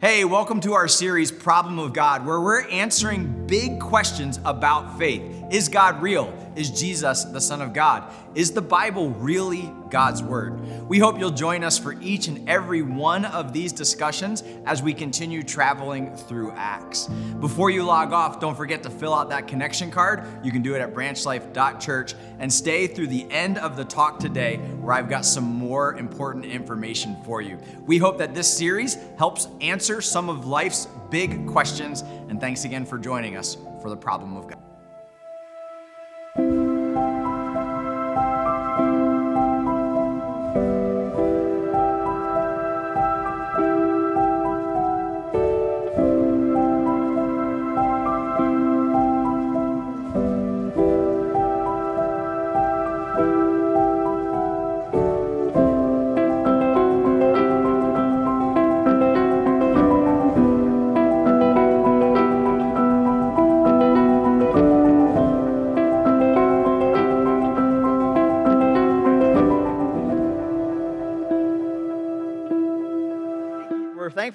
Hey, 0.00 0.24
welcome 0.24 0.60
to 0.60 0.74
our 0.74 0.86
series, 0.86 1.32
Problem 1.32 1.80
of 1.80 1.92
God, 1.92 2.24
where 2.24 2.40
we're 2.40 2.68
answering 2.68 3.48
big 3.48 3.80
questions 3.80 4.38
about 4.44 4.96
faith. 4.96 5.37
Is 5.50 5.70
God 5.70 6.02
real? 6.02 6.34
Is 6.56 6.70
Jesus 6.70 7.24
the 7.24 7.40
Son 7.40 7.62
of 7.62 7.72
God? 7.72 8.12
Is 8.34 8.52
the 8.52 8.60
Bible 8.60 9.10
really 9.10 9.72
God's 9.88 10.22
Word? 10.22 10.60
We 10.86 10.98
hope 10.98 11.18
you'll 11.18 11.30
join 11.30 11.64
us 11.64 11.78
for 11.78 11.94
each 12.02 12.28
and 12.28 12.46
every 12.46 12.82
one 12.82 13.24
of 13.24 13.54
these 13.54 13.72
discussions 13.72 14.44
as 14.66 14.82
we 14.82 14.92
continue 14.92 15.42
traveling 15.42 16.14
through 16.14 16.50
Acts. 16.50 17.06
Before 17.40 17.70
you 17.70 17.82
log 17.82 18.12
off, 18.12 18.40
don't 18.40 18.56
forget 18.56 18.82
to 18.82 18.90
fill 18.90 19.14
out 19.14 19.30
that 19.30 19.48
connection 19.48 19.90
card. 19.90 20.22
You 20.44 20.52
can 20.52 20.60
do 20.60 20.74
it 20.74 20.82
at 20.82 20.92
branchlife.church 20.92 22.14
and 22.38 22.52
stay 22.52 22.86
through 22.86 23.06
the 23.06 23.26
end 23.30 23.56
of 23.56 23.74
the 23.74 23.84
talk 23.84 24.18
today 24.18 24.58
where 24.80 24.92
I've 24.92 25.08
got 25.08 25.24
some 25.24 25.44
more 25.44 25.94
important 25.94 26.44
information 26.44 27.16
for 27.24 27.40
you. 27.40 27.58
We 27.86 27.96
hope 27.96 28.18
that 28.18 28.34
this 28.34 28.52
series 28.52 28.98
helps 29.16 29.48
answer 29.62 30.02
some 30.02 30.28
of 30.28 30.46
life's 30.46 30.88
big 31.10 31.46
questions. 31.46 32.02
And 32.28 32.38
thanks 32.38 32.64
again 32.64 32.84
for 32.84 32.98
joining 32.98 33.36
us 33.38 33.56
for 33.80 33.88
the 33.88 33.96
problem 33.96 34.36
of 34.36 34.46
God. 34.46 34.67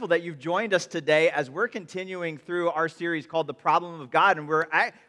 Thankful 0.04 0.18
that 0.18 0.26
you've 0.26 0.40
joined 0.40 0.74
us 0.74 0.86
today 0.86 1.30
as 1.30 1.50
we're 1.50 1.70
continuing 1.70 2.38
through 2.38 2.70
our 2.72 2.90
series 2.90 3.26
called 3.26 3.48
The 3.48 3.54
Problem 3.54 4.02
of 4.02 4.12
God. 4.12 4.38
And 4.38 4.50
we're 4.50 4.66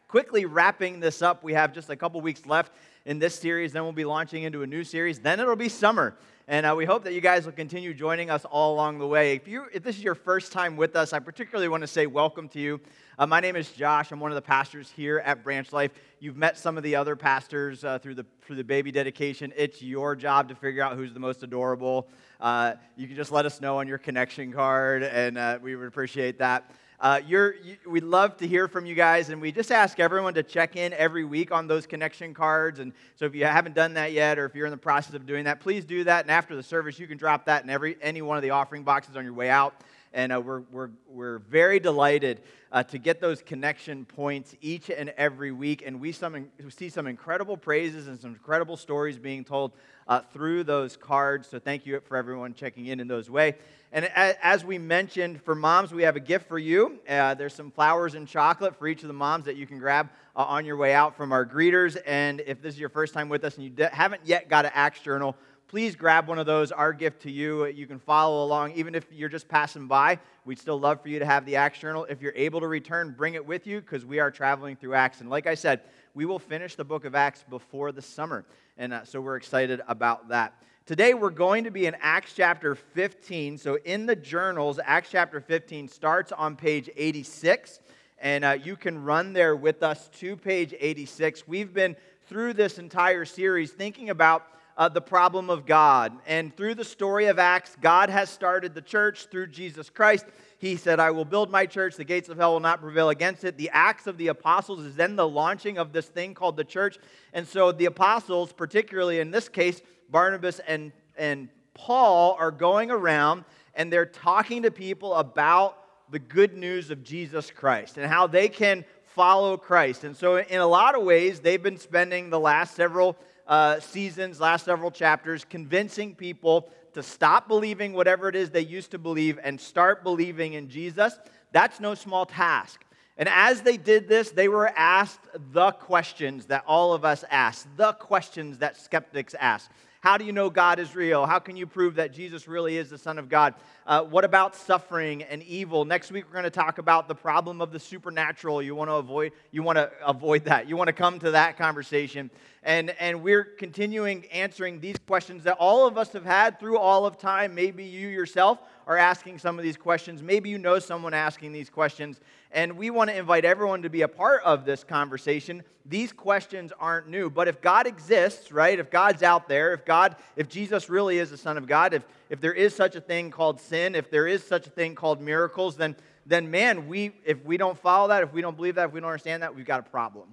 quickly 0.07 0.45
wrapping 0.45 1.01
this 1.01 1.21
up. 1.21 1.43
We 1.43 1.53
have 1.55 1.73
just 1.73 1.91
a 1.91 1.97
couple 1.97 2.21
weeks 2.21 2.47
left 2.47 2.73
in 3.05 3.19
this 3.19 3.35
series. 3.35 3.73
Then 3.73 3.83
we'll 3.83 3.91
be 3.91 4.05
launching 4.05 4.45
into 4.45 4.63
a 4.63 4.69
new 4.69 4.85
series. 4.85 5.19
Then 5.19 5.41
it'll 5.41 5.57
be 5.57 5.69
summer. 5.69 6.17
And 6.47 6.67
uh, 6.67 6.75
we 6.77 6.85
hope 6.85 7.05
that 7.05 7.15
you 7.15 7.23
guys 7.23 7.47
will 7.47 7.53
continue 7.53 7.95
joining 7.95 8.29
us 8.29 8.45
all 8.45 8.75
along 8.75 8.99
the 8.99 9.07
way. 9.07 9.35
If, 9.35 9.49
you, 9.49 9.65
if 9.73 9.83
this 9.83 9.97
is 9.97 10.05
your 10.05 10.15
first 10.15 10.53
time 10.53 10.77
with 10.77 10.95
us, 10.95 11.15
I 11.15 11.19
particularly 11.19 11.69
want 11.69 11.81
to 11.81 11.87
say 11.87 12.07
welcome 12.07 12.51
to 12.51 12.61
you. 12.61 12.83
Uh, 13.19 13.27
my 13.27 13.41
name 13.41 13.57
is 13.57 13.71
Josh. 13.71 14.13
I'm 14.13 14.21
one 14.21 14.31
of 14.31 14.35
the 14.35 14.43
pastors 14.43 14.93
here 14.95 15.23
at 15.25 15.43
Branch 15.43 15.73
Life. 15.73 15.93
You've 16.21 16.37
met 16.37 16.59
some 16.59 16.77
of 16.77 16.83
the 16.83 16.97
other 16.97 17.17
pastors 17.17 17.83
uh, 17.83 17.99
through, 17.99 18.17
the, 18.17 18.27
through 18.43 18.57
the 18.57 18.65
baby 18.65 18.93
dedication. 18.93 19.55
It's 19.57 19.81
your 19.81 20.15
job 20.15 20.51
to 20.51 20.55
figure 20.55 20.83
out 20.83 20.97
who's 20.97 21.15
the 21.15 21.21
most 21.21 21.43
adorable. 21.43 22.09
Uh, 22.39 22.75
you 22.95 23.07
can 23.07 23.17
just 23.17 23.33
let 23.33 23.47
us 23.47 23.63
know 23.63 23.79
on 23.79 23.89
your 23.89 23.97
connection 23.97 24.53
card, 24.53 25.03
and 25.03 25.39
uh, 25.39 25.59
we 25.63 25.77
would 25.77 25.89
appreciate 25.89 26.39
that. 26.41 26.71
Uh, 27.05 27.21
you, 27.27 27.53
we'd 27.87 28.03
love 28.03 28.35
to 28.35 28.49
hear 28.49 28.67
from 28.67 28.87
you 28.87 28.95
guys, 28.95 29.29
and 29.29 29.39
we 29.39 29.53
just 29.53 29.71
ask 29.71 30.01
everyone 30.01 30.33
to 30.33 30.43
check 30.43 30.75
in 30.75 30.95
every 30.95 31.23
week 31.23 31.53
on 31.53 31.67
those 31.67 31.85
connection 31.85 32.33
cards. 32.33 32.79
And 32.79 32.95
so, 33.17 33.27
if 33.27 33.35
you 33.35 33.45
haven't 33.45 33.75
done 33.75 33.93
that 33.93 34.13
yet, 34.13 34.39
or 34.39 34.47
if 34.47 34.55
you're 34.55 34.65
in 34.65 34.71
the 34.71 34.79
process 34.79 35.13
of 35.13 35.27
doing 35.27 35.45
that, 35.45 35.61
please 35.61 35.85
do 35.85 36.05
that. 36.05 36.25
And 36.25 36.31
after 36.31 36.57
the 36.57 36.63
service, 36.63 36.99
you 36.99 37.07
can 37.07 37.19
drop 37.19 37.45
that 37.45 37.63
in 37.63 37.69
every 37.69 37.99
any 38.01 38.23
one 38.23 38.39
of 38.39 38.43
the 38.43 38.49
offering 38.49 38.85
boxes 38.85 39.19
on 39.19 39.25
your 39.25 39.35
way 39.35 39.51
out. 39.51 39.75
And 40.15 40.33
uh, 40.33 40.41
we're, 40.41 40.61
we're, 40.71 40.91
we're 41.09 41.39
very 41.41 41.79
delighted 41.79 42.41
uh, 42.73 42.85
to 42.85 42.99
get 42.99 43.21
those 43.21 43.43
connection 43.43 44.05
points 44.05 44.55
each 44.63 44.89
and 44.89 45.11
every 45.19 45.53
week. 45.53 45.83
And 45.85 46.01
we, 46.01 46.13
some, 46.13 46.49
we 46.63 46.71
see 46.71 46.89
some 46.89 47.09
incredible 47.09 47.57
praises 47.57 48.07
and 48.07 48.19
some 48.19 48.31
incredible 48.31 48.77
stories 48.77 49.19
being 49.19 49.45
told 49.45 49.73
uh, 50.07 50.21
through 50.33 50.65
those 50.65 50.97
cards. 50.97 51.49
So 51.49 51.59
thank 51.59 51.85
you 51.85 52.01
for 52.01 52.17
everyone 52.17 52.55
checking 52.55 52.87
in 52.87 53.01
in 53.01 53.09
those 53.09 53.29
way. 53.29 53.57
And 53.95 54.07
as 54.17 54.65
we 54.65 54.77
mentioned, 54.77 55.41
for 55.41 55.55
moms, 55.55 55.95
we 55.95 56.03
have 56.03 56.17
a 56.17 56.21
gift 56.21 56.49
for 56.49 56.59
you. 56.59 56.99
Uh, 57.09 57.35
there's 57.35 57.55
some 57.55 57.71
flowers 57.71 58.17
and 58.17 58.27
chocolate 58.27 58.77
for 58.77 58.89
each 58.89 59.03
of 59.03 59.07
the 59.07 59.15
moms 59.15 59.45
that 59.45 59.55
you 59.55 59.69
can 59.69 59.79
grab 59.79 60.11
uh, 60.35 60.43
on 60.43 60.65
your 60.65 60.77
way 60.77 60.93
out 60.93 61.17
from 61.17 61.31
our 61.31 61.47
greeters. 61.47 61.97
And 62.05 62.43
if 62.45 62.61
this 62.61 62.75
is 62.75 62.81
your 62.81 62.89
first 62.89 63.15
time 63.15 63.29
with 63.29 63.45
us 63.45 63.55
and 63.55 63.63
you 63.63 63.71
de- 63.71 63.89
haven't 63.95 64.23
yet 64.25 64.49
got 64.49 64.65
an 64.65 64.73
Acts 64.75 64.99
journal, 64.99 65.37
please 65.69 65.95
grab 65.95 66.27
one 66.27 66.41
of 66.41 66.47
those, 66.47 66.73
our 66.73 66.93
gift 66.93 67.23
to 67.23 67.31
you. 67.31 67.67
You 67.67 67.87
can 67.87 68.01
follow 68.01 68.45
along, 68.45 68.73
even 68.73 68.97
if 68.97 69.07
you're 69.13 69.29
just 69.29 69.47
passing 69.47 69.87
by. 69.87 70.19
We'd 70.45 70.59
still 70.59 70.81
love 70.81 71.01
for 71.01 71.09
you 71.09 71.21
to 71.21 71.27
have 71.27 71.47
the 71.47 71.55
Acts 71.55 71.79
Journal. 71.79 72.05
If 72.11 72.21
you're 72.21 72.35
able 72.35 72.59
to 72.63 72.67
return, 72.67 73.15
bring 73.17 73.35
it 73.35 73.47
with 73.47 73.65
you 73.65 73.81
because 73.81 74.05
we 74.05 74.19
are 74.19 74.33
traveling 74.33 74.75
through 74.75 74.95
Acts. 74.95 75.21
And 75.21 75.31
like 75.31 75.47
I 75.47 75.55
said, 75.55 75.83
we 76.15 76.27
will 76.27 76.41
finish 76.41 76.75
the 76.75 76.85
book 76.85 77.05
of 77.05 77.15
Acts 77.15 77.45
before 77.49 77.93
the 77.93 78.03
summer. 78.03 78.45
And 78.77 78.93
uh, 78.93 79.05
so 79.05 79.21
we're 79.21 79.37
excited 79.37 79.83
about 79.87 80.31
that. 80.31 80.55
Today 80.87 81.15
we're 81.15 81.31
going 81.31 81.65
to 81.65 81.71
be 81.71 81.87
in 81.87 81.97
Acts 82.03 82.35
chapter 82.37 82.75
15. 82.75 83.57
So 83.57 83.79
in 83.87 84.05
the 84.05 84.15
journals, 84.15 84.79
Acts 84.85 85.09
chapter 85.11 85.41
15 85.41 85.89
starts 85.89 86.31
on 86.31 86.57
page 86.57 86.91
86. 86.95 87.81
And 88.19 88.45
uh, 88.45 88.59
you 88.63 88.77
can 88.77 89.03
run 89.03 89.33
there 89.33 89.57
with 89.57 89.83
us 89.83 90.11
to 90.19 90.37
page 90.37 90.75
86. 90.79 91.49
We've 91.49 91.73
been 91.73 91.97
through 92.29 92.53
this 92.53 92.79
entire 92.79 93.25
series 93.25 93.71
thinking 93.71 94.11
about 94.11 94.47
uh, 94.77 94.91
the 94.91 95.01
problem 95.01 95.49
of 95.49 95.65
God. 95.65 96.13
And 96.27 96.55
through 96.55 96.75
the 96.75 96.85
story 96.85 97.27
of 97.27 97.39
Acts, 97.39 97.77
God 97.81 98.11
has 98.11 98.29
started 98.29 98.75
the 98.75 98.83
church 98.83 99.29
through 99.31 99.47
Jesus 99.47 99.89
Christ. 99.89 100.27
He 100.59 100.77
said, 100.77 101.01
I 101.01 101.13
will 101.13 101.25
build 101.25 101.51
my 101.51 101.65
church, 101.65 101.97
the 101.97 102.05
gates 102.05 102.29
of 102.29 102.37
hell 102.37 102.53
will 102.53 102.61
not 102.61 102.81
prevail 102.81 103.09
against 103.09 103.45
it. 103.45 103.57
The 103.57 103.71
Acts 103.73 104.07
of 104.07 104.19
the 104.19 104.29
Apostles 104.29 104.81
is 104.81 104.97
then 104.97 105.17
the 105.17 105.29
launching 105.29 105.79
of 105.79 105.93
this 105.93 106.07
thing 106.07 106.35
called 106.35 106.57
the 106.57 106.65
church. 106.65 106.99
And 107.33 107.47
so 107.47 107.73
the 107.73 107.87
apostles, 107.87 108.53
particularly 108.53 109.21
in 109.21 109.31
this 109.31 109.49
case, 109.49 109.81
Barnabas 110.11 110.61
and, 110.61 110.93
and 111.17 111.49
Paul, 111.75 112.37
are 112.39 112.51
going 112.51 112.91
around 112.91 113.45
and 113.75 113.93
they're 113.93 114.07
talking 114.07 114.63
to 114.63 114.71
people 114.71 115.15
about 115.15 115.79
the 116.11 116.19
good 116.19 116.57
news 116.57 116.91
of 116.91 117.03
Jesus 117.03 117.51
Christ 117.51 117.99
and 117.99 118.07
how 118.07 118.27
they 118.27 118.49
can 118.49 118.85
follow 119.03 119.57
Christ. 119.57 120.05
And 120.05 120.17
so, 120.17 120.39
in 120.39 120.61
a 120.61 120.67
lot 120.67 120.95
of 120.95 121.03
ways, 121.03 121.41
they've 121.41 121.63
been 121.63 121.79
spending 121.79 122.31
the 122.31 122.41
last 122.41 122.75
several 122.75 123.17
uh, 123.47 123.81
seasons, 123.81 124.41
last 124.41 124.65
several 124.65 124.91
chapters, 124.91 125.45
convincing 125.45 126.15
people 126.15 126.69
to 126.95 127.03
stop 127.03 127.49
believing 127.49 127.93
whatever 127.93 128.29
it 128.29 128.37
is 128.37 128.51
they 128.51 128.61
used 128.61 128.91
to 128.93 128.99
believe 128.99 129.39
and 129.43 129.61
start 129.61 130.03
believing 130.03 130.55
in 130.55 130.69
Jesus. 130.69 131.19
That's 131.53 131.81
no 131.81 131.95
small 131.95 132.27
task. 132.27 132.85
And 133.17 133.29
as 133.29 133.63
they 133.63 133.77
did 133.77 134.09
this, 134.09 134.31
they 134.31 134.49
were 134.49 134.69
asked 134.77 135.21
the 135.53 135.71
questions 135.73 136.47
that 136.47 136.65
all 136.67 136.93
of 136.93 137.05
us 137.05 137.25
ask, 137.31 137.69
the 137.77 137.93
questions 137.93 138.59
that 138.59 138.77
skeptics 138.77 139.35
ask. 139.39 139.71
How 140.05 140.19
do 140.19 140.27
you 140.27 140.33
know 140.33 140.51
God 140.51 140.79
is 140.81 140.95
real? 140.95 141.25
How 141.25 141.39
can 141.39 141.57
you 141.57 141.67
prove 141.67 141.95
that 141.95 142.13
Jesus 142.13 142.47
really 142.47 142.77
is 142.77 142.91
the 142.91 142.99
Son 142.99 143.19
of 143.19 143.31
God? 143.31 143.55
Uh, 143.87 144.03
what 144.03 144.23
about 144.23 144.55
suffering 144.55 145.23
and 145.23 145.43
evil? 145.45 145.87
Next 145.87 146.13
week 146.13 146.27
we're 146.27 146.35
going 146.35 146.45
to 146.45 146.51
talk 146.51 146.77
about 146.77 147.09
the 147.09 147.15
problem 147.15 147.63
of 147.63 147.73
the 147.73 147.81
supernatural. 147.81 148.61
You 148.61 148.75
want 148.75 148.91
to 148.91 148.97
avoid 148.97 149.33
you 149.51 149.63
want 149.63 149.79
to 149.79 149.91
avoid 150.07 150.45
that. 150.45 150.69
You 150.69 150.77
want 150.77 150.89
to 150.89 150.93
come 150.93 151.19
to 151.21 151.31
that 151.31 151.57
conversation. 151.57 152.31
And 152.63 152.91
and 153.01 153.23
we're 153.23 153.45
continuing 153.45 154.27
answering 154.27 154.79
these 154.79 154.97
questions 155.07 155.45
that 155.45 155.57
all 155.59 155.87
of 155.87 155.97
us 155.97 156.13
have 156.13 156.27
had 156.27 156.61
through 156.61 156.77
all 156.77 157.07
of 157.07 157.17
time. 157.17 157.55
Maybe 157.55 157.85
you 157.85 158.09
yourself 158.09 158.59
are 158.87 158.99
asking 158.99 159.39
some 159.39 159.59
of 159.59 159.63
these 159.63 159.79
questions. 159.79 160.23
Maybe 160.23 160.51
you 160.51 160.59
know 160.59 160.81
someone 160.81 161.15
asking 161.15 161.53
these 161.53 161.71
questions. 161.71 162.21
And 162.55 162.79
we 162.79 162.89
want 162.89 163.11
to 163.11 163.17
invite 163.17 163.45
everyone 163.45 163.83
to 163.83 163.91
be 163.91 164.03
a 164.03 164.09
part 164.09 164.41
of 164.45 164.65
this 164.65 164.85
conversation. 164.85 165.65
These 165.85 166.13
questions 166.13 166.73
aren't 166.79 167.09
new. 167.09 167.29
But 167.29 167.49
if 167.49 167.61
God 167.61 167.89
exists, 167.89 168.53
right? 168.53 168.79
If 168.79 168.93
God's 168.93 169.25
out 169.25 169.49
there, 169.49 169.75
if 169.75 169.85
God, 169.85 170.15
if 170.37 170.49
Jesus 170.49 170.89
really 170.89 171.19
is 171.19 171.31
the 171.31 171.37
Son 171.37 171.59
of 171.59 171.67
God, 171.67 171.93
if, 171.93 172.05
if 172.31 172.41
there 172.41 172.53
is 172.53 172.73
such 172.73 172.95
a 172.95 173.01
thing 173.01 173.33
called 173.33 173.61
sin, 173.61 173.97
if 173.97 174.09
there 174.09 174.29
is 174.29 174.45
such 174.45 174.69
a 174.69 174.71
thing 174.71 174.95
called 174.95 175.21
miracles, 175.21 175.77
then, 175.77 175.97
then 176.27 176.49
man, 176.49 176.87
we, 176.87 177.11
if 177.27 177.45
we 177.45 177.57
don't 177.57 177.77
follow 177.77 178.07
that, 178.07 178.23
if 178.23 178.33
we 178.33 178.41
don't 178.41 178.55
believe 178.55 178.77
that, 178.77 178.87
if 178.87 178.93
we 178.93 179.01
don't 179.01 179.11
understand 179.11 179.43
that, 179.43 179.53
we've 179.53 179.67
got 179.67 179.81
a 179.81 179.91
problem. 179.91 180.29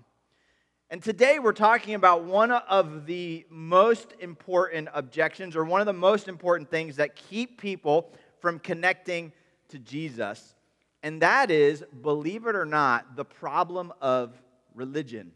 And 0.91 1.01
today 1.01 1.39
we're 1.39 1.53
talking 1.53 1.95
about 1.95 2.25
one 2.25 2.51
of 2.51 3.07
the 3.07 3.47
most 3.49 4.13
important 4.19 4.89
objections 4.93 5.55
or 5.55 5.65
one 5.65 5.81
of 5.81 5.87
the 5.87 5.93
most 5.93 6.27
important 6.27 6.69
things 6.69 6.97
that 6.97 7.15
keep 7.15 7.59
people 7.59 8.11
from 8.41 8.59
connecting 8.59 9.31
to 9.69 9.79
Jesus. 9.79 10.53
And 11.03 11.21
that 11.21 11.49
is, 11.49 11.83
believe 12.01 12.45
it 12.45 12.55
or 12.55 12.65
not, 12.65 13.15
the 13.15 13.25
problem 13.25 13.91
of 14.01 14.39
religion. 14.75 15.31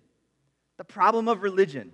The 0.78 0.84
problem 0.84 1.28
of 1.28 1.42
religion. 1.42 1.92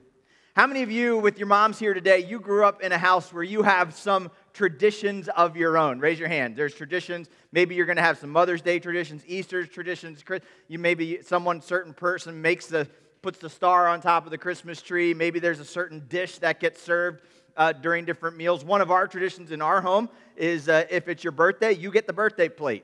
How 0.54 0.68
many 0.68 0.84
of 0.84 0.92
you, 0.92 1.18
with 1.18 1.38
your 1.38 1.48
moms 1.48 1.80
here 1.80 1.94
today, 1.94 2.20
you 2.20 2.38
grew 2.38 2.66
up 2.66 2.82
in 2.82 2.92
a 2.92 2.98
house 2.98 3.32
where 3.32 3.44
you 3.44 3.64
have 3.64 3.94
some 3.94 4.30
traditions 4.52 5.30
of 5.30 5.56
your 5.56 5.78
own? 5.78 6.00
Raise 6.00 6.20
your 6.20 6.28
hand. 6.28 6.58
There's 6.58 6.74
traditions. 6.74 7.30
Maybe 7.54 7.76
you're 7.76 7.86
going 7.86 7.96
to 7.96 8.02
have 8.02 8.18
some 8.18 8.32
Mother's 8.32 8.62
Day 8.62 8.78
traditions, 8.78 9.24
Easter's 9.26 9.70
traditions. 9.70 10.22
You 10.68 10.78
maybe 10.78 11.22
someone, 11.22 11.62
certain 11.62 11.94
person 11.94 12.42
makes 12.42 12.68
the 12.68 12.90
puts 13.22 13.38
the 13.40 13.50
star 13.50 13.88
on 13.88 14.02
top 14.02 14.26
of 14.26 14.32
the 14.32 14.38
Christmas 14.38 14.82
tree. 14.82 15.14
Maybe 15.14 15.40
there's 15.40 15.60
a 15.60 15.66
certain 15.66 16.06
dish 16.10 16.40
that 16.40 16.60
gets 16.60 16.82
served 16.82 17.22
uh, 17.56 17.72
during 17.72 18.04
different 18.04 18.36
meals. 18.36 18.66
One 18.66 18.82
of 18.82 18.92
our 18.92 19.08
traditions 19.08 19.52
in 19.52 19.62
our 19.62 19.80
home 19.80 20.10
is 20.36 20.68
uh, 20.68 20.86
if 20.90 21.08
it's 21.08 21.24
your 21.24 21.32
birthday, 21.32 21.72
you 21.72 21.92
get 21.92 22.08
the 22.08 22.14
birthday 22.14 22.50
plate. 22.50 22.84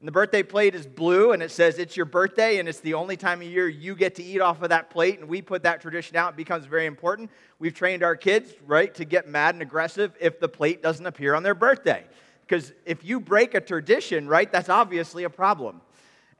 And 0.00 0.06
the 0.06 0.12
birthday 0.12 0.42
plate 0.42 0.74
is 0.74 0.86
blue 0.86 1.32
and 1.32 1.42
it 1.42 1.50
says 1.50 1.78
it's 1.78 1.96
your 1.96 2.04
birthday 2.04 2.58
and 2.58 2.68
it's 2.68 2.80
the 2.80 2.94
only 2.94 3.16
time 3.16 3.40
of 3.40 3.46
year 3.46 3.66
you 3.66 3.94
get 3.94 4.14
to 4.16 4.22
eat 4.22 4.40
off 4.40 4.60
of 4.60 4.68
that 4.68 4.90
plate. 4.90 5.18
And 5.20 5.28
we 5.28 5.40
put 5.40 5.62
that 5.62 5.80
tradition 5.80 6.16
out. 6.16 6.34
It 6.34 6.36
becomes 6.36 6.66
very 6.66 6.84
important. 6.84 7.30
We've 7.58 7.74
trained 7.74 8.02
our 8.02 8.14
kids, 8.14 8.52
right, 8.66 8.94
to 8.94 9.06
get 9.06 9.26
mad 9.26 9.54
and 9.54 9.62
aggressive 9.62 10.12
if 10.20 10.38
the 10.38 10.48
plate 10.48 10.82
doesn't 10.82 11.06
appear 11.06 11.34
on 11.34 11.42
their 11.42 11.54
birthday. 11.54 12.04
Because 12.46 12.72
if 12.84 13.04
you 13.04 13.20
break 13.20 13.54
a 13.54 13.60
tradition, 13.60 14.28
right, 14.28 14.52
that's 14.52 14.68
obviously 14.68 15.24
a 15.24 15.30
problem. 15.30 15.80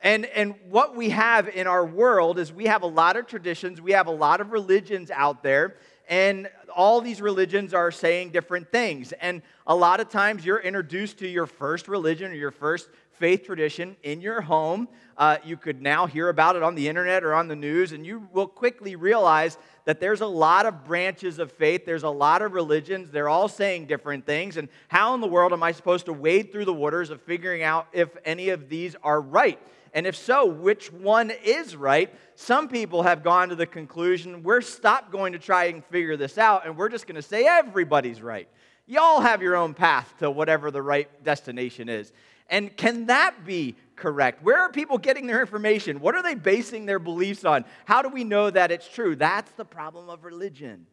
And, 0.01 0.25
and 0.25 0.53
what 0.69 0.95
we 0.95 1.09
have 1.09 1.49
in 1.49 1.65
our 1.65 1.85
world 1.85 2.37
is 2.37 2.53
we 2.53 2.65
have 2.65 2.83
a 2.83 2.87
lot 2.87 3.17
of 3.17 3.25
traditions, 3.25 3.81
we 3.81 3.93
have 3.93 4.07
a 4.07 4.11
lot 4.11 4.39
of 4.41 4.51
religions 4.51 5.09
out 5.09 5.41
there, 5.41 5.77
and 6.07 6.49
all 6.75 7.01
these 7.01 7.19
religions 7.19 7.73
are 7.73 7.91
saying 7.91 8.29
different 8.29 8.71
things. 8.71 9.11
And 9.13 9.41
a 9.65 9.75
lot 9.75 9.99
of 9.99 10.09
times 10.09 10.45
you're 10.45 10.59
introduced 10.59 11.17
to 11.19 11.27
your 11.27 11.47
first 11.47 11.87
religion 11.87 12.31
or 12.31 12.35
your 12.35 12.51
first 12.51 12.89
faith 13.17 13.43
tradition 13.45 13.95
in 14.03 14.21
your 14.21 14.41
home. 14.41 14.87
Uh, 15.17 15.37
you 15.43 15.57
could 15.57 15.81
now 15.81 16.05
hear 16.05 16.29
about 16.29 16.55
it 16.55 16.63
on 16.63 16.75
the 16.75 16.87
internet 16.87 17.23
or 17.23 17.33
on 17.33 17.47
the 17.47 17.55
news, 17.55 17.91
and 17.91 18.05
you 18.05 18.27
will 18.31 18.47
quickly 18.47 18.95
realize 18.95 19.57
that 19.85 19.99
there's 19.99 20.21
a 20.21 20.27
lot 20.27 20.65
of 20.65 20.83
branches 20.83 21.39
of 21.39 21.51
faith, 21.51 21.85
there's 21.85 22.03
a 22.03 22.09
lot 22.09 22.41
of 22.41 22.53
religions, 22.53 23.09
they're 23.09 23.29
all 23.29 23.47
saying 23.47 23.85
different 23.85 24.25
things. 24.25 24.57
And 24.57 24.69
how 24.89 25.15
in 25.15 25.21
the 25.21 25.27
world 25.27 25.53
am 25.53 25.63
I 25.63 25.71
supposed 25.71 26.05
to 26.05 26.13
wade 26.13 26.51
through 26.51 26.65
the 26.65 26.73
waters 26.73 27.09
of 27.09 27.21
figuring 27.21 27.63
out 27.63 27.87
if 27.93 28.09
any 28.25 28.49
of 28.49 28.69
these 28.69 28.95
are 29.01 29.21
right? 29.21 29.59
And 29.93 30.05
if 30.05 30.15
so, 30.15 30.45
which 30.45 30.91
one 30.91 31.31
is 31.43 31.75
right? 31.75 32.13
Some 32.35 32.67
people 32.67 33.03
have 33.03 33.23
gone 33.23 33.49
to 33.49 33.55
the 33.55 33.65
conclusion 33.65 34.43
we're 34.43 34.61
stop 34.61 35.11
going 35.11 35.33
to 35.33 35.39
try 35.39 35.65
and 35.65 35.83
figure 35.85 36.17
this 36.17 36.37
out, 36.37 36.65
and 36.65 36.77
we're 36.77 36.89
just 36.89 37.07
going 37.07 37.15
to 37.15 37.21
say 37.21 37.45
everybody's 37.45 38.21
right. 38.21 38.47
Y'all 38.85 39.21
have 39.21 39.41
your 39.41 39.55
own 39.55 39.73
path 39.73 40.13
to 40.19 40.29
whatever 40.31 40.71
the 40.71 40.81
right 40.81 41.23
destination 41.23 41.89
is. 41.89 42.13
And 42.49 42.75
can 42.75 43.07
that 43.07 43.45
be 43.45 43.75
correct? 43.95 44.43
Where 44.43 44.59
are 44.59 44.71
people 44.71 44.97
getting 44.97 45.27
their 45.27 45.41
information? 45.41 45.99
What 45.99 46.15
are 46.15 46.23
they 46.23 46.35
basing 46.35 46.85
their 46.85 46.99
beliefs 46.99 47.43
on? 47.43 47.65
How 47.85 48.01
do 48.01 48.09
we 48.09 48.23
know 48.23 48.49
that 48.49 48.71
it's 48.71 48.87
true? 48.87 49.15
That's 49.15 49.51
the 49.51 49.65
problem 49.65 50.09
of 50.09 50.23
religion. 50.23 50.85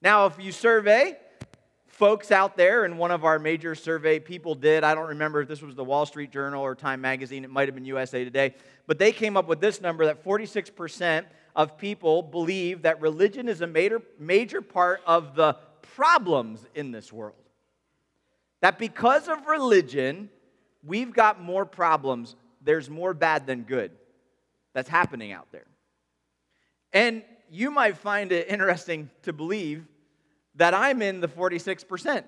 Now, 0.00 0.26
if 0.26 0.38
you 0.38 0.52
survey 0.52 1.16
folks 1.88 2.30
out 2.30 2.56
there, 2.56 2.84
and 2.84 2.96
one 2.96 3.10
of 3.10 3.24
our 3.24 3.40
major 3.40 3.74
survey 3.74 4.20
people 4.20 4.54
did, 4.54 4.84
I 4.84 4.94
don't 4.94 5.08
remember 5.08 5.40
if 5.40 5.48
this 5.48 5.60
was 5.60 5.74
the 5.74 5.82
Wall 5.82 6.06
Street 6.06 6.30
Journal 6.30 6.62
or 6.62 6.76
Time 6.76 7.00
Magazine, 7.00 7.42
it 7.42 7.50
might 7.50 7.66
have 7.66 7.74
been 7.74 7.84
USA 7.86 8.22
Today, 8.22 8.54
but 8.86 9.00
they 9.00 9.10
came 9.10 9.36
up 9.36 9.48
with 9.48 9.60
this 9.60 9.80
number 9.80 10.06
that 10.06 10.24
46% 10.24 11.24
of 11.56 11.76
people 11.76 12.22
believe 12.22 12.82
that 12.82 13.00
religion 13.00 13.48
is 13.48 13.62
a 13.62 13.66
major, 13.66 14.00
major 14.20 14.62
part 14.62 15.00
of 15.04 15.34
the 15.34 15.56
problems 15.82 16.64
in 16.76 16.92
this 16.92 17.12
world. 17.12 17.34
That 18.60 18.78
because 18.78 19.28
of 19.28 19.46
religion, 19.46 20.30
we've 20.84 21.12
got 21.12 21.40
more 21.40 21.64
problems. 21.64 22.34
There's 22.62 22.90
more 22.90 23.14
bad 23.14 23.46
than 23.46 23.62
good 23.62 23.92
that's 24.74 24.88
happening 24.88 25.32
out 25.32 25.48
there. 25.52 25.66
And 26.92 27.22
you 27.50 27.70
might 27.70 27.96
find 27.96 28.32
it 28.32 28.48
interesting 28.48 29.10
to 29.22 29.32
believe 29.32 29.84
that 30.56 30.74
I'm 30.74 31.02
in 31.02 31.20
the 31.20 31.28
46%. 31.28 32.24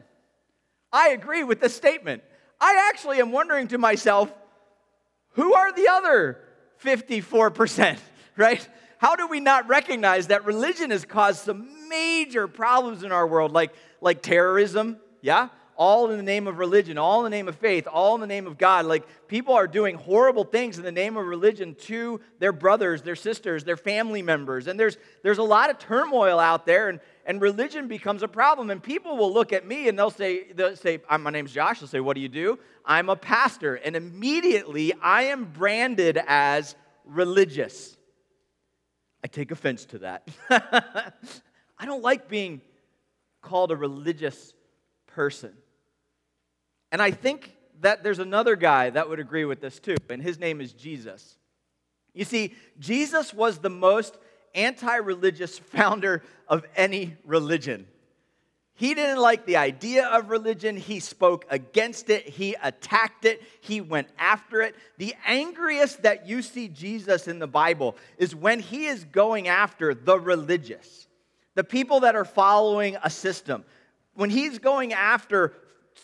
I 0.92 1.10
agree 1.10 1.44
with 1.44 1.60
this 1.60 1.74
statement. 1.74 2.22
I 2.60 2.90
actually 2.92 3.20
am 3.20 3.32
wondering 3.32 3.68
to 3.68 3.78
myself, 3.78 4.32
who 5.30 5.54
are 5.54 5.72
the 5.72 5.88
other 5.88 6.38
54%, 6.84 7.98
right? 8.36 8.68
How 8.98 9.16
do 9.16 9.26
we 9.26 9.40
not 9.40 9.68
recognize 9.68 10.26
that 10.28 10.44
religion 10.44 10.90
has 10.90 11.04
caused 11.04 11.40
some 11.40 11.88
major 11.88 12.46
problems 12.48 13.02
in 13.02 13.12
our 13.12 13.26
world, 13.26 13.52
like, 13.52 13.72
like 14.00 14.22
terrorism, 14.22 14.98
yeah? 15.22 15.48
All 15.80 16.10
in 16.10 16.18
the 16.18 16.22
name 16.22 16.46
of 16.46 16.58
religion, 16.58 16.98
all 16.98 17.24
in 17.24 17.30
the 17.30 17.34
name 17.34 17.48
of 17.48 17.56
faith, 17.56 17.88
all 17.90 18.14
in 18.14 18.20
the 18.20 18.26
name 18.26 18.46
of 18.46 18.58
God. 18.58 18.84
Like 18.84 19.02
people 19.28 19.54
are 19.54 19.66
doing 19.66 19.94
horrible 19.96 20.44
things 20.44 20.76
in 20.76 20.84
the 20.84 20.92
name 20.92 21.16
of 21.16 21.24
religion 21.24 21.74
to 21.86 22.20
their 22.38 22.52
brothers, 22.52 23.00
their 23.00 23.16
sisters, 23.16 23.64
their 23.64 23.78
family 23.78 24.20
members. 24.20 24.66
And 24.66 24.78
there's, 24.78 24.98
there's 25.22 25.38
a 25.38 25.42
lot 25.42 25.70
of 25.70 25.78
turmoil 25.78 26.38
out 26.38 26.66
there, 26.66 26.90
and, 26.90 27.00
and 27.24 27.40
religion 27.40 27.88
becomes 27.88 28.22
a 28.22 28.28
problem. 28.28 28.68
And 28.68 28.82
people 28.82 29.16
will 29.16 29.32
look 29.32 29.54
at 29.54 29.66
me 29.66 29.88
and 29.88 29.98
they'll 29.98 30.10
say, 30.10 30.52
they'll 30.52 30.76
say 30.76 31.00
uh, 31.08 31.16
My 31.16 31.30
name's 31.30 31.50
Josh. 31.50 31.80
They'll 31.80 31.88
say, 31.88 32.00
What 32.00 32.14
do 32.14 32.20
you 32.20 32.28
do? 32.28 32.58
I'm 32.84 33.08
a 33.08 33.16
pastor. 33.16 33.76
And 33.76 33.96
immediately 33.96 34.92
I 35.00 35.22
am 35.24 35.46
branded 35.46 36.20
as 36.26 36.76
religious. 37.06 37.96
I 39.24 39.28
take 39.28 39.50
offense 39.50 39.86
to 39.86 40.00
that. 40.00 40.28
I 40.50 41.86
don't 41.86 42.02
like 42.02 42.28
being 42.28 42.60
called 43.40 43.72
a 43.72 43.76
religious 43.76 44.52
person. 45.06 45.54
And 46.92 47.00
I 47.00 47.10
think 47.10 47.54
that 47.80 48.02
there's 48.02 48.18
another 48.18 48.56
guy 48.56 48.90
that 48.90 49.08
would 49.08 49.20
agree 49.20 49.44
with 49.44 49.60
this 49.60 49.78
too, 49.78 49.96
and 50.08 50.22
his 50.22 50.38
name 50.38 50.60
is 50.60 50.72
Jesus. 50.72 51.36
You 52.14 52.24
see, 52.24 52.54
Jesus 52.78 53.32
was 53.32 53.58
the 53.58 53.70
most 53.70 54.16
anti 54.54 54.96
religious 54.96 55.58
founder 55.58 56.22
of 56.48 56.64
any 56.76 57.16
religion. 57.24 57.86
He 58.74 58.94
didn't 58.94 59.18
like 59.18 59.44
the 59.44 59.58
idea 59.58 60.06
of 60.06 60.30
religion. 60.30 60.74
He 60.74 61.00
spoke 61.00 61.44
against 61.50 62.08
it. 62.08 62.26
He 62.26 62.56
attacked 62.62 63.26
it. 63.26 63.42
He 63.60 63.82
went 63.82 64.08
after 64.18 64.62
it. 64.62 64.74
The 64.96 65.14
angriest 65.26 66.02
that 66.02 66.26
you 66.26 66.40
see 66.40 66.68
Jesus 66.68 67.28
in 67.28 67.40
the 67.40 67.46
Bible 67.46 67.94
is 68.16 68.34
when 68.34 68.58
he 68.58 68.86
is 68.86 69.04
going 69.04 69.48
after 69.48 69.92
the 69.92 70.18
religious, 70.18 71.08
the 71.56 71.62
people 71.62 72.00
that 72.00 72.16
are 72.16 72.24
following 72.24 72.96
a 73.04 73.10
system. 73.10 73.64
When 74.14 74.30
he's 74.30 74.58
going 74.58 74.94
after 74.94 75.52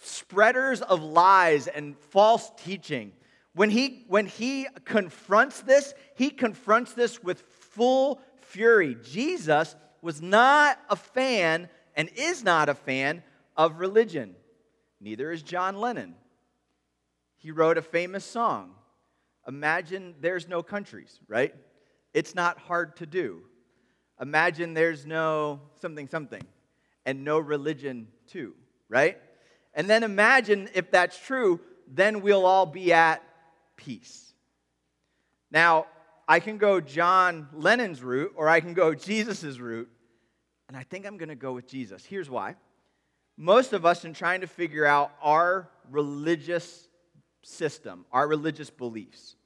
spreaders 0.02 0.82
of 0.82 1.02
lies 1.02 1.66
and 1.66 1.96
false 1.96 2.50
teaching. 2.56 3.12
When 3.54 3.70
he, 3.70 4.04
when 4.08 4.26
he 4.26 4.66
confronts 4.84 5.60
this, 5.62 5.94
he 6.14 6.30
confronts 6.30 6.92
this 6.92 7.22
with 7.22 7.40
full 7.40 8.20
fury. 8.40 8.96
Jesus 9.02 9.74
was 10.02 10.20
not 10.20 10.78
a 10.90 10.96
fan 10.96 11.68
and 11.94 12.10
is 12.16 12.44
not 12.44 12.68
a 12.68 12.74
fan 12.74 13.22
of 13.56 13.80
religion. 13.80 14.36
Neither 15.00 15.32
is 15.32 15.42
John 15.42 15.76
Lennon. 15.76 16.14
He 17.36 17.50
wrote 17.50 17.78
a 17.78 17.82
famous 17.82 18.24
song 18.24 18.72
Imagine 19.48 20.16
there's 20.20 20.48
no 20.48 20.62
countries, 20.62 21.20
right? 21.28 21.54
It's 22.12 22.34
not 22.34 22.58
hard 22.58 22.96
to 22.96 23.06
do. 23.06 23.42
Imagine 24.20 24.74
there's 24.74 25.06
no 25.06 25.60
something, 25.80 26.08
something, 26.08 26.42
and 27.04 27.24
no 27.24 27.38
religion 27.38 28.08
too, 28.26 28.54
right? 28.88 29.18
And 29.76 29.88
then 29.88 30.02
imagine 30.02 30.70
if 30.74 30.90
that's 30.90 31.18
true, 31.18 31.60
then 31.86 32.22
we'll 32.22 32.46
all 32.46 32.66
be 32.66 32.92
at 32.94 33.22
peace. 33.76 34.32
Now, 35.50 35.86
I 36.26 36.40
can 36.40 36.56
go 36.56 36.80
John 36.80 37.48
Lennon's 37.52 38.02
route 38.02 38.32
or 38.34 38.48
I 38.48 38.60
can 38.60 38.74
go 38.74 38.94
Jesus' 38.94 39.58
route, 39.58 39.88
and 40.66 40.76
I 40.76 40.82
think 40.82 41.06
I'm 41.06 41.18
going 41.18 41.28
to 41.28 41.36
go 41.36 41.52
with 41.52 41.68
Jesus. 41.68 42.04
Here's 42.04 42.28
why. 42.28 42.56
Most 43.36 43.74
of 43.74 43.84
us, 43.84 44.04
in 44.04 44.14
trying 44.14 44.40
to 44.40 44.46
figure 44.46 44.86
out 44.86 45.12
our 45.22 45.68
religious 45.90 46.88
system, 47.42 48.06
our 48.10 48.26
religious 48.26 48.70
beliefs, 48.70 49.36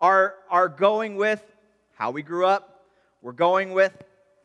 are, 0.00 0.34
are 0.50 0.68
going 0.68 1.14
with 1.14 1.42
how 1.94 2.10
we 2.10 2.22
grew 2.22 2.44
up, 2.44 2.82
we're 3.22 3.32
going 3.32 3.72
with 3.72 3.96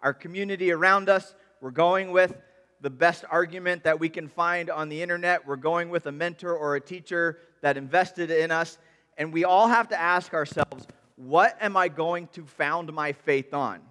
our 0.02 0.14
community 0.14 0.72
around 0.72 1.10
us, 1.10 1.34
we're 1.62 1.72
going 1.72 2.12
with 2.12 2.38
the 2.82 2.90
best 2.90 3.24
argument 3.30 3.84
that 3.84 4.00
we 4.00 4.10
can 4.10 4.28
find 4.28 4.70
on 4.70 4.90
the 4.90 5.02
internet. 5.02 5.46
We're 5.48 5.56
going 5.56 5.90
with 5.90 6.08
a 6.08 6.12
mentor 6.12 6.56
or 6.56 6.76
a 6.76 6.82
teacher 6.82 7.38
that 7.62 7.78
invested 7.78 8.32
in 8.32 8.52
us. 8.52 8.78
And 9.18 9.32
we 9.32 9.46
all 9.46 9.68
have 9.68 9.90
to 9.90 10.00
ask 10.00 10.34
ourselves, 10.34 10.88
what 11.16 11.56
am 11.62 11.78
I 11.78 11.88
going 11.88 12.28
to 12.34 12.46
found 12.46 12.92
my 12.92 13.14
faith 13.14 13.54
on? 13.54 13.82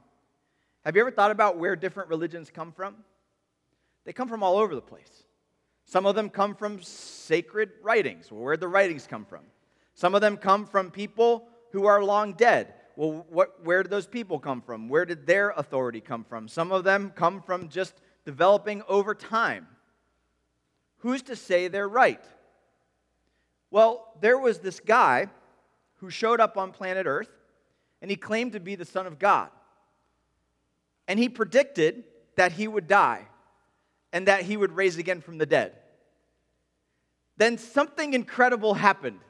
Have 0.84 0.96
you 0.96 1.02
ever 1.02 1.10
thought 1.10 1.30
about 1.30 1.56
where 1.56 1.76
different 1.76 2.08
religions 2.08 2.50
come 2.50 2.72
from? 2.72 2.96
They 4.04 4.12
come 4.12 4.28
from 4.28 4.42
all 4.42 4.56
over 4.56 4.74
the 4.74 4.80
place. 4.80 5.24
Some 5.84 6.06
of 6.06 6.14
them 6.14 6.30
come 6.30 6.54
from 6.54 6.82
sacred 6.82 7.70
writings. 7.82 8.30
Well, 8.30 8.40
where 8.40 8.54
did 8.54 8.60
the 8.60 8.68
writings 8.68 9.06
come 9.06 9.24
from? 9.24 9.42
Some 9.94 10.14
of 10.14 10.20
them 10.20 10.36
come 10.36 10.66
from 10.66 10.90
people 10.90 11.46
who 11.72 11.86
are 11.86 12.02
long 12.02 12.32
dead. 12.32 12.74
Well, 12.96 13.26
what, 13.28 13.64
where 13.64 13.82
did 13.82 13.90
those 13.90 14.06
people 14.06 14.38
come 14.38 14.62
from? 14.62 14.88
Where 14.88 15.04
did 15.04 15.26
their 15.26 15.50
authority 15.50 16.00
come 16.00 16.24
from? 16.24 16.48
Some 16.48 16.72
of 16.72 16.84
them 16.84 17.12
come 17.14 17.42
from 17.42 17.68
just 17.68 17.94
developing 18.24 18.82
over 18.88 19.14
time. 19.14 19.66
Who's 20.98 21.22
to 21.22 21.36
say 21.36 21.68
they're 21.68 21.88
right? 21.88 22.22
Well, 23.70 24.12
there 24.20 24.38
was 24.38 24.58
this 24.58 24.80
guy 24.80 25.28
who 25.96 26.10
showed 26.10 26.40
up 26.40 26.56
on 26.56 26.72
planet 26.72 27.06
Earth 27.06 27.30
and 28.02 28.10
he 28.10 28.16
claimed 28.16 28.52
to 28.52 28.60
be 28.60 28.74
the 28.74 28.84
Son 28.84 29.06
of 29.06 29.18
God. 29.18 29.48
And 31.06 31.18
he 31.18 31.28
predicted 31.28 32.04
that 32.36 32.52
he 32.52 32.68
would 32.68 32.86
die 32.86 33.26
and 34.12 34.28
that 34.28 34.42
he 34.42 34.56
would 34.56 34.72
raise 34.72 34.96
again 34.96 35.20
from 35.20 35.38
the 35.38 35.46
dead. 35.46 35.72
Then 37.36 37.58
something 37.58 38.12
incredible 38.12 38.74
happened. 38.74 39.20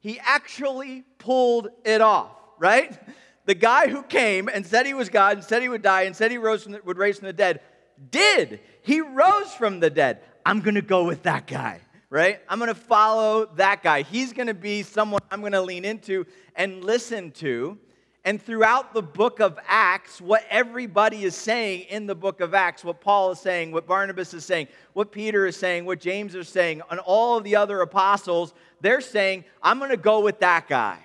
He 0.00 0.18
actually 0.18 1.04
pulled 1.18 1.68
it 1.84 2.00
off, 2.00 2.32
right? 2.58 2.98
The 3.46 3.54
guy 3.54 3.88
who 3.88 4.02
came 4.02 4.48
and 4.48 4.66
said 4.66 4.86
he 4.86 4.94
was 4.94 5.08
God 5.08 5.38
and 5.38 5.44
said 5.44 5.62
he 5.62 5.68
would 5.68 5.82
die 5.82 6.02
and 6.02 6.16
said 6.16 6.30
he 6.30 6.38
rose 6.38 6.64
the, 6.64 6.80
would 6.84 6.98
raise 6.98 7.18
from 7.18 7.26
the 7.26 7.32
dead 7.32 7.60
did. 8.10 8.60
He 8.82 9.00
rose 9.00 9.52
from 9.54 9.80
the 9.80 9.90
dead. 9.90 10.20
I'm 10.44 10.60
going 10.60 10.74
to 10.74 10.82
go 10.82 11.04
with 11.04 11.22
that 11.22 11.46
guy, 11.46 11.80
right? 12.10 12.40
I'm 12.48 12.58
going 12.58 12.68
to 12.68 12.74
follow 12.74 13.46
that 13.56 13.82
guy. 13.82 14.02
He's 14.02 14.32
going 14.32 14.48
to 14.48 14.54
be 14.54 14.82
someone 14.82 15.20
I'm 15.30 15.40
going 15.40 15.52
to 15.52 15.62
lean 15.62 15.84
into 15.84 16.26
and 16.54 16.84
listen 16.84 17.30
to. 17.32 17.78
And 18.26 18.40
throughout 18.40 18.94
the 18.94 19.02
book 19.02 19.40
of 19.40 19.58
Acts, 19.68 20.18
what 20.18 20.44
everybody 20.48 21.24
is 21.24 21.34
saying 21.34 21.82
in 21.90 22.06
the 22.06 22.14
book 22.14 22.40
of 22.40 22.54
Acts, 22.54 22.82
what 22.82 23.00
Paul 23.02 23.32
is 23.32 23.38
saying, 23.38 23.70
what 23.70 23.86
Barnabas 23.86 24.32
is 24.32 24.46
saying, 24.46 24.68
what 24.94 25.12
Peter 25.12 25.46
is 25.46 25.56
saying, 25.56 25.84
what 25.84 26.00
James 26.00 26.34
is 26.34 26.48
saying, 26.48 26.80
and 26.90 27.00
all 27.00 27.36
of 27.36 27.44
the 27.44 27.56
other 27.56 27.82
apostles, 27.82 28.54
they're 28.80 29.02
saying, 29.02 29.44
I'm 29.62 29.78
going 29.78 29.90
to 29.90 29.98
go 29.98 30.20
with 30.20 30.40
that 30.40 30.68
guy. 30.68 30.98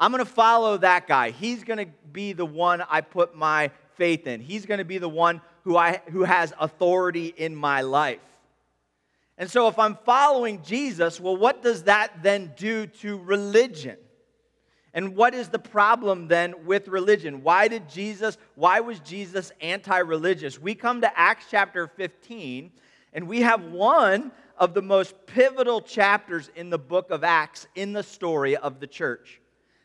I'm 0.00 0.12
going 0.12 0.24
to 0.24 0.30
follow 0.30 0.78
that 0.78 1.06
guy. 1.06 1.30
He's 1.30 1.62
going 1.62 1.78
to 1.78 1.92
be 2.10 2.32
the 2.32 2.46
one 2.46 2.82
I 2.88 3.02
put 3.02 3.36
my 3.36 3.70
faith 3.96 4.26
in. 4.26 4.40
He's 4.40 4.64
going 4.64 4.78
to 4.78 4.84
be 4.84 4.98
the 4.98 5.08
one 5.08 5.42
who, 5.64 5.76
I, 5.76 6.00
who 6.10 6.24
has 6.24 6.52
authority 6.58 7.26
in 7.36 7.54
my 7.54 7.82
life. 7.82 8.20
And 9.38 9.50
so, 9.50 9.68
if 9.68 9.78
I'm 9.78 9.96
following 10.04 10.62
Jesus, 10.62 11.18
well, 11.18 11.36
what 11.36 11.62
does 11.62 11.84
that 11.84 12.22
then 12.22 12.52
do 12.56 12.86
to 12.86 13.18
religion? 13.18 13.96
And 14.94 15.16
what 15.16 15.34
is 15.34 15.48
the 15.48 15.58
problem 15.58 16.28
then 16.28 16.66
with 16.66 16.86
religion? 16.88 17.42
Why 17.42 17.66
did 17.66 17.88
Jesus, 17.88 18.36
why 18.56 18.80
was 18.80 19.00
Jesus 19.00 19.50
anti 19.60 19.98
religious? 19.98 20.60
We 20.60 20.74
come 20.74 21.00
to 21.00 21.18
Acts 21.18 21.46
chapter 21.50 21.86
15, 21.86 22.70
and 23.14 23.26
we 23.26 23.40
have 23.40 23.64
one 23.64 24.32
of 24.58 24.74
the 24.74 24.82
most 24.82 25.14
pivotal 25.26 25.80
chapters 25.80 26.50
in 26.54 26.68
the 26.68 26.78
book 26.78 27.10
of 27.10 27.24
Acts 27.24 27.66
in 27.74 27.94
the 27.94 28.02
story 28.02 28.56
of 28.56 28.80
the 28.80 28.86
church. 28.86 29.40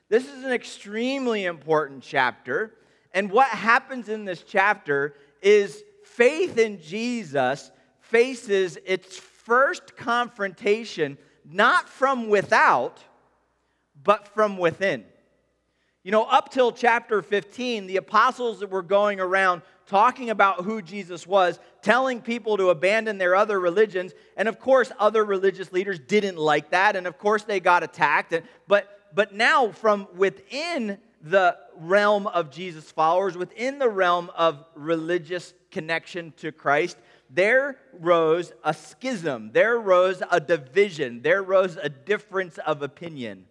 This 0.10 0.28
is 0.28 0.44
an 0.44 0.52
extremely 0.52 1.46
important 1.46 2.04
chapter. 2.04 2.74
And 3.14 3.32
what 3.32 3.48
happens 3.48 4.10
in 4.10 4.26
this 4.26 4.44
chapter 4.44 5.16
is 5.48 5.82
faith 6.04 6.58
in 6.58 6.82
Jesus 6.82 7.72
faces 8.02 8.78
its 8.86 9.18
first 9.18 9.96
confrontation 9.96 11.18
not 11.46 11.88
from 11.88 12.28
without 12.28 13.02
but 14.04 14.28
from 14.28 14.58
within. 14.58 15.06
You 16.04 16.12
know, 16.12 16.24
up 16.24 16.52
till 16.52 16.74
chapter 16.74 17.22
15, 17.22 17.88
the 17.88 17.96
apostles 17.96 18.60
that 18.60 18.70
were 18.70 18.82
going 18.82 19.22
around 19.22 19.62
talking 19.86 20.30
about 20.30 20.66
who 20.66 20.82
Jesus 20.82 21.26
was, 21.26 21.60
telling 21.82 22.22
people 22.22 22.58
to 22.58 22.70
abandon 22.70 23.18
their 23.18 23.34
other 23.34 23.58
religions. 23.58 24.14
And 24.36 24.50
of 24.50 24.60
course, 24.60 24.92
other 25.00 25.24
religious 25.24 25.72
leaders 25.72 25.98
didn't 25.98 26.38
like 26.38 26.72
that. 26.72 26.98
And 26.98 27.08
of 27.08 27.18
course, 27.18 27.44
they 27.44 27.62
got 27.62 27.84
attacked. 27.84 28.34
But, 28.68 29.10
but 29.14 29.34
now, 29.34 29.72
from 29.72 30.10
within 30.16 30.98
the 31.22 31.58
realm 31.76 32.28
of 32.28 32.52
Jesus' 32.52 32.92
followers, 32.92 33.38
within 33.38 33.80
the 33.80 33.90
realm 33.90 34.30
of 34.36 34.64
religious 34.76 35.54
connection 35.72 36.34
to 36.38 36.52
Christ, 36.52 36.98
there 37.30 37.78
rose 38.00 38.54
a 38.64 38.74
schism, 38.74 39.52
there 39.52 39.78
rose 39.78 40.22
a 40.32 40.40
division, 40.40 41.22
there 41.22 41.44
rose 41.44 41.78
a 41.82 41.90
difference 41.90 42.58
of 42.60 42.82
opinion. 42.82 43.46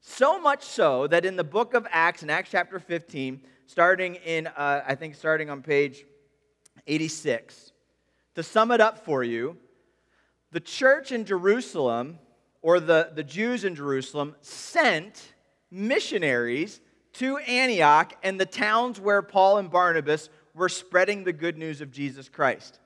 So 0.00 0.40
much 0.40 0.62
so 0.62 1.06
that 1.08 1.24
in 1.24 1.36
the 1.36 1.44
book 1.44 1.74
of 1.74 1.86
Acts, 1.90 2.22
in 2.22 2.30
Acts 2.30 2.50
chapter 2.50 2.78
15, 2.78 3.40
starting 3.66 4.14
in, 4.16 4.46
uh, 4.46 4.82
I 4.86 4.94
think, 4.94 5.14
starting 5.14 5.50
on 5.50 5.62
page 5.62 6.04
86, 6.86 7.72
to 8.34 8.42
sum 8.42 8.70
it 8.70 8.80
up 8.80 9.04
for 9.04 9.22
you, 9.22 9.56
the 10.50 10.60
church 10.60 11.12
in 11.12 11.24
Jerusalem, 11.24 12.18
or 12.62 12.80
the, 12.80 13.10
the 13.14 13.22
Jews 13.22 13.64
in 13.64 13.74
Jerusalem, 13.74 14.34
sent 14.40 15.34
missionaries 15.70 16.80
to 17.14 17.38
Antioch 17.38 18.14
and 18.22 18.40
the 18.40 18.46
towns 18.46 19.00
where 19.00 19.22
Paul 19.22 19.58
and 19.58 19.70
Barnabas 19.70 20.28
were 20.54 20.68
spreading 20.68 21.24
the 21.24 21.32
good 21.32 21.56
news 21.56 21.80
of 21.80 21.90
Jesus 21.90 22.28
Christ. 22.28 22.78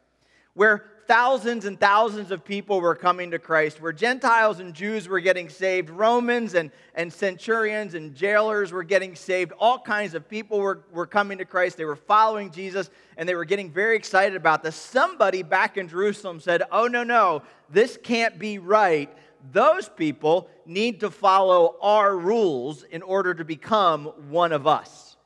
Where 0.54 0.84
thousands 1.06 1.64
and 1.64 1.78
thousands 1.80 2.30
of 2.30 2.44
people 2.44 2.80
were 2.80 2.94
coming 2.94 3.30
to 3.32 3.38
Christ, 3.38 3.80
where 3.80 3.92
Gentiles 3.92 4.60
and 4.60 4.74
Jews 4.74 5.08
were 5.08 5.20
getting 5.20 5.48
saved, 5.48 5.90
Romans 5.90 6.54
and, 6.54 6.70
and 6.94 7.12
centurions 7.12 7.94
and 7.94 8.14
jailers 8.14 8.72
were 8.72 8.82
getting 8.82 9.14
saved, 9.14 9.52
all 9.58 9.78
kinds 9.78 10.14
of 10.14 10.28
people 10.28 10.60
were, 10.60 10.84
were 10.92 11.06
coming 11.06 11.38
to 11.38 11.44
Christ. 11.44 11.76
They 11.76 11.84
were 11.84 11.96
following 11.96 12.50
Jesus 12.50 12.90
and 13.16 13.28
they 13.28 13.34
were 13.34 13.44
getting 13.44 13.70
very 13.70 13.96
excited 13.96 14.36
about 14.36 14.62
this. 14.62 14.76
Somebody 14.76 15.42
back 15.42 15.76
in 15.76 15.88
Jerusalem 15.88 16.40
said, 16.40 16.62
Oh, 16.70 16.86
no, 16.86 17.02
no, 17.02 17.42
this 17.68 17.98
can't 18.02 18.38
be 18.38 18.58
right. 18.58 19.14
Those 19.50 19.88
people 19.88 20.48
need 20.66 21.00
to 21.00 21.10
follow 21.10 21.76
our 21.80 22.16
rules 22.16 22.84
in 22.84 23.02
order 23.02 23.34
to 23.34 23.44
become 23.44 24.06
one 24.28 24.52
of 24.52 24.66
us. 24.66 25.16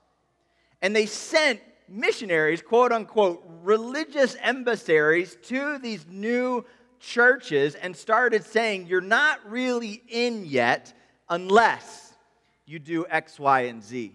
And 0.80 0.94
they 0.94 1.06
sent 1.06 1.60
missionaries, 1.88 2.62
quote 2.62 2.92
unquote, 2.92 3.44
religious 3.62 4.36
emissaries 4.40 5.36
to 5.44 5.78
these 5.78 6.06
new 6.08 6.64
churches 7.00 7.74
and 7.74 7.96
started 7.96 8.44
saying, 8.44 8.86
You're 8.86 9.00
not 9.00 9.38
really 9.50 10.02
in 10.08 10.44
yet 10.46 10.92
unless 11.28 12.14
you 12.64 12.78
do 12.78 13.06
X, 13.08 13.38
Y, 13.38 13.62
and 13.62 13.82
Z. 13.82 14.12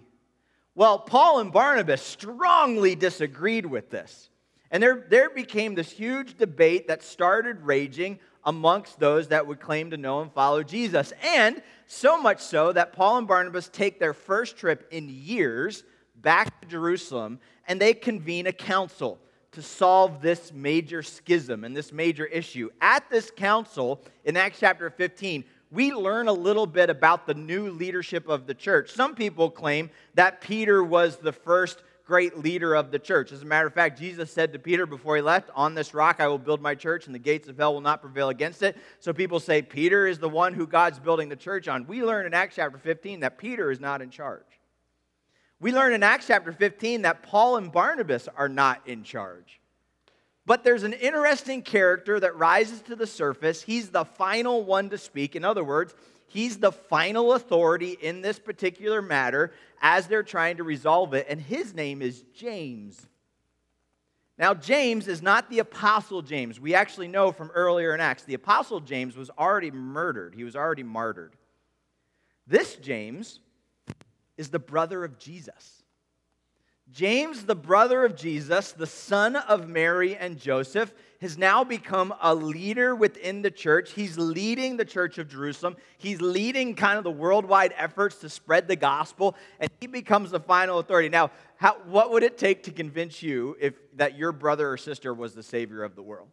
Well, 0.75 1.00
Paul 1.00 1.39
and 1.39 1.51
Barnabas 1.51 2.01
strongly 2.01 2.96
disagreed 2.96 3.65
with 3.65 3.89
this. 3.89 4.29
And 4.72 4.81
there, 4.81 5.05
there 5.10 5.29
became 5.29 5.75
this 5.75 5.91
huge 5.91 6.38
debate 6.38 6.88
that 6.88 7.03
started 7.03 7.62
raging 7.62 8.20
amongst 8.43 9.00
those 9.00 9.29
that 9.29 9.45
would 9.48 9.60
claim 9.60 9.91
to 9.91 9.98
know 9.98 10.21
and 10.21 10.31
follow 10.31 10.63
Jesus. 10.63 11.13
And 11.24 11.62
so 11.88 12.21
much 12.21 12.39
so 12.39 12.71
that 12.74 12.93
Paul 12.93 13.17
and 13.17 13.27
Barnabas 13.27 13.69
take 13.69 14.00
their 14.00 14.13
first 14.13 14.57
trip 14.57 14.88
in 14.91 15.10
years 15.10 15.83
back 16.15 16.62
to 16.62 16.67
Jerusalem 16.67 17.39
and 17.67 17.79
they 17.79 17.93
convene 17.93 18.48
a 18.48 18.53
council 18.53 19.19
to 19.51 19.62
solve 19.62 20.21
this 20.21 20.53
major 20.53 21.03
schism 21.03 21.63
and 21.63 21.75
this 21.75 21.91
major 21.91 22.25
issue. 22.25 22.69
At 22.79 23.10
this 23.10 23.29
council 23.29 24.01
in 24.24 24.38
Acts 24.38 24.60
chapter 24.60 24.89
15, 24.89 25.43
we 25.71 25.93
learn 25.93 26.27
a 26.27 26.33
little 26.33 26.65
bit 26.67 26.89
about 26.89 27.27
the 27.27 27.33
new 27.33 27.69
leadership 27.69 28.27
of 28.27 28.45
the 28.48 28.53
church. 28.53 28.91
Some 28.91 29.15
people 29.15 29.50
claim 29.50 29.89
that 30.15 30.41
Peter 30.41 30.83
was 30.83 31.17
the 31.17 31.31
first 31.31 31.83
great 32.12 32.39
leader 32.39 32.75
of 32.75 32.91
the 32.91 33.00
church. 33.00 33.32
As 33.32 33.41
a 33.41 33.46
matter 33.46 33.68
of 33.68 33.74
fact, 33.74 33.98
Jesus 33.98 34.30
said 34.30 34.51
to 34.51 34.60
Peter 34.60 34.86
before 34.86 35.15
he 35.15 35.22
left, 35.22 35.50
On 35.56 35.74
this 35.74 35.94
rock 35.94 36.18
I 36.20 36.27
will 36.27 36.38
build 36.38 36.62
my 36.62 36.75
church, 36.75 37.06
and 37.06 37.15
the 37.15 37.20
gates 37.20 37.48
of 37.48 37.56
hell 37.56 37.74
will 37.74 37.80
not 37.80 38.01
prevail 38.01 38.27
against 38.27 38.63
it. 38.63 38.75
So 39.00 39.13
people 39.13 39.39
say 39.39 39.62
Peter 39.62 40.06
is 40.08 40.20
the 40.20 40.27
one 40.27 40.53
who 40.53 40.68
God's 40.68 41.00
building 41.00 41.30
the 41.30 41.38
church 41.38 41.70
on. 41.70 41.88
We 41.88 42.03
learn 42.03 42.25
in 42.25 42.34
Acts 42.34 42.58
chapter 42.58 42.77
15 42.77 43.22
that 43.22 43.38
Peter 43.38 43.72
is 43.72 43.80
not 43.80 44.01
in 44.01 44.10
charge. 44.10 44.44
We 45.62 45.72
learn 45.72 45.94
in 45.94 46.03
Acts 46.03 46.27
chapter 46.27 46.51
15 46.51 47.03
that 47.03 47.24
Paul 47.24 47.56
and 47.56 47.72
Barnabas 47.72 48.27
are 48.36 48.50
not 48.50 48.86
in 48.86 49.03
charge. 49.03 49.62
But 50.46 50.65
there's 50.65 50.84
an 50.84 50.91
interesting 50.91 51.62
character 51.62 52.20
that 52.20 52.36
rises 52.36 52.82
to 52.82 52.98
the 52.98 53.08
surface. 53.08 53.62
He's 53.62 53.89
the 53.89 54.03
final 54.03 54.65
one 54.65 54.89
to 54.89 54.98
speak. 54.98 55.38
In 55.38 55.46
other 55.46 55.63
words, 55.63 55.96
he's 56.34 56.58
the 56.58 56.72
final 56.72 57.34
authority 57.34 57.98
in 58.02 58.22
this 58.22 58.40
particular 58.40 59.02
matter 59.02 59.52
as 59.82 60.08
they're 60.08 60.24
trying 60.24 60.58
to 60.58 60.64
resolve 60.64 61.14
it, 61.14 61.28
and 61.30 61.42
his 61.42 61.74
name 61.74 62.02
is 62.02 62.24
James. 62.34 63.08
Now, 64.38 64.54
James 64.54 65.08
is 65.08 65.22
not 65.22 65.50
the 65.50 65.60
Apostle 65.60 66.22
James. 66.22 66.60
We 66.60 66.74
actually 66.74 67.08
know 67.08 67.32
from 67.32 67.52
earlier 67.52 67.94
in 67.94 68.02
Acts, 68.02 68.24
the 68.24 68.34
Apostle 68.34 68.80
James 68.80 69.16
was 69.16 69.30
already 69.38 69.72
murdered, 69.72 70.34
he 70.36 70.44
was 70.44 70.56
already 70.56 70.84
martyred. 70.84 71.36
This 72.48 72.76
James 72.76 73.40
is 74.38 74.50
the 74.50 74.60
brother 74.60 75.04
of 75.04 75.20
Jesus. 75.20 75.84
James, 76.92 77.46
the 77.46 77.56
brother 77.56 78.04
of 78.04 78.16
Jesus, 78.16 78.72
the 78.74 78.88
son 78.88 79.36
of 79.36 79.70
Mary 79.70 80.16
and 80.16 80.38
Joseph, 80.38 80.94
has 81.22 81.38
now 81.38 81.63
become 81.63 82.13
a 82.20 82.34
leader 82.34 82.96
within 82.96 83.44
the 83.44 83.51
church. 83.51 83.92
He's 83.92 84.18
leading 84.18 84.75
the 84.75 84.86
church 84.86 85.20
of 85.20 85.30
Jerusalem. 85.30 85.78
He's 86.00 86.20
leading 86.20 86.74
kind 86.74 86.98
of 86.98 87.04
the 87.04 87.12
worldwide 87.12 87.74
efforts 87.78 88.18
to 88.18 88.30
spread 88.30 88.68
the 88.68 88.75
gospel, 88.75 89.36
and 89.60 89.70
he 89.80 89.88
becomes 89.88 90.32
the 90.32 90.40
final 90.40 90.80
authority. 90.80 91.10
Now, 91.10 91.30
how, 91.58 91.78
what 91.86 92.12
would 92.12 92.24
it 92.24 92.40
take 92.40 92.63
to 92.63 92.72
convince 92.72 93.22
you 93.22 93.56
if 93.60 93.75
that 93.98 94.18
your 94.18 94.32
brother 94.32 94.72
or 94.72 94.78
sister 94.78 95.13
was 95.13 95.36
the 95.36 95.44
savior 95.44 95.84
of 95.84 95.96
the 95.96 96.01
world? 96.01 96.28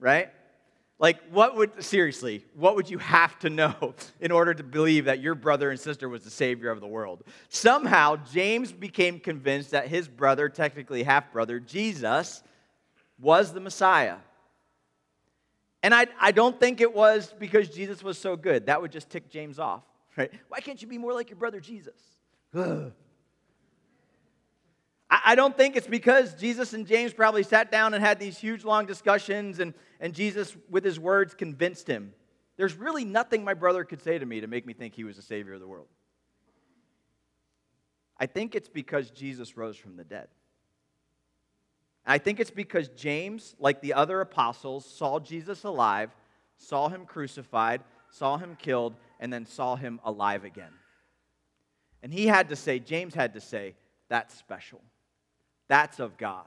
Right? 0.00 0.30
Like, 0.98 1.18
what 1.30 1.56
would, 1.56 1.82
seriously, 1.82 2.44
what 2.54 2.76
would 2.76 2.90
you 2.90 2.98
have 2.98 3.38
to 3.38 3.48
know 3.48 3.94
in 4.20 4.32
order 4.32 4.52
to 4.52 4.62
believe 4.64 5.04
that 5.04 5.20
your 5.20 5.36
brother 5.36 5.70
and 5.70 5.78
sister 5.78 6.08
was 6.08 6.24
the 6.24 6.30
savior 6.30 6.70
of 6.70 6.80
the 6.80 6.86
world? 6.88 7.22
Somehow, 7.48 8.16
James 8.32 8.72
became 8.72 9.20
convinced 9.20 9.70
that 9.70 9.86
his 9.86 10.08
brother, 10.08 10.48
technically 10.48 11.04
half 11.04 11.32
brother, 11.32 11.60
Jesus, 11.60 12.42
was 13.20 13.52
the 13.52 13.60
Messiah. 13.60 14.16
And 15.82 15.94
I, 15.94 16.06
I 16.20 16.32
don't 16.32 16.58
think 16.60 16.80
it 16.80 16.94
was 16.94 17.34
because 17.38 17.68
Jesus 17.68 18.02
was 18.02 18.18
so 18.18 18.36
good. 18.36 18.66
That 18.66 18.82
would 18.82 18.92
just 18.92 19.08
tick 19.08 19.30
James 19.30 19.58
off, 19.58 19.82
right? 20.16 20.30
Why 20.48 20.60
can't 20.60 20.80
you 20.80 20.88
be 20.88 20.98
more 20.98 21.12
like 21.12 21.30
your 21.30 21.38
brother 21.38 21.60
Jesus? 21.60 21.94
I 25.10 25.34
don't 25.34 25.56
think 25.56 25.74
it's 25.74 25.88
because 25.88 26.34
Jesus 26.34 26.72
and 26.72 26.86
James 26.86 27.12
probably 27.12 27.42
sat 27.42 27.72
down 27.72 27.94
and 27.94 28.04
had 28.04 28.20
these 28.20 28.38
huge 28.38 28.64
long 28.64 28.86
discussions 28.86 29.58
and, 29.58 29.74
and 29.98 30.14
Jesus, 30.14 30.56
with 30.68 30.84
his 30.84 31.00
words, 31.00 31.34
convinced 31.34 31.88
him. 31.88 32.14
There's 32.56 32.74
really 32.74 33.04
nothing 33.04 33.42
my 33.42 33.54
brother 33.54 33.82
could 33.84 34.02
say 34.02 34.18
to 34.18 34.26
me 34.26 34.40
to 34.40 34.46
make 34.46 34.66
me 34.66 34.72
think 34.72 34.94
he 34.94 35.02
was 35.02 35.16
the 35.16 35.22
Savior 35.22 35.54
of 35.54 35.60
the 35.60 35.66
world. 35.66 35.88
I 38.18 38.26
think 38.26 38.54
it's 38.54 38.68
because 38.68 39.10
Jesus 39.10 39.56
rose 39.56 39.76
from 39.76 39.96
the 39.96 40.04
dead. 40.04 40.28
I 42.06 42.18
think 42.18 42.40
it's 42.40 42.50
because 42.50 42.88
James, 42.88 43.54
like 43.58 43.80
the 43.80 43.94
other 43.94 44.20
apostles, 44.20 44.84
saw 44.84 45.20
Jesus 45.20 45.64
alive, 45.64 46.10
saw 46.56 46.88
him 46.88 47.06
crucified, 47.06 47.82
saw 48.10 48.36
him 48.36 48.56
killed, 48.56 48.94
and 49.18 49.32
then 49.32 49.46
saw 49.46 49.76
him 49.76 50.00
alive 50.04 50.44
again. 50.44 50.72
And 52.02 52.12
he 52.12 52.26
had 52.26 52.48
to 52.48 52.56
say, 52.56 52.78
James 52.78 53.14
had 53.14 53.34
to 53.34 53.40
say, 53.40 53.74
that's 54.08 54.34
special. 54.34 54.80
That's 55.68 56.00
of 56.00 56.16
God. 56.16 56.46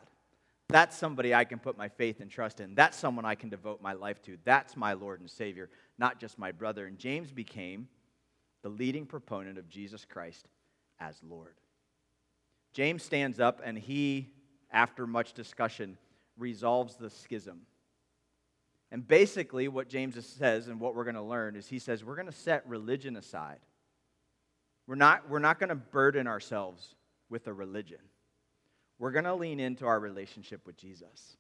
That's 0.70 0.98
somebody 0.98 1.34
I 1.34 1.44
can 1.44 1.60
put 1.60 1.78
my 1.78 1.88
faith 1.88 2.20
and 2.20 2.32
trust 2.32 2.60
in. 2.60 2.74
That's 2.74 2.98
someone 2.98 3.26
I 3.26 3.36
can 3.36 3.50
devote 3.50 3.82
my 3.82 3.94
life 3.94 4.22
to. 4.24 4.38
That's 4.44 4.76
my 4.76 4.94
Lord 4.94 5.22
and 5.22 5.30
Savior, 5.30 5.70
not 6.00 6.20
just 6.20 6.40
my 6.40 6.52
brother. 6.52 6.88
And 6.88 6.98
James 6.98 7.32
became 7.32 7.88
the 8.64 8.70
leading 8.70 9.06
proponent 9.06 9.58
of 9.58 9.70
Jesus 9.70 10.06
Christ 10.06 10.48
as 11.00 11.16
Lord. 11.22 11.54
James 12.74 13.04
stands 13.04 13.40
up 13.40 13.62
and 13.64 13.78
he, 13.78 14.30
after 14.74 15.08
much 15.08 15.34
discussion, 15.34 15.98
resolves 16.38 16.96
the 16.96 17.10
schism. 17.10 17.62
And 18.92 19.08
basically, 19.08 19.68
what 19.68 19.90
James 19.90 20.24
says 20.26 20.68
and 20.68 20.80
what 20.80 20.96
we're 20.96 21.04
going 21.04 21.16
to 21.16 21.22
learn 21.22 21.56
is 21.56 21.68
he 21.68 21.80
says 21.80 22.04
we're 22.04 22.16
going 22.16 22.28
to 22.28 22.32
set 22.32 22.68
religion 22.68 23.16
aside. 23.16 23.60
We're 24.86 24.96
not, 24.96 25.30
we're 25.30 25.40
not 25.40 25.60
going 25.60 25.70
to 25.70 25.76
burden 25.76 26.28
ourselves 26.28 26.96
with 27.30 27.48
a 27.48 27.54
religion. 27.54 28.00
We're 29.00 29.12
going 29.12 29.26
to 29.26 29.34
lean 29.34 29.60
into 29.60 29.86
our 29.86 30.00
relationship 30.00 30.66
with 30.66 30.78
Jesus. 30.78 31.38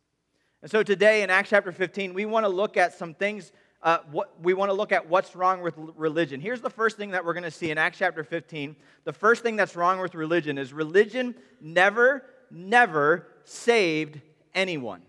And 0.61 0.71
so 0.71 0.81
today 0.81 1.23
in 1.23 1.29
Acts 1.29 1.49
chapter 1.49 1.71
15, 1.71 2.13
we 2.13 2.25
want 2.25 2.45
to 2.45 2.49
look 2.49 2.77
at 2.77 2.93
some 2.93 3.13
things. 3.13 3.51
Uh, 3.81 3.99
what, 4.11 4.41
we 4.41 4.53
want 4.53 4.69
to 4.69 4.73
look 4.73 4.93
at 4.93 5.09
what's 5.09 5.35
wrong 5.35 5.61
with 5.61 5.75
religion. 5.77 6.39
Here's 6.39 6.61
the 6.61 6.69
first 6.69 6.95
thing 6.95 7.11
that 7.11 7.25
we're 7.25 7.33
going 7.33 7.43
to 7.43 7.51
see 7.51 7.69
in 7.69 7.77
Acts 7.77 7.97
chapter 7.97 8.23
15. 8.23 8.75
The 9.03 9.13
first 9.13 9.43
thing 9.43 9.57
that's 9.57 9.75
wrong 9.75 9.99
with 9.99 10.15
religion 10.15 10.57
is 10.57 10.71
religion 10.71 11.35
never, 11.59 12.25
never 12.53 13.27
saved 13.43 14.21
anyone. 14.53 15.01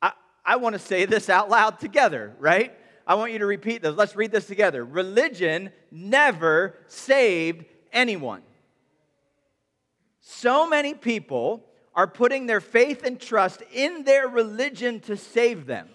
I, 0.00 0.12
I 0.44 0.56
want 0.56 0.74
to 0.74 0.78
say 0.78 1.04
this 1.04 1.28
out 1.28 1.50
loud 1.50 1.78
together, 1.78 2.34
right? 2.38 2.74
I 3.06 3.14
want 3.16 3.32
you 3.32 3.38
to 3.40 3.46
repeat 3.46 3.82
this. 3.82 3.94
Let's 3.94 4.16
read 4.16 4.32
this 4.32 4.46
together. 4.46 4.84
Religion 4.84 5.70
never 5.90 6.76
saved 6.86 7.64
anyone. 7.92 8.42
So 10.20 10.68
many 10.68 10.94
people 10.94 11.64
are 11.94 12.06
putting 12.06 12.46
their 12.46 12.60
faith 12.60 13.04
and 13.04 13.20
trust 13.20 13.62
in 13.72 14.04
their 14.04 14.28
religion 14.28 15.00
to 15.00 15.16
save 15.16 15.66
them. 15.66 15.88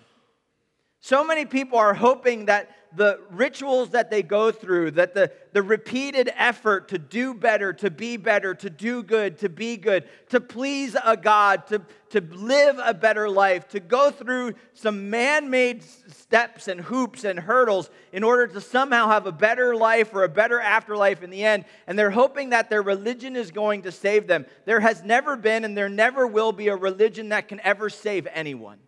So 1.00 1.24
many 1.24 1.46
people 1.46 1.78
are 1.78 1.94
hoping 1.94 2.46
that 2.46 2.72
the 2.96 3.20
rituals 3.32 3.92
that 3.92 4.10
they 4.10 4.24
go 4.24 4.52
through, 4.52 4.92
that 4.92 5.14
the, 5.14 5.32
the 5.54 5.62
repeated 5.62 6.32
effort 6.36 6.88
to 6.90 6.98
do 6.98 7.34
better, 7.34 7.74
to 7.74 7.92
be 7.92 8.18
better, 8.18 8.56
to 8.56 8.70
do 8.70 9.04
good, 9.04 9.38
to 9.40 9.50
be 9.50 9.78
good, 9.78 10.08
to 10.30 10.40
please 10.40 10.96
a 11.06 11.16
God, 11.16 11.68
to, 11.68 11.82
to 12.10 12.22
live 12.22 12.80
a 12.84 12.94
better 12.94 13.30
life, 13.30 13.68
to 13.70 13.80
go 13.80 14.10
through 14.10 14.54
some 14.74 15.10
man 15.10 15.50
made 15.50 15.84
steps 15.84 16.68
and 16.68 16.82
hoops 16.82 17.24
and 17.24 17.40
hurdles 17.40 17.90
in 18.12 18.24
order 18.24 18.48
to 18.48 18.62
somehow 18.62 19.08
have 19.10 19.28
a 19.28 19.32
better 19.32 19.76
life 19.76 20.14
or 20.14 20.24
a 20.24 20.30
better 20.30 20.60
afterlife 20.60 21.22
in 21.22 21.30
the 21.30 21.44
end. 21.44 21.66
And 21.86 22.00
they're 22.00 22.10
hoping 22.10 22.50
that 22.50 22.70
their 22.70 22.82
religion 22.82 23.36
is 23.36 23.52
going 23.52 23.84
to 23.84 23.92
save 23.92 24.28
them. 24.28 24.46
There 24.66 24.80
has 24.80 25.04
never 25.04 25.36
been 25.36 25.66
and 25.66 25.78
there 25.78 25.90
never 25.90 26.26
will 26.26 26.52
be 26.52 26.70
a 26.70 26.76
religion 26.76 27.30
that 27.30 27.48
can 27.48 27.60
ever 27.64 27.90
save 27.90 28.28
anyone. 28.34 28.80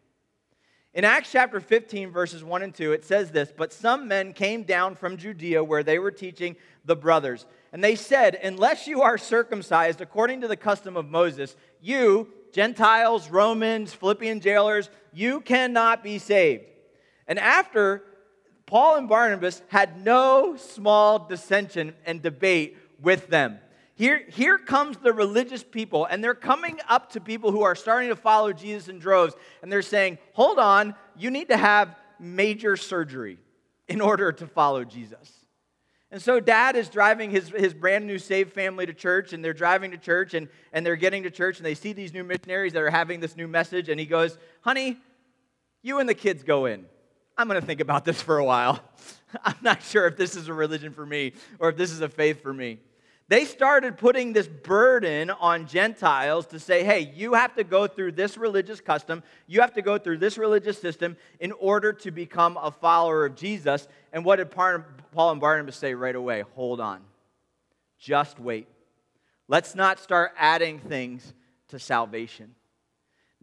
In 0.93 1.05
Acts 1.05 1.31
chapter 1.31 1.60
15, 1.60 2.10
verses 2.10 2.43
1 2.43 2.63
and 2.63 2.74
2, 2.74 2.93
it 2.93 3.05
says 3.05 3.31
this 3.31 3.53
But 3.55 3.72
some 3.72 4.08
men 4.08 4.34
came 4.34 4.63
down 4.63 4.96
from 4.96 5.17
Judea 5.17 5.63
where 5.63 5.84
they 5.84 6.00
were 6.00 6.12
teaching 6.12 6.55
the 6.86 6.96
brothers. 6.96 7.46
And 7.72 7.84
they 7.84 7.96
said, 7.96 8.36
Unless 8.36 8.88
you 8.88 9.03
are 9.03 9.17
circumcised 9.17 10.01
according 10.01 10.41
to 10.41 10.48
the 10.48 10.58
custom 10.58 10.98
of 10.98 11.08
Moses, 11.08 11.55
you, 11.79 12.29
Gentiles, 12.51 13.29
Romans, 13.29 13.93
Philippian 13.93 14.39
jailers, 14.39 14.89
you 15.13 15.41
cannot 15.41 16.03
be 16.03 16.17
saved. 16.17 16.63
And 17.27 17.38
after 17.38 18.03
Paul 18.65 18.98
and 18.98 19.10
Barnabas 19.10 19.62
had 19.67 20.03
no 20.03 20.55
small 20.55 21.27
dissension 21.27 21.93
and 22.05 22.22
debate 22.22 22.77
with 23.00 23.27
them. 23.27 23.60
Here, 24.00 24.24
here 24.30 24.58
comes 24.58 24.96
the 24.96 25.12
religious 25.12 25.62
people, 25.62 26.06
and 26.06 26.24
they're 26.24 26.34
coming 26.34 26.80
up 26.88 27.12
to 27.12 27.20
people 27.20 27.52
who 27.52 27.64
are 27.64 27.76
starting 27.76 28.08
to 28.08 28.16
follow 28.16 28.54
Jesus 28.54 28.88
in 28.88 28.98
droves, 28.98 29.34
and 29.62 29.70
they're 29.70 29.82
saying, 29.82 30.20
Hold 30.36 30.58
on, 30.58 30.96
you 31.18 31.30
need 31.30 31.50
to 31.50 31.58
have 31.58 31.94
major 32.18 32.78
surgery 32.78 33.40
in 33.90 34.00
order 34.00 34.32
to 34.32 34.48
follow 34.48 34.86
Jesus. 34.86 35.30
And 36.12 36.22
so, 36.22 36.40
dad 36.40 36.78
is 36.78 36.88
driving 36.88 37.30
his, 37.30 37.50
his 37.50 37.74
brand 37.74 38.08
new 38.08 38.20
saved 38.20 38.54
family 38.54 38.86
to 38.86 38.94
church, 38.94 39.34
and 39.34 39.44
they're 39.44 39.52
driving 39.52 39.92
to 39.92 39.98
church, 39.98 40.34
and, 40.34 40.48
and 40.72 40.86
they're 40.86 40.96
getting 40.96 41.24
to 41.24 41.30
church, 41.30 41.58
and 41.58 41.66
they 41.66 41.76
see 41.76 41.92
these 41.92 42.14
new 42.14 42.24
missionaries 42.24 42.72
that 42.72 42.82
are 42.82 42.90
having 42.90 43.20
this 43.20 43.36
new 43.36 43.50
message, 43.50 43.90
and 43.90 44.00
he 44.00 44.06
goes, 44.06 44.38
Honey, 44.62 44.96
you 45.82 46.00
and 46.00 46.08
the 46.08 46.14
kids 46.14 46.44
go 46.44 46.68
in. 46.68 46.86
I'm 47.38 47.50
going 47.50 47.60
to 47.60 47.68
think 47.68 47.82
about 47.82 48.06
this 48.06 48.22
for 48.22 48.38
a 48.38 48.46
while. 48.46 48.80
I'm 49.44 49.58
not 49.62 49.84
sure 49.84 50.08
if 50.08 50.16
this 50.16 50.38
is 50.38 50.48
a 50.48 50.54
religion 50.54 50.94
for 50.94 51.06
me 51.06 51.34
or 51.60 51.68
if 51.68 51.76
this 51.76 51.92
is 51.92 52.00
a 52.00 52.08
faith 52.08 52.42
for 52.42 52.54
me. 52.54 52.80
They 53.30 53.46
started 53.46 53.98
putting 53.98 54.34
this 54.34 54.48
burden 54.48 55.30
on 55.30 55.68
Gentiles 55.68 56.48
to 56.48 56.60
say, 56.60 56.84
hey, 56.84 57.13
you 57.15 57.36
have 57.36 57.54
to 57.58 57.63
go 57.63 57.86
through 57.86 58.13
this 58.13 58.39
religious 58.39 58.82
custom, 58.82 59.22
you 59.46 59.62
have 59.62 59.74
to 59.76 59.84
go 59.84 60.00
through 60.00 60.18
this 60.18 60.39
religious 60.39 60.82
system 60.82 61.15
in 61.39 61.52
order 61.52 61.94
to 61.94 62.10
become 62.10 62.58
a 62.60 62.72
follower 62.72 63.28
of 63.28 63.36
Jesus. 63.36 63.88
And 64.12 64.26
what 64.26 64.38
did 64.38 64.50
Paul 64.50 65.32
and 65.32 65.39
Barnabas 65.39 65.76
say 65.76 65.94
right 65.94 66.15
away? 66.15 66.44
Hold 66.56 66.82
on. 66.82 67.02
Just 68.00 68.39
wait. 68.39 68.68
Let's 69.48 69.76
not 69.76 70.00
start 70.00 70.32
adding 70.36 70.80
things 70.80 71.34
to 71.68 71.78
salvation. 71.78 72.56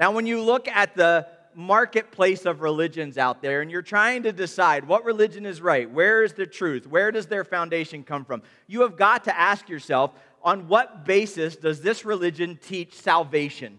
Now, 0.01 0.11
when 0.11 0.27
you 0.27 0.43
look 0.43 0.67
at 0.67 0.97
the 0.97 1.29
marketplace 1.57 2.45
of 2.45 2.61
religions 2.61 3.17
out 3.17 3.41
there 3.41 3.63
and 3.63 3.71
you're 3.71 3.81
trying 3.81 4.23
to 4.23 4.31
decide 4.31 4.87
what 4.87 5.05
religion 5.07 5.47
is 5.47 5.63
right, 5.63 5.91
where 5.91 6.23
is 6.23 6.35
the 6.35 6.47
truth, 6.47 6.87
where 6.87 7.11
does 7.11 7.27
their 7.27 7.45
foundation 7.45 8.05
come 8.05 8.27
from, 8.27 8.43
you 8.67 8.83
have 8.83 8.97
got 8.97 9.25
to 9.25 9.37
ask 9.37 9.69
yourself 9.69 10.13
on 10.43 10.69
what 10.69 11.07
basis 11.07 11.57
does 11.57 11.81
this 11.81 12.05
religion 12.05 12.59
teach 12.63 12.93
salvation? 12.93 13.79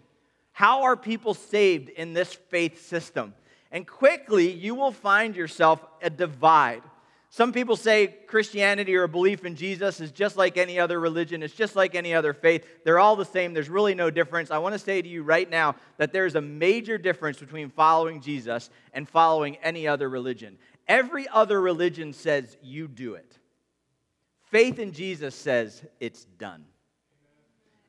How 0.54 0.84
are 0.84 0.98
people 0.98 1.36
saved 1.36 1.90
in 1.90 2.14
this 2.14 2.34
faith 2.34 2.84
system? 2.84 3.36
And 3.72 3.86
quickly 3.86 4.52
you 4.52 4.74
will 4.74 4.92
find 4.92 5.36
yourself 5.36 5.86
a 6.02 6.10
divide 6.10 6.82
some 7.30 7.52
people 7.52 7.76
say 7.76 8.08
Christianity 8.28 8.96
or 8.96 9.04
a 9.04 9.10
belief 9.10 9.44
in 9.44 9.56
Jesus 9.56 10.00
is 10.00 10.12
just 10.12 10.38
like 10.38 10.58
any 10.58 10.80
other 10.80 11.00
religion, 11.00 11.44
it's 11.44 11.54
just 11.54 11.76
like 11.76 11.94
any 11.94 12.14
other 12.14 12.34
faith. 12.34 12.66
They're 12.86 13.00
all 13.00 13.16
the 13.16 13.26
same, 13.26 13.54
there's 13.54 13.70
really 13.70 13.96
no 13.96 14.10
difference. 14.10 14.50
I 14.50 14.60
want 14.60 14.74
to 14.74 14.80
say 14.80 15.02
to 15.02 15.08
you 15.08 15.24
right 15.24 15.50
now 15.50 15.76
that 15.98 16.14
there's 16.14 16.36
a 16.36 16.42
major 16.42 16.98
difference 16.98 17.38
between 17.38 17.70
following 17.70 18.22
Jesus 18.22 18.70
and 18.94 19.08
following 19.08 19.58
any 19.58 19.88
other 19.88 20.10
religion. 20.10 20.58
Every 20.88 21.28
other 21.28 21.60
religion 21.60 22.14
says 22.14 22.56
you 22.64 22.88
do 22.88 23.16
it, 23.16 23.38
faith 24.50 24.80
in 24.80 24.94
Jesus 24.94 25.36
says 25.36 25.84
it's 26.00 26.24
done. 26.24 26.64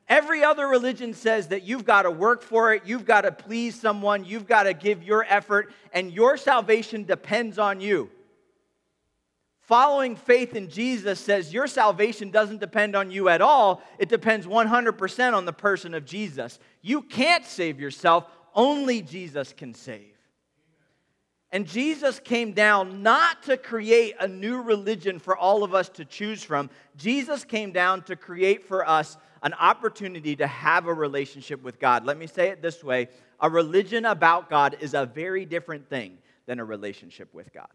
Every 0.09 0.43
other 0.43 0.67
religion 0.67 1.13
says 1.13 1.49
that 1.49 1.63
you've 1.63 1.85
got 1.85 2.01
to 2.01 2.11
work 2.11 2.41
for 2.41 2.73
it, 2.73 2.81
you've 2.85 3.05
got 3.05 3.21
to 3.21 3.31
please 3.31 3.79
someone, 3.79 4.25
you've 4.25 4.47
got 4.47 4.63
to 4.63 4.73
give 4.73 5.03
your 5.03 5.23
effort, 5.29 5.71
and 5.93 6.11
your 6.11 6.35
salvation 6.35 7.03
depends 7.03 7.59
on 7.59 7.79
you. 7.79 8.09
Following 9.69 10.15
faith 10.15 10.55
in 10.55 10.67
Jesus 10.67 11.19
says 11.19 11.53
your 11.53 11.67
salvation 11.67 12.31
doesn't 12.31 12.59
depend 12.59 12.95
on 12.95 13.11
you 13.11 13.29
at 13.29 13.39
all. 13.39 13.83
It 13.99 14.09
depends 14.09 14.47
100% 14.47 15.33
on 15.35 15.45
the 15.45 15.53
person 15.53 15.93
of 15.93 16.05
Jesus. 16.05 16.57
You 16.81 17.03
can't 17.03 17.45
save 17.45 17.79
yourself, 17.79 18.25
only 18.55 19.03
Jesus 19.03 19.53
can 19.53 19.75
save. 19.75 20.15
And 21.51 21.67
Jesus 21.67 22.19
came 22.19 22.53
down 22.53 23.03
not 23.03 23.43
to 23.43 23.57
create 23.57 24.15
a 24.19 24.27
new 24.27 24.59
religion 24.59 25.19
for 25.19 25.37
all 25.37 25.63
of 25.63 25.75
us 25.75 25.87
to 25.89 26.03
choose 26.03 26.43
from. 26.43 26.71
Jesus 26.97 27.43
came 27.43 27.71
down 27.71 28.01
to 28.05 28.15
create 28.15 28.63
for 28.63 28.89
us 28.89 29.17
an 29.43 29.53
opportunity 29.53 30.35
to 30.37 30.47
have 30.47 30.87
a 30.87 30.93
relationship 30.95 31.61
with 31.61 31.79
God. 31.79 32.05
Let 32.05 32.17
me 32.17 32.25
say 32.25 32.47
it 32.47 32.63
this 32.63 32.83
way 32.83 33.09
a 33.39 33.47
religion 33.47 34.05
about 34.05 34.49
God 34.49 34.77
is 34.79 34.95
a 34.95 35.05
very 35.05 35.45
different 35.45 35.87
thing 35.87 36.17
than 36.47 36.59
a 36.59 36.65
relationship 36.65 37.31
with 37.35 37.53
God. 37.53 37.69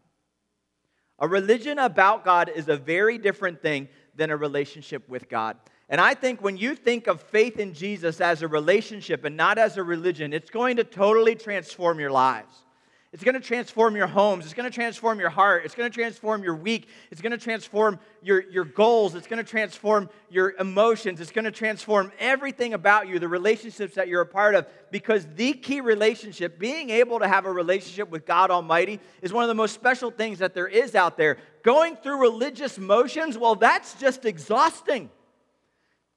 A 1.19 1.27
religion 1.27 1.79
about 1.79 2.25
God 2.25 2.51
is 2.53 2.67
a 2.67 2.77
very 2.77 3.17
different 3.17 3.61
thing 3.61 3.87
than 4.15 4.29
a 4.29 4.37
relationship 4.37 5.07
with 5.07 5.29
God. 5.29 5.57
And 5.87 6.01
I 6.01 6.13
think 6.13 6.41
when 6.41 6.57
you 6.57 6.75
think 6.75 7.07
of 7.07 7.21
faith 7.21 7.59
in 7.59 7.73
Jesus 7.73 8.19
as 8.19 8.41
a 8.41 8.47
relationship 8.47 9.23
and 9.23 9.37
not 9.37 9.57
as 9.57 9.77
a 9.77 9.83
religion, 9.83 10.33
it's 10.33 10.49
going 10.49 10.77
to 10.77 10.83
totally 10.83 11.35
transform 11.35 11.99
your 11.99 12.11
lives. 12.11 12.64
It's 13.15 13.23
going 13.23 13.35
to 13.35 13.39
transform 13.39 13.95
your 13.95 14.07
homes. 14.07 14.43
It's 14.43 14.53
going 14.53 14.69
to 14.69 14.75
transform 14.75 15.21
your 15.21 15.29
heart. 15.29 15.63
It's 15.63 15.73
going 15.73 15.89
to 15.89 15.93
transform 15.93 16.43
your 16.43 16.57
week. 16.57 16.89
It's 17.11 17.21
going 17.21 17.31
to 17.31 17.37
transform 17.37 17.97
your, 18.21 18.41
your 18.51 18.65
goals. 18.65 19.15
It's 19.15 19.25
going 19.25 19.41
to 19.41 19.49
transform 19.49 20.09
your 20.29 20.53
emotions. 20.59 21.21
It's 21.21 21.31
going 21.31 21.45
to 21.45 21.51
transform 21.51 22.11
everything 22.19 22.73
about 22.73 23.07
you, 23.07 23.17
the 23.17 23.29
relationships 23.29 23.95
that 23.95 24.09
you're 24.09 24.19
a 24.19 24.25
part 24.25 24.53
of. 24.53 24.67
Because 24.91 25.25
the 25.35 25.53
key 25.53 25.79
relationship, 25.79 26.59
being 26.59 26.89
able 26.89 27.19
to 27.19 27.27
have 27.29 27.45
a 27.45 27.51
relationship 27.53 28.09
with 28.09 28.25
God 28.25 28.51
Almighty, 28.51 28.99
is 29.21 29.31
one 29.31 29.45
of 29.45 29.47
the 29.47 29.55
most 29.55 29.73
special 29.73 30.11
things 30.11 30.39
that 30.39 30.53
there 30.53 30.67
is 30.67 30.93
out 30.93 31.15
there. 31.15 31.37
Going 31.63 31.95
through 31.95 32.19
religious 32.19 32.77
motions, 32.77 33.37
well, 33.37 33.55
that's 33.55 33.93
just 33.93 34.25
exhausting. 34.25 35.09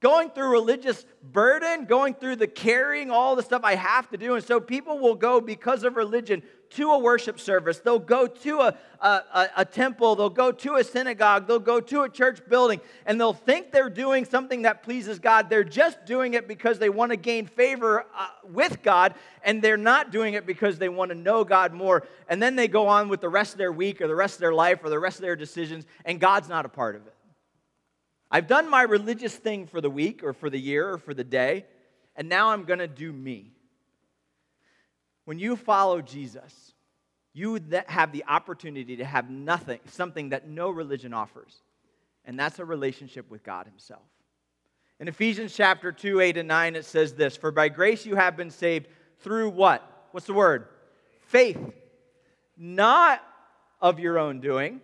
going 0.01 0.29
through 0.29 0.49
religious 0.49 1.05
burden, 1.23 1.85
going 1.85 2.13
through 2.13 2.37
the 2.37 2.47
carrying, 2.47 3.11
all 3.11 3.35
the 3.35 3.43
stuff 3.43 3.61
I 3.63 3.75
have 3.75 4.09
to 4.09 4.17
do. 4.17 4.35
And 4.35 4.43
so 4.43 4.59
people 4.59 4.99
will 4.99 5.15
go 5.15 5.41
because 5.41 5.83
of 5.83 5.97
religion 5.97 6.41
to 6.71 6.91
a 6.91 6.99
worship 6.99 7.39
service. 7.39 7.79
They'll 7.79 7.99
go 7.99 8.27
to 8.27 8.59
a, 8.59 8.77
a, 9.01 9.49
a, 9.57 9.65
temple. 9.65 10.15
They'll 10.15 10.29
go 10.29 10.51
to 10.51 10.75
a 10.75 10.83
synagogue. 10.83 11.47
They'll 11.47 11.59
go 11.59 11.79
to 11.79 12.01
a 12.01 12.09
church 12.09 12.39
building. 12.47 12.81
And 13.05 13.19
they'll 13.19 13.33
think 13.33 13.71
they're 13.71 13.89
doing 13.89 14.25
something 14.25 14.63
that 14.63 14.83
pleases 14.83 15.19
God. 15.19 15.49
They're 15.49 15.63
just 15.63 16.05
doing 16.05 16.33
it 16.33 16.47
because 16.47 16.79
they 16.79 16.89
want 16.89 17.11
to 17.11 17.17
gain 17.17 17.45
favor 17.45 18.05
uh, 18.15 18.27
with 18.47 18.81
God. 18.83 19.13
And 19.43 19.61
they're 19.61 19.77
not 19.77 20.11
doing 20.11 20.33
it 20.33 20.45
because 20.45 20.77
they 20.77 20.89
want 20.89 21.09
to 21.09 21.15
know 21.15 21.43
God 21.43 21.73
more. 21.73 22.07
And 22.27 22.41
then 22.41 22.55
they 22.55 22.67
go 22.67 22.87
on 22.87 23.09
with 23.09 23.21
the 23.21 23.29
rest 23.29 23.53
of 23.53 23.57
their 23.57 23.71
week 23.71 24.01
or 24.01 24.07
the 24.07 24.15
rest 24.15 24.35
of 24.35 24.41
their 24.41 24.53
life 24.53 24.79
or 24.83 24.89
the 24.89 24.99
rest 24.99 25.17
of 25.17 25.23
their 25.23 25.35
decisions. 25.35 25.85
And 26.05 26.19
God's 26.19 26.49
not 26.49 26.65
a 26.65 26.69
part 26.69 26.95
of 26.95 27.07
it. 27.07 27.13
I've 28.31 28.47
done 28.47 28.69
my 28.69 28.83
religious 28.83 29.35
thing 29.35 29.65
for 29.65 29.81
the 29.81 29.89
week 29.89 30.23
or 30.23 30.33
for 30.33 30.49
the 30.49 30.59
year 30.59 30.91
or 30.91 30.97
for 30.99 31.13
the 31.13 31.23
day, 31.23 31.65
and 32.15 32.29
now 32.29 32.49
I'm 32.49 32.63
going 32.63 32.79
to 32.79 32.87
do 32.87 33.11
me. 33.11 33.53
When 35.29 35.37
you 35.37 35.55
follow 35.55 36.01
Jesus, 36.01 36.73
you 37.35 37.59
have 37.85 38.11
the 38.11 38.25
opportunity 38.27 38.95
to 38.95 39.05
have 39.05 39.29
nothing, 39.29 39.79
something 39.85 40.29
that 40.29 40.49
no 40.49 40.71
religion 40.71 41.13
offers, 41.13 41.61
and 42.25 42.39
that's 42.39 42.57
a 42.57 42.65
relationship 42.65 43.29
with 43.29 43.43
God 43.43 43.67
Himself. 43.67 44.01
In 44.99 45.07
Ephesians 45.07 45.53
chapter 45.55 45.91
2, 45.91 46.19
8 46.19 46.37
and 46.37 46.47
9, 46.47 46.75
it 46.77 46.83
says 46.83 47.13
this 47.13 47.37
For 47.37 47.51
by 47.51 47.69
grace 47.69 48.07
you 48.07 48.15
have 48.15 48.35
been 48.35 48.49
saved 48.49 48.87
through 49.19 49.51
what? 49.51 50.07
What's 50.13 50.25
the 50.25 50.33
word? 50.33 50.65
Faith. 51.27 51.59
Not 52.57 53.21
of 53.79 53.99
your 53.99 54.17
own 54.17 54.39
doing, 54.39 54.81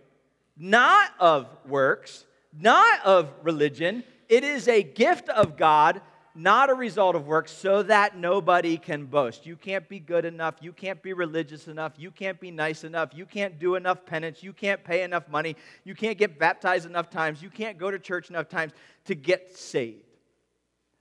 not 0.56 1.10
of 1.18 1.48
works 1.66 2.24
not 2.58 3.04
of 3.04 3.32
religion. 3.42 4.04
It 4.28 4.44
is 4.44 4.68
a 4.68 4.82
gift 4.82 5.28
of 5.28 5.56
God, 5.56 6.00
not 6.36 6.70
a 6.70 6.74
result 6.74 7.16
of 7.16 7.26
works, 7.26 7.50
so 7.50 7.82
that 7.84 8.16
nobody 8.16 8.76
can 8.76 9.06
boast. 9.06 9.46
You 9.46 9.56
can't 9.56 9.88
be 9.88 9.98
good 9.98 10.24
enough. 10.24 10.56
You 10.60 10.72
can't 10.72 11.02
be 11.02 11.12
religious 11.12 11.68
enough. 11.68 11.92
You 11.96 12.10
can't 12.10 12.38
be 12.38 12.50
nice 12.50 12.84
enough. 12.84 13.10
You 13.14 13.26
can't 13.26 13.58
do 13.58 13.74
enough 13.74 14.04
penance. 14.04 14.42
You 14.42 14.52
can't 14.52 14.84
pay 14.84 15.02
enough 15.02 15.28
money. 15.28 15.56
You 15.84 15.94
can't 15.94 16.18
get 16.18 16.38
baptized 16.38 16.86
enough 16.86 17.10
times. 17.10 17.42
You 17.42 17.50
can't 17.50 17.78
go 17.78 17.90
to 17.90 17.98
church 17.98 18.30
enough 18.30 18.48
times 18.48 18.72
to 19.06 19.14
get 19.14 19.56
saved. 19.56 20.04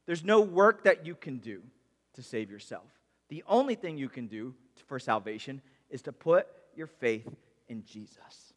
There's 0.05 0.23
no 0.23 0.41
work 0.41 0.83
that 0.85 1.05
you 1.05 1.15
can 1.15 1.37
do 1.39 1.61
to 2.13 2.23
save 2.23 2.49
yourself. 2.49 2.85
The 3.29 3.43
only 3.47 3.75
thing 3.75 3.97
you 3.97 4.09
can 4.09 4.27
do 4.27 4.53
for 4.87 4.99
salvation 4.99 5.61
is 5.89 6.01
to 6.03 6.11
put 6.11 6.47
your 6.75 6.87
faith 6.87 7.27
in 7.67 7.83
Jesus. 7.83 8.53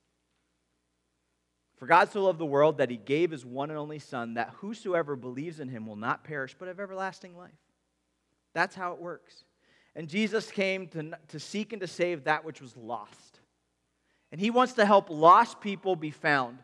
For 1.79 1.87
God 1.87 2.11
so 2.11 2.25
loved 2.25 2.41
the 2.41 2.47
world 2.47 2.79
that 2.79 2.91
he 2.91 2.97
gave 2.97 3.31
his 3.31 3.47
one 3.47 3.71
and 3.71 3.79
only 3.79 4.01
Son, 4.01 4.35
that 4.35 4.55
whosoever 4.57 5.15
believes 5.15 5.61
in 5.61 5.69
him 5.69 5.87
will 5.87 5.97
not 5.97 6.25
perish, 6.25 6.57
but 6.59 6.69
have 6.69 6.81
everlasting 6.81 7.37
life. 7.37 7.53
That's 8.53 8.75
how 8.75 8.93
it 8.93 9.01
works. 9.01 9.45
And 9.95 10.09
Jesus 10.09 10.51
came 10.51 10.89
to, 10.89 11.13
to 11.29 11.39
seek 11.39 11.73
and 11.73 11.81
to 11.81 11.87
save 11.87 12.25
that 12.25 12.45
which 12.45 12.61
was 12.61 12.77
lost. 12.77 13.41
And 14.33 14.41
he 14.41 14.51
wants 14.51 14.75
to 14.75 14.85
help 14.85 15.09
lost 15.09 15.61
people 15.61 15.97
be 15.97 16.11
found. 16.11 16.59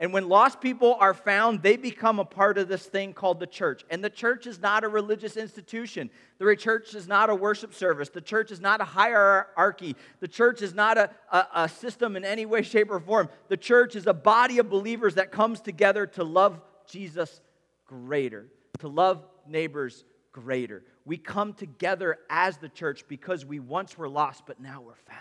And 0.00 0.14
when 0.14 0.30
lost 0.30 0.62
people 0.62 0.96
are 0.98 1.12
found, 1.12 1.62
they 1.62 1.76
become 1.76 2.18
a 2.18 2.24
part 2.24 2.56
of 2.56 2.68
this 2.68 2.86
thing 2.86 3.12
called 3.12 3.38
the 3.38 3.46
church. 3.46 3.84
And 3.90 4.02
the 4.02 4.08
church 4.08 4.46
is 4.46 4.58
not 4.58 4.82
a 4.82 4.88
religious 4.88 5.36
institution. 5.36 6.08
The 6.38 6.56
church 6.56 6.94
is 6.94 7.06
not 7.06 7.28
a 7.28 7.34
worship 7.34 7.74
service. 7.74 8.08
The 8.08 8.22
church 8.22 8.50
is 8.50 8.62
not 8.62 8.80
a 8.80 8.84
hierarchy. 8.84 9.94
The 10.20 10.26
church 10.26 10.62
is 10.62 10.72
not 10.72 10.96
a, 10.96 11.10
a, 11.30 11.46
a, 11.54 11.68
system 11.68 12.16
in 12.16 12.24
any 12.24 12.46
way, 12.46 12.62
shape, 12.62 12.90
or 12.90 12.98
form. 12.98 13.28
The 13.48 13.58
church 13.58 13.94
is 13.94 14.06
a 14.06 14.14
body 14.14 14.58
of 14.58 14.70
believers 14.70 15.16
that 15.16 15.32
comes 15.32 15.60
together 15.60 16.06
to 16.06 16.24
love 16.24 16.62
Jesus 16.88 17.42
greater, 17.86 18.46
to 18.78 18.88
love 18.88 19.22
neighbors 19.46 20.04
greater. 20.32 20.82
We 21.04 21.18
come 21.18 21.52
together 21.52 22.16
as 22.30 22.56
the 22.56 22.70
church 22.70 23.04
because 23.06 23.44
we 23.44 23.60
once 23.60 23.98
were 23.98 24.08
lost, 24.08 24.44
but 24.46 24.60
now 24.60 24.80
we're 24.80 24.94
found. 24.94 25.18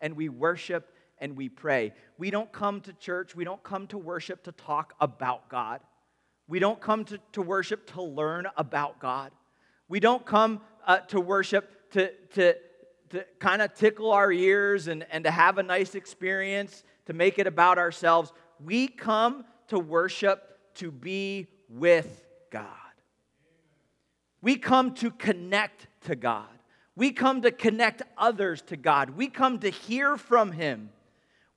And 0.00 0.16
we 0.16 0.28
worship 0.28 0.92
and 1.20 1.36
we 1.36 1.48
pray. 1.48 1.92
We 2.18 2.30
don't 2.30 2.50
come 2.50 2.80
to 2.82 2.92
church, 2.92 3.34
we 3.34 3.44
don't 3.44 3.62
come 3.62 3.86
to 3.88 3.98
worship 3.98 4.44
to 4.44 4.52
talk 4.52 4.94
about 5.00 5.48
God. 5.48 5.80
We 6.48 6.58
don't 6.58 6.80
come 6.80 7.04
to, 7.06 7.18
to 7.32 7.42
worship 7.42 7.92
to 7.92 8.02
learn 8.02 8.46
about 8.56 8.98
God. 8.98 9.30
We 9.88 10.00
don't 10.00 10.26
come 10.26 10.60
uh, 10.86 10.98
to 10.98 11.20
worship 11.20 11.90
to, 11.92 12.12
to, 12.34 12.54
to 13.10 13.26
kind 13.38 13.62
of 13.62 13.74
tickle 13.74 14.12
our 14.12 14.32
ears 14.32 14.88
and, 14.88 15.06
and 15.10 15.24
to 15.24 15.30
have 15.30 15.58
a 15.58 15.62
nice 15.62 15.94
experience, 15.94 16.82
to 17.06 17.12
make 17.12 17.38
it 17.38 17.46
about 17.46 17.78
ourselves. 17.78 18.32
We 18.64 18.88
come 18.88 19.44
to 19.68 19.78
worship 19.78 20.58
to 20.76 20.90
be 20.90 21.46
with 21.68 22.26
God. 22.50 22.66
We 24.42 24.56
come 24.56 24.94
to 24.94 25.10
connect 25.10 25.86
to 26.02 26.16
God. 26.16 26.46
We 26.96 27.12
come 27.12 27.42
to 27.42 27.50
connect 27.50 28.02
others 28.18 28.62
to 28.62 28.76
God. 28.76 29.10
We 29.10 29.28
come 29.28 29.60
to 29.60 29.70
hear 29.70 30.16
from 30.16 30.52
Him. 30.52 30.90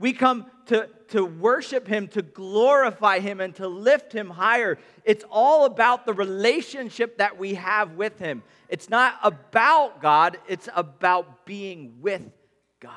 We 0.04 0.12
come 0.12 0.48
to, 0.66 0.90
to 1.12 1.24
worship 1.24 1.88
Him, 1.88 2.10
to 2.10 2.22
glorify 2.22 3.20
Him, 3.20 3.40
and 3.40 3.56
to 3.56 3.70
lift 3.70 4.12
Him 4.12 4.30
higher. 4.30 4.78
It's 5.06 5.24
all 5.32 5.64
about 5.64 6.06
the 6.06 6.12
relationship 6.12 7.20
that 7.20 7.38
we 7.38 7.54
have 7.54 7.94
with 7.94 8.20
Him. 8.20 8.44
It's 8.68 8.90
not 8.90 9.18
about 9.24 10.02
God, 10.02 10.40
it's 10.46 10.68
about 10.76 11.46
being 11.46 12.02
with 12.02 12.22
God. 12.82 12.92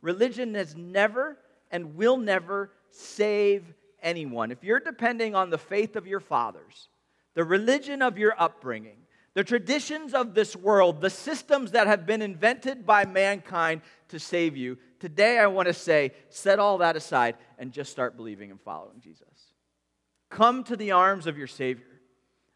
Religion 0.00 0.56
has 0.56 0.74
never 0.74 1.38
and 1.70 1.94
will 1.94 2.16
never 2.16 2.72
save 2.90 3.62
anyone. 4.02 4.50
If 4.50 4.64
you're 4.64 4.80
depending 4.80 5.36
on 5.36 5.48
the 5.48 5.58
faith 5.58 5.94
of 5.94 6.08
your 6.08 6.18
fathers, 6.18 6.88
the 7.34 7.44
religion 7.44 8.02
of 8.02 8.18
your 8.18 8.34
upbringing, 8.36 8.96
the 9.34 9.44
traditions 9.44 10.12
of 10.12 10.34
this 10.34 10.56
world, 10.56 11.00
the 11.00 11.10
systems 11.10 11.70
that 11.70 11.86
have 11.86 12.04
been 12.04 12.22
invented 12.22 12.84
by 12.84 13.04
mankind 13.04 13.82
to 14.08 14.18
save 14.18 14.56
you, 14.56 14.76
Today, 15.04 15.38
I 15.38 15.48
want 15.48 15.68
to 15.68 15.74
say, 15.74 16.12
set 16.30 16.58
all 16.58 16.78
that 16.78 16.96
aside 16.96 17.36
and 17.58 17.72
just 17.72 17.92
start 17.92 18.16
believing 18.16 18.50
and 18.50 18.58
following 18.58 19.00
Jesus. 19.00 19.52
Come 20.30 20.64
to 20.64 20.76
the 20.78 20.92
arms 20.92 21.26
of 21.26 21.36
your 21.36 21.46
Savior. 21.46 22.00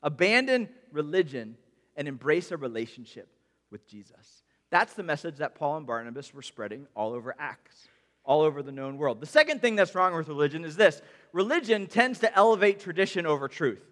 Abandon 0.03 0.71
religion 0.91 1.59
and 1.95 2.09
embrace 2.09 2.51
a 2.51 2.57
relationship 2.57 3.29
with 3.71 3.87
Jesus. 3.87 4.45
That's 4.71 4.95
the 4.95 5.03
message 5.03 5.37
that 5.37 5.57
Paul 5.57 5.77
and 5.77 5.87
Barnabas 5.87 6.33
were 6.33 6.41
spreading 6.41 6.87
all 6.97 7.13
over 7.13 7.35
Acts, 7.39 7.87
all 8.25 8.41
over 8.41 8.63
the 8.63 8.73
known 8.73 8.97
world. 8.97 9.21
The 9.21 9.27
second 9.27 9.61
thing 9.61 9.77
that's 9.77 9.95
wrong 9.95 10.17
with 10.17 10.29
religion 10.29 10.65
is 10.65 10.75
this 10.75 11.03
religion 11.35 11.87
tends 11.87 12.19
to 12.21 12.35
elevate 12.35 12.81
tradition 12.81 13.27
over 13.27 13.49
truth. 13.49 13.83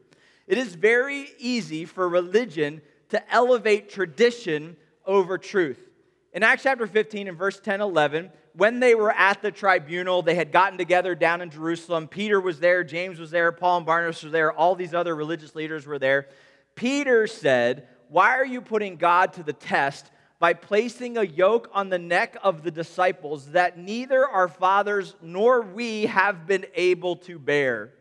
It 0.47 0.57
is 0.57 0.75
very 0.75 1.29
easy 1.38 1.85
for 1.85 2.09
religion 2.09 2.81
to 3.11 3.23
elevate 3.31 3.90
tradition 3.90 4.79
over 5.05 5.37
truth. 5.37 5.90
In 6.33 6.42
Acts 6.42 6.62
chapter 6.62 6.87
15 6.87 7.29
and 7.29 7.38
verse 7.38 7.61
10 7.61 7.83
11, 7.83 8.31
when 8.57 8.81
they 8.81 8.95
were 8.95 9.12
at 9.12 9.42
the 9.42 9.51
tribunal, 9.51 10.23
they 10.23 10.35
had 10.35 10.51
gotten 10.51 10.79
together 10.79 11.14
down 11.14 11.42
in 11.42 11.51
Jerusalem. 11.51 12.09
Peter 12.09 12.40
was 12.40 12.59
there, 12.59 12.83
James 12.85 13.19
was 13.19 13.31
there, 13.31 13.53
Paul 13.53 13.79
and 13.79 13.87
Barnabas 13.87 14.23
were 14.23 14.31
there, 14.31 14.51
all 14.51 14.75
these 14.75 14.95
other 14.95 15.14
religious 15.14 15.55
leaders 15.55 15.87
were 15.87 15.99
there. 15.99 16.29
Peter 16.75 17.27
said, 17.27 17.87
Why 18.09 18.31
are 18.37 18.47
you 18.47 18.62
putting 18.62 18.97
God 18.97 19.35
to 19.35 19.42
the 19.42 19.53
test 19.53 20.11
by 20.38 20.55
placing 20.55 21.19
a 21.19 21.23
yoke 21.23 21.69
on 21.75 21.90
the 21.90 21.99
neck 21.99 22.37
of 22.42 22.62
the 22.62 22.71
disciples 22.71 23.53
that 23.53 23.79
neither 23.79 24.27
our 24.27 24.49
fathers 24.49 25.14
nor 25.21 25.61
we 25.61 26.07
have 26.07 26.47
been 26.47 26.64
able 26.75 27.16
to 27.16 27.38
bear? 27.38 27.92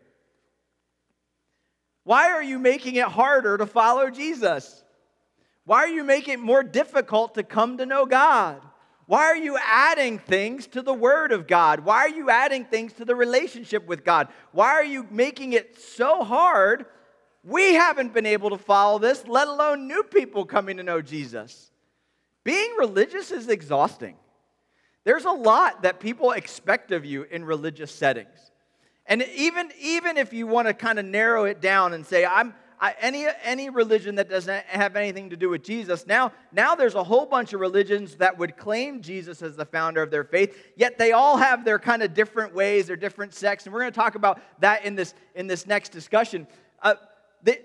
Why 2.04 2.30
are 2.30 2.42
you 2.42 2.58
making 2.58 2.94
it 2.94 3.08
harder 3.08 3.58
to 3.58 3.66
follow 3.66 4.08
Jesus? 4.08 4.82
Why 5.64 5.78
are 5.80 5.88
you 5.88 6.04
making 6.04 6.34
it 6.34 6.40
more 6.40 6.62
difficult 6.62 7.34
to 7.34 7.42
come 7.42 7.76
to 7.78 7.84
know 7.84 8.06
God? 8.06 8.62
Why 9.06 9.24
are 9.24 9.36
you 9.36 9.56
adding 9.62 10.18
things 10.18 10.66
to 10.68 10.82
the 10.82 10.92
Word 10.92 11.30
of 11.30 11.46
God? 11.46 11.80
Why 11.80 11.98
are 11.98 12.08
you 12.08 12.28
adding 12.28 12.64
things 12.64 12.92
to 12.94 13.04
the 13.04 13.14
relationship 13.14 13.86
with 13.86 14.04
God? 14.04 14.28
Why 14.50 14.70
are 14.70 14.84
you 14.84 15.06
making 15.10 15.52
it 15.52 15.78
so 15.80 16.24
hard? 16.24 16.86
We 17.44 17.74
haven't 17.74 18.12
been 18.12 18.26
able 18.26 18.50
to 18.50 18.58
follow 18.58 18.98
this, 18.98 19.24
let 19.28 19.46
alone 19.46 19.86
new 19.86 20.02
people 20.02 20.44
coming 20.44 20.78
to 20.78 20.82
know 20.82 21.00
Jesus. 21.00 21.70
Being 22.42 22.74
religious 22.78 23.30
is 23.30 23.48
exhausting. 23.48 24.16
There's 25.04 25.24
a 25.24 25.30
lot 25.30 25.82
that 25.82 26.00
people 26.00 26.32
expect 26.32 26.90
of 26.90 27.04
you 27.04 27.22
in 27.30 27.44
religious 27.44 27.94
settings. 27.94 28.50
And 29.06 29.22
even, 29.36 29.70
even 29.80 30.16
if 30.16 30.32
you 30.32 30.48
want 30.48 30.66
to 30.66 30.74
kind 30.74 30.98
of 30.98 31.04
narrow 31.04 31.44
it 31.44 31.60
down 31.60 31.94
and 31.94 32.04
say, 32.04 32.26
I'm, 32.26 32.54
I, 32.80 32.94
any, 33.00 33.26
any 33.42 33.70
religion 33.70 34.16
that 34.16 34.28
doesn't 34.28 34.66
have 34.66 34.96
anything 34.96 35.30
to 35.30 35.36
do 35.36 35.48
with 35.48 35.62
Jesus, 35.62 36.06
now, 36.06 36.32
now 36.52 36.74
there's 36.74 36.94
a 36.94 37.02
whole 37.02 37.26
bunch 37.26 37.52
of 37.52 37.60
religions 37.60 38.16
that 38.16 38.36
would 38.36 38.56
claim 38.56 39.00
Jesus 39.00 39.42
as 39.42 39.56
the 39.56 39.64
founder 39.64 40.02
of 40.02 40.10
their 40.10 40.24
faith, 40.24 40.56
yet 40.76 40.98
they 40.98 41.12
all 41.12 41.36
have 41.36 41.64
their 41.64 41.78
kind 41.78 42.02
of 42.02 42.12
different 42.14 42.54
ways, 42.54 42.86
their 42.86 42.96
different 42.96 43.32
sects, 43.34 43.64
and 43.64 43.72
we're 43.72 43.80
going 43.80 43.92
to 43.92 43.98
talk 43.98 44.14
about 44.14 44.40
that 44.60 44.84
in 44.84 44.94
this, 44.94 45.14
in 45.34 45.46
this 45.46 45.66
next 45.66 45.90
discussion. 45.90 46.46
Uh, 46.82 46.94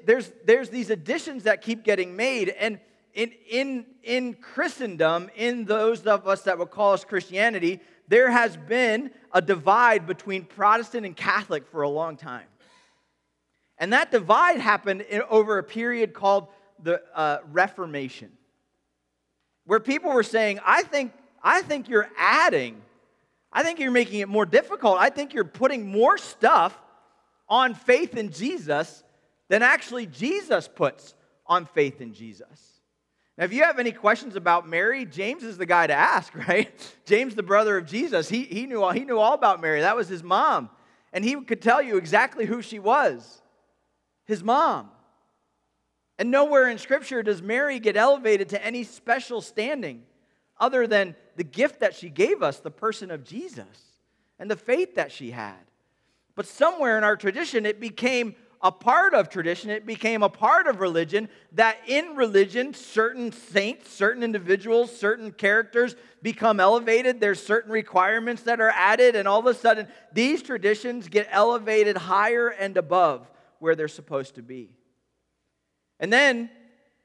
there's, 0.05 0.31
there's 0.45 0.69
these 0.69 0.89
additions 0.89 1.43
that 1.43 1.61
keep 1.61 1.83
getting 1.83 2.15
made, 2.15 2.49
and 2.49 2.79
in, 3.13 3.31
in, 3.49 3.85
in 4.03 4.33
Christendom, 4.35 5.29
in 5.35 5.65
those 5.65 6.05
of 6.07 6.27
us 6.27 6.43
that 6.43 6.57
would 6.57 6.71
call 6.71 6.93
us 6.93 7.03
Christianity, 7.03 7.81
there 8.07 8.31
has 8.31 8.57
been 8.57 9.11
a 9.33 9.41
divide 9.41 10.05
between 10.07 10.45
Protestant 10.45 11.05
and 11.05 11.15
Catholic 11.15 11.67
for 11.67 11.81
a 11.81 11.89
long 11.89 12.15
time. 12.17 12.45
And 13.81 13.93
that 13.93 14.11
divide 14.11 14.59
happened 14.59 15.03
over 15.27 15.57
a 15.57 15.63
period 15.63 16.13
called 16.13 16.49
the 16.83 17.01
uh, 17.15 17.39
Reformation, 17.51 18.31
where 19.65 19.79
people 19.79 20.13
were 20.13 20.21
saying, 20.21 20.59
I 20.63 20.83
think, 20.83 21.11
I 21.43 21.63
think 21.63 21.89
you're 21.89 22.07
adding, 22.15 22.79
I 23.51 23.63
think 23.63 23.79
you're 23.79 23.89
making 23.89 24.19
it 24.19 24.29
more 24.29 24.45
difficult. 24.45 24.99
I 24.99 25.09
think 25.09 25.33
you're 25.33 25.45
putting 25.45 25.87
more 25.87 26.19
stuff 26.19 26.79
on 27.49 27.73
faith 27.73 28.15
in 28.15 28.31
Jesus 28.31 29.03
than 29.49 29.63
actually 29.63 30.05
Jesus 30.05 30.67
puts 30.67 31.15
on 31.47 31.65
faith 31.65 32.01
in 32.01 32.13
Jesus. 32.13 32.81
Now, 33.35 33.45
if 33.45 33.51
you 33.51 33.63
have 33.63 33.79
any 33.79 33.91
questions 33.91 34.35
about 34.35 34.69
Mary, 34.69 35.07
James 35.07 35.41
is 35.41 35.57
the 35.57 35.65
guy 35.65 35.87
to 35.87 35.93
ask, 35.93 36.35
right? 36.47 36.71
James, 37.05 37.33
the 37.33 37.41
brother 37.41 37.77
of 37.77 37.87
Jesus, 37.87 38.29
he, 38.29 38.43
he, 38.43 38.67
knew, 38.67 38.83
all, 38.83 38.91
he 38.91 39.05
knew 39.05 39.17
all 39.17 39.33
about 39.33 39.59
Mary. 39.59 39.81
That 39.81 39.95
was 39.95 40.07
his 40.07 40.21
mom. 40.21 40.69
And 41.11 41.25
he 41.25 41.41
could 41.41 41.63
tell 41.63 41.81
you 41.81 41.97
exactly 41.97 42.45
who 42.45 42.61
she 42.61 42.77
was 42.77 43.40
his 44.31 44.43
mom. 44.43 44.89
And 46.17 46.31
nowhere 46.31 46.69
in 46.69 46.77
Scripture 46.77 47.21
does 47.21 47.41
Mary 47.41 47.79
get 47.79 47.97
elevated 47.97 48.49
to 48.49 48.65
any 48.65 48.83
special 48.83 49.41
standing 49.41 50.03
other 50.59 50.87
than 50.87 51.15
the 51.35 51.43
gift 51.43 51.81
that 51.81 51.95
she 51.95 52.09
gave 52.09 52.41
us, 52.41 52.59
the 52.59 52.71
person 52.71 53.11
of 53.11 53.23
Jesus, 53.23 53.65
and 54.39 54.49
the 54.49 54.55
faith 54.55 54.95
that 54.95 55.11
she 55.11 55.31
had. 55.31 55.59
But 56.35 56.47
somewhere 56.47 56.97
in 56.97 57.03
our 57.03 57.17
tradition, 57.17 57.65
it 57.65 57.79
became 57.79 58.35
a 58.61 58.71
part 58.71 59.15
of 59.15 59.27
tradition, 59.27 59.71
it 59.71 59.87
became 59.87 60.21
a 60.21 60.29
part 60.29 60.67
of 60.67 60.79
religion 60.79 61.27
that 61.53 61.77
in 61.87 62.15
religion, 62.15 62.75
certain 62.75 63.31
saints, 63.31 63.89
certain 63.91 64.21
individuals, 64.21 64.95
certain 64.95 65.31
characters 65.31 65.95
become 66.21 66.59
elevated. 66.59 67.19
There's 67.19 67.43
certain 67.43 67.71
requirements 67.71 68.43
that 68.43 68.61
are 68.61 68.69
added, 68.69 69.15
and 69.15 69.27
all 69.27 69.39
of 69.39 69.47
a 69.47 69.55
sudden, 69.55 69.87
these 70.13 70.43
traditions 70.43 71.07
get 71.07 71.27
elevated 71.31 71.97
higher 71.97 72.49
and 72.49 72.77
above 72.77 73.30
where 73.61 73.75
they're 73.75 73.87
supposed 73.87 74.35
to 74.35 74.41
be. 74.41 74.71
And 75.99 76.11
then 76.11 76.49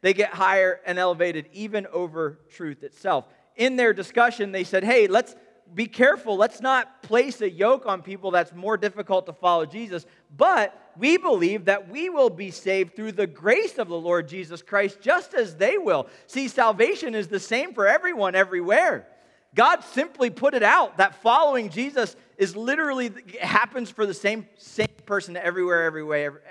they 0.01 0.15
get 0.15 0.31
higher 0.31 0.81
and 0.87 0.99
elevated 0.99 1.49
even 1.53 1.87
over 1.93 2.39
truth 2.51 2.83
itself. 2.83 3.27
In 3.57 3.77
their 3.77 3.93
discussion, 3.93 4.53
they 4.53 4.65
said, 4.65 4.83
hey, 4.83 5.07
let's 5.07 5.37
be 5.75 5.87
careful. 5.87 6.37
Let's 6.37 6.61
not 6.61 7.03
place 7.03 7.41
a 7.43 7.51
yoke 7.51 7.87
on 7.87 8.03
people 8.03 8.31
that's 8.31 8.55
more 8.55 8.77
difficult 8.77 9.27
to 9.27 9.33
follow 9.33 9.67
Jesus. 9.67 10.07
But 10.35 10.93
we 10.97 11.19
believe 11.19 11.67
that 11.67 11.91
we 11.91 12.09
will 12.09 12.31
be 12.31 12.51
saved 12.51 12.97
through 12.97 13.13
the 13.13 13.27
grace 13.27 13.77
of 13.77 13.89
the 13.89 13.99
Lord 13.99 14.29
Jesus 14.29 14.63
Christ, 14.63 15.01
just 15.03 15.35
as 15.35 15.57
they 15.57 15.77
will. 15.77 16.07
See, 16.27 16.49
salvation 16.49 17.15
is 17.15 17.29
the 17.29 17.41
same 17.41 17.75
for 17.75 17.87
everyone, 17.87 18.35
everywhere. 18.35 19.09
God 19.57 19.83
simply 19.83 20.29
put 20.29 20.53
it 20.53 20.63
out 20.63 20.99
that 20.99 21.23
following 21.23 21.71
Jesus 21.71 22.15
is 22.37 22.55
literally 22.55 23.11
happens 23.41 23.91
for 23.91 24.05
the 24.05 24.15
same, 24.15 24.47
same 24.59 24.87
person 25.07 25.35
everywhere, 25.35 25.85
everywhere, 25.85 26.43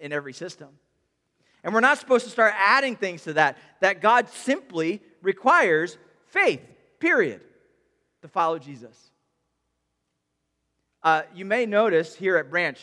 in 0.00 0.12
every 0.12 0.34
system. 0.34 0.68
And 1.64 1.72
we're 1.72 1.80
not 1.80 1.98
supposed 1.98 2.26
to 2.26 2.30
start 2.30 2.52
adding 2.56 2.96
things 2.96 3.22
to 3.24 3.32
that, 3.32 3.56
that 3.80 4.02
God 4.02 4.28
simply 4.28 5.00
requires 5.22 5.96
faith, 6.26 6.60
period, 7.00 7.40
to 8.20 8.28
follow 8.28 8.58
Jesus. 8.58 9.10
Uh, 11.02 11.22
you 11.34 11.46
may 11.46 11.64
notice 11.64 12.14
here 12.14 12.36
at 12.36 12.50
Branch, 12.50 12.78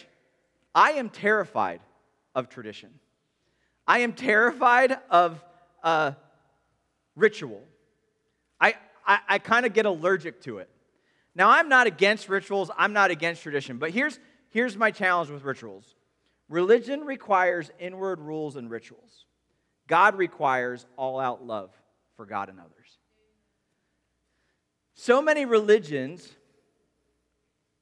I 0.73 0.93
am 0.93 1.09
terrified 1.09 1.81
of 2.33 2.49
tradition. 2.49 2.89
I 3.85 3.99
am 3.99 4.13
terrified 4.13 4.97
of 5.11 5.43
uh, 5.83 6.13
ritual. 7.15 7.61
I, 9.09 9.19
I, 9.27 9.39
kind 9.39 9.65
of 9.65 9.73
get 9.73 9.87
allergic 9.87 10.39
to 10.43 10.59
it. 10.59 10.69
Now, 11.33 11.49
I'm 11.49 11.67
not 11.67 11.87
against 11.87 12.29
rituals, 12.29 12.69
I'm 12.77 12.93
not 12.93 13.09
against 13.09 13.41
tradition, 13.41 13.77
but 13.77 13.89
here's, 13.89 14.19
here's 14.51 14.77
my 14.77 14.91
challenge 14.91 15.31
with 15.31 15.43
rituals 15.43 15.95
religion 16.47 17.01
requires 17.01 17.71
inward 17.79 18.19
rules 18.19 18.55
and 18.55 18.69
rituals, 18.69 19.25
God 19.87 20.15
requires 20.15 20.85
all 20.95 21.19
out 21.19 21.45
love 21.45 21.71
for 22.15 22.25
God 22.25 22.49
and 22.49 22.59
others. 22.59 22.97
So 24.93 25.21
many 25.21 25.45
religions 25.45 26.35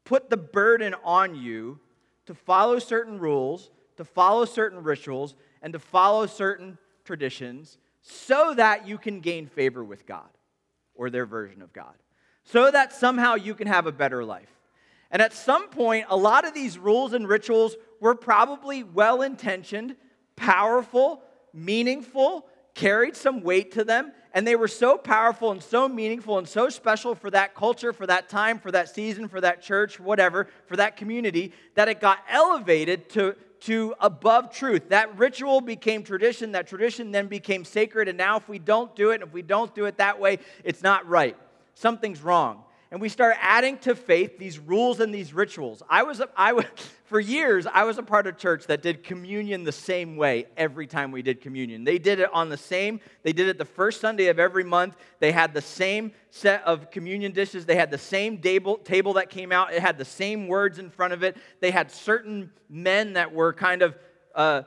put 0.06 0.30
the 0.30 0.38
burden 0.38 0.96
on 1.04 1.36
you 1.36 1.80
to 2.28 2.34
follow 2.34 2.80
certain 2.80 3.20
rules, 3.20 3.70
to 3.98 4.06
follow 4.06 4.46
certain 4.46 4.82
rituals, 4.84 5.36
and 5.62 5.74
to 5.74 5.80
follow 5.80 6.26
certain 6.26 6.78
traditions 7.04 7.80
so 8.02 8.54
that 8.54 8.88
you 8.88 8.98
can 8.98 9.20
gain 9.20 9.48
favor 9.48 9.84
with 9.84 10.06
God 10.06 10.30
or 10.98 11.10
their 11.10 11.26
version 11.26 11.62
of 11.62 11.72
God, 11.74 11.94
so 12.44 12.70
that 12.72 12.94
somehow 12.94 13.36
you 13.36 13.54
can 13.54 13.68
have 13.68 13.88
a 13.88 13.92
better 13.92 14.24
life. 14.24 14.50
And 15.12 15.22
at 15.22 15.34
some 15.34 15.70
point, 15.70 16.06
a 16.10 16.18
lot 16.18 16.46
of 16.46 16.54
these 16.54 16.78
rules 16.78 17.14
and 17.14 17.28
rituals 17.28 17.76
were 18.02 18.16
probably 18.16 18.84
well 18.84 19.22
intentioned, 19.22 19.96
powerful, 20.36 21.22
meaningful, 21.54 22.46
carried 22.74 23.16
some 23.16 23.42
weight 23.42 23.72
to 23.72 23.84
them, 23.84 24.12
and 24.34 24.46
they 24.46 24.56
were 24.56 24.68
so 24.68 24.98
powerful 24.98 25.52
and 25.52 25.64
so 25.64 25.88
meaningful 25.88 26.38
and 26.38 26.48
so 26.48 26.70
special 26.70 27.16
for 27.16 27.32
that 27.32 27.56
culture, 27.56 27.92
for 27.92 28.06
that 28.06 28.30
time, 28.30 28.60
for 28.60 28.72
that 28.72 28.94
season, 28.94 29.28
for 29.28 29.42
that 29.42 29.62
church, 29.64 30.00
whatever, 30.00 30.48
for 30.68 30.76
that 30.76 30.96
community, 30.96 31.54
that 31.74 31.88
it 31.88 32.00
got 32.00 32.20
elevated 32.30 33.10
to, 33.10 33.36
to 33.62 33.96
above 34.00 34.52
truth. 34.52 34.89
That 34.89 35.17
ritual 35.17 35.62
became 35.62 36.04
tradition. 36.04 36.52
That 36.52 36.67
tradition 36.67 37.12
then 37.12 37.28
became 37.28 37.65
sacred. 37.65 38.08
And 38.08 38.17
now, 38.17 38.38
if 38.38 38.48
we 38.48 38.60
don't 38.60 38.96
do 38.96 39.12
it, 39.12 39.22
if 39.22 39.34
we 39.34 39.41
don't 39.41 39.74
do 39.74 39.86
it 39.86 39.98
that 39.98 40.20
way, 40.20 40.39
it's 40.63 40.84
not 40.84 41.08
right. 41.08 41.38
Something's 41.74 42.22
wrong 42.22 42.63
and 42.91 43.02
we 43.02 43.10
start 43.10 43.36
adding 43.41 43.78
to 43.80 43.95
faith 43.95 44.38
these 44.38 44.60
rules 44.60 45.00
and 45.00 45.13
these 45.13 45.34
rituals. 45.34 45.84
I 45.89 46.04
was, 46.04 46.21
I 46.36 46.54
was, 46.54 46.65
for 47.06 47.19
years, 47.19 47.67
I 47.67 47.84
was 47.84 47.97
a 47.97 48.04
part 48.04 48.28
of 48.28 48.38
church 48.38 48.67
that 48.67 48.82
did 48.82 49.04
communion 49.04 49.63
the 49.63 49.71
same 49.71 50.15
way 50.15 50.45
every 50.56 50.88
time 50.88 51.12
we 51.12 51.21
did 51.21 51.41
communion. 51.41 51.84
They 51.84 51.97
did 51.97 52.19
it 52.19 52.30
on 52.34 52.50
the 52.50 52.58
same, 52.58 53.00
they 53.23 53.34
did 53.34 53.47
it 53.47 53.58
the 53.58 53.65
first 53.65 54.02
Sunday 54.02 54.28
of 54.28 54.39
every 54.39 54.63
month. 54.63 54.95
They 55.19 55.32
had 55.32 55.54
the 55.54 55.62
same 55.62 56.12
set 56.30 56.63
of 56.63 56.91
communion 56.91 57.32
dishes. 57.32 57.65
They 57.65 57.76
had 57.76 57.91
the 57.91 57.97
same 57.97 58.38
table, 58.38 58.78
table 58.78 59.13
that 59.13 59.30
came 59.30 59.52
out. 59.52 59.73
It 59.73 59.82
had 59.82 59.97
the 59.97 60.06
same 60.06 60.47
words 60.47 60.80
in 60.80 60.89
front 60.89 61.13
of 61.13 61.23
it. 61.23 61.38
They 61.60 61.71
had 61.71 61.91
certain 61.91 62.52
men 62.69 63.13
that 63.13 63.34
were 63.34 63.54
kind 63.54 63.82
of 63.82 63.97
uh, 64.36 64.62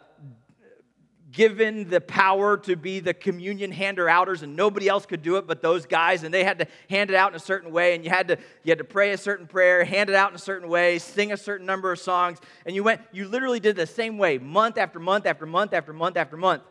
given 1.32 1.88
the 1.88 2.00
power 2.00 2.56
to 2.56 2.76
be 2.76 3.00
the 3.00 3.14
communion 3.14 3.70
hander 3.70 4.08
outers 4.08 4.42
and 4.42 4.56
nobody 4.56 4.88
else 4.88 5.06
could 5.06 5.22
do 5.22 5.36
it 5.36 5.46
but 5.46 5.62
those 5.62 5.86
guys 5.86 6.24
and 6.24 6.32
they 6.32 6.42
had 6.42 6.58
to 6.58 6.66
hand 6.88 7.10
it 7.10 7.16
out 7.16 7.30
in 7.30 7.36
a 7.36 7.40
certain 7.40 7.70
way 7.72 7.94
and 7.94 8.04
you 8.04 8.10
had 8.10 8.28
to 8.28 8.36
you 8.64 8.70
had 8.70 8.78
to 8.78 8.84
pray 8.84 9.12
a 9.12 9.18
certain 9.18 9.46
prayer 9.46 9.84
hand 9.84 10.08
it 10.08 10.16
out 10.16 10.30
in 10.30 10.34
a 10.34 10.38
certain 10.38 10.68
way 10.68 10.98
sing 10.98 11.32
a 11.32 11.36
certain 11.36 11.66
number 11.66 11.92
of 11.92 11.98
songs 11.98 12.38
and 12.66 12.74
you 12.74 12.82
went 12.82 13.00
you 13.12 13.28
literally 13.28 13.60
did 13.60 13.76
the 13.76 13.86
same 13.86 14.18
way 14.18 14.38
month 14.38 14.78
after 14.78 14.98
month 14.98 15.26
after 15.26 15.46
month 15.46 15.72
after 15.72 15.92
month 15.92 16.16
after 16.16 16.36
month. 16.36 16.62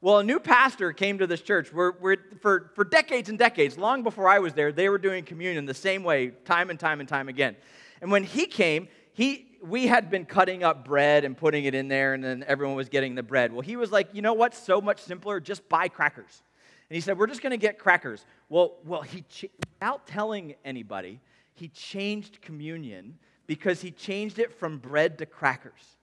Well 0.00 0.18
a 0.18 0.24
new 0.24 0.38
pastor 0.38 0.92
came 0.92 1.18
to 1.18 1.26
this 1.26 1.40
church. 1.40 1.72
Where, 1.72 1.92
where 1.92 2.18
for, 2.42 2.72
for 2.74 2.84
decades 2.84 3.30
and 3.30 3.38
decades 3.38 3.78
long 3.78 4.02
before 4.02 4.28
i 4.28 4.38
was 4.38 4.52
there 4.52 4.72
they 4.72 4.88
were 4.88 4.98
doing 4.98 5.24
communion 5.24 5.64
the 5.64 5.72
same 5.72 6.02
way 6.02 6.32
time 6.44 6.68
and 6.68 6.78
time 6.78 7.00
and 7.00 7.08
time 7.08 7.28
again. 7.28 7.56
And 8.02 8.10
when 8.10 8.24
he 8.24 8.46
came 8.46 8.88
he 9.14 9.46
we 9.64 9.86
had 9.86 10.10
been 10.10 10.26
cutting 10.26 10.62
up 10.62 10.84
bread 10.84 11.24
and 11.24 11.36
putting 11.36 11.64
it 11.64 11.74
in 11.74 11.88
there, 11.88 12.12
and 12.14 12.22
then 12.22 12.44
everyone 12.46 12.76
was 12.76 12.88
getting 12.88 13.14
the 13.14 13.22
bread. 13.22 13.52
Well, 13.52 13.62
he 13.62 13.76
was 13.76 13.90
like, 13.90 14.08
you 14.12 14.20
know 14.20 14.34
what's 14.34 14.58
so 14.58 14.80
much 14.80 15.00
simpler? 15.00 15.40
Just 15.40 15.68
buy 15.68 15.88
crackers. 15.88 16.42
And 16.90 16.94
he 16.94 17.00
said, 17.00 17.18
we're 17.18 17.26
just 17.26 17.40
going 17.40 17.52
to 17.52 17.56
get 17.56 17.78
crackers. 17.78 18.26
Well, 18.50 18.74
well, 18.84 19.00
he 19.00 19.22
ch- 19.22 19.46
without 19.58 20.06
telling 20.06 20.54
anybody, 20.64 21.20
he 21.54 21.68
changed 21.68 22.42
communion 22.42 23.18
because 23.46 23.80
he 23.80 23.90
changed 23.90 24.38
it 24.38 24.52
from 24.52 24.78
bread 24.78 25.18
to 25.18 25.26
crackers. 25.26 25.96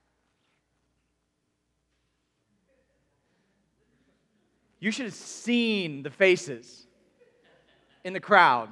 You 4.80 4.90
should 4.90 5.06
have 5.06 5.14
seen 5.14 6.02
the 6.02 6.10
faces 6.10 6.86
in 8.02 8.12
the 8.12 8.20
crowd 8.20 8.68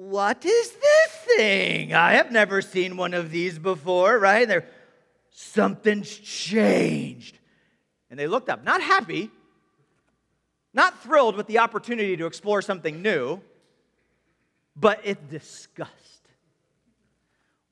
what 0.00 0.46
is 0.46 0.70
this 0.72 1.09
I 1.38 2.14
have 2.14 2.30
never 2.32 2.62
seen 2.62 2.96
one 2.96 3.14
of 3.14 3.30
these 3.30 3.58
before, 3.58 4.18
right? 4.18 4.46
They're, 4.46 4.66
something's 5.30 6.14
changed. 6.16 7.38
And 8.10 8.18
they 8.18 8.26
looked 8.26 8.48
up, 8.48 8.64
not 8.64 8.82
happy, 8.82 9.30
not 10.72 11.02
thrilled 11.02 11.36
with 11.36 11.46
the 11.46 11.58
opportunity 11.58 12.16
to 12.16 12.26
explore 12.26 12.62
something 12.62 13.02
new, 13.02 13.40
but 14.76 15.00
it 15.04 15.28
disgust. 15.28 15.94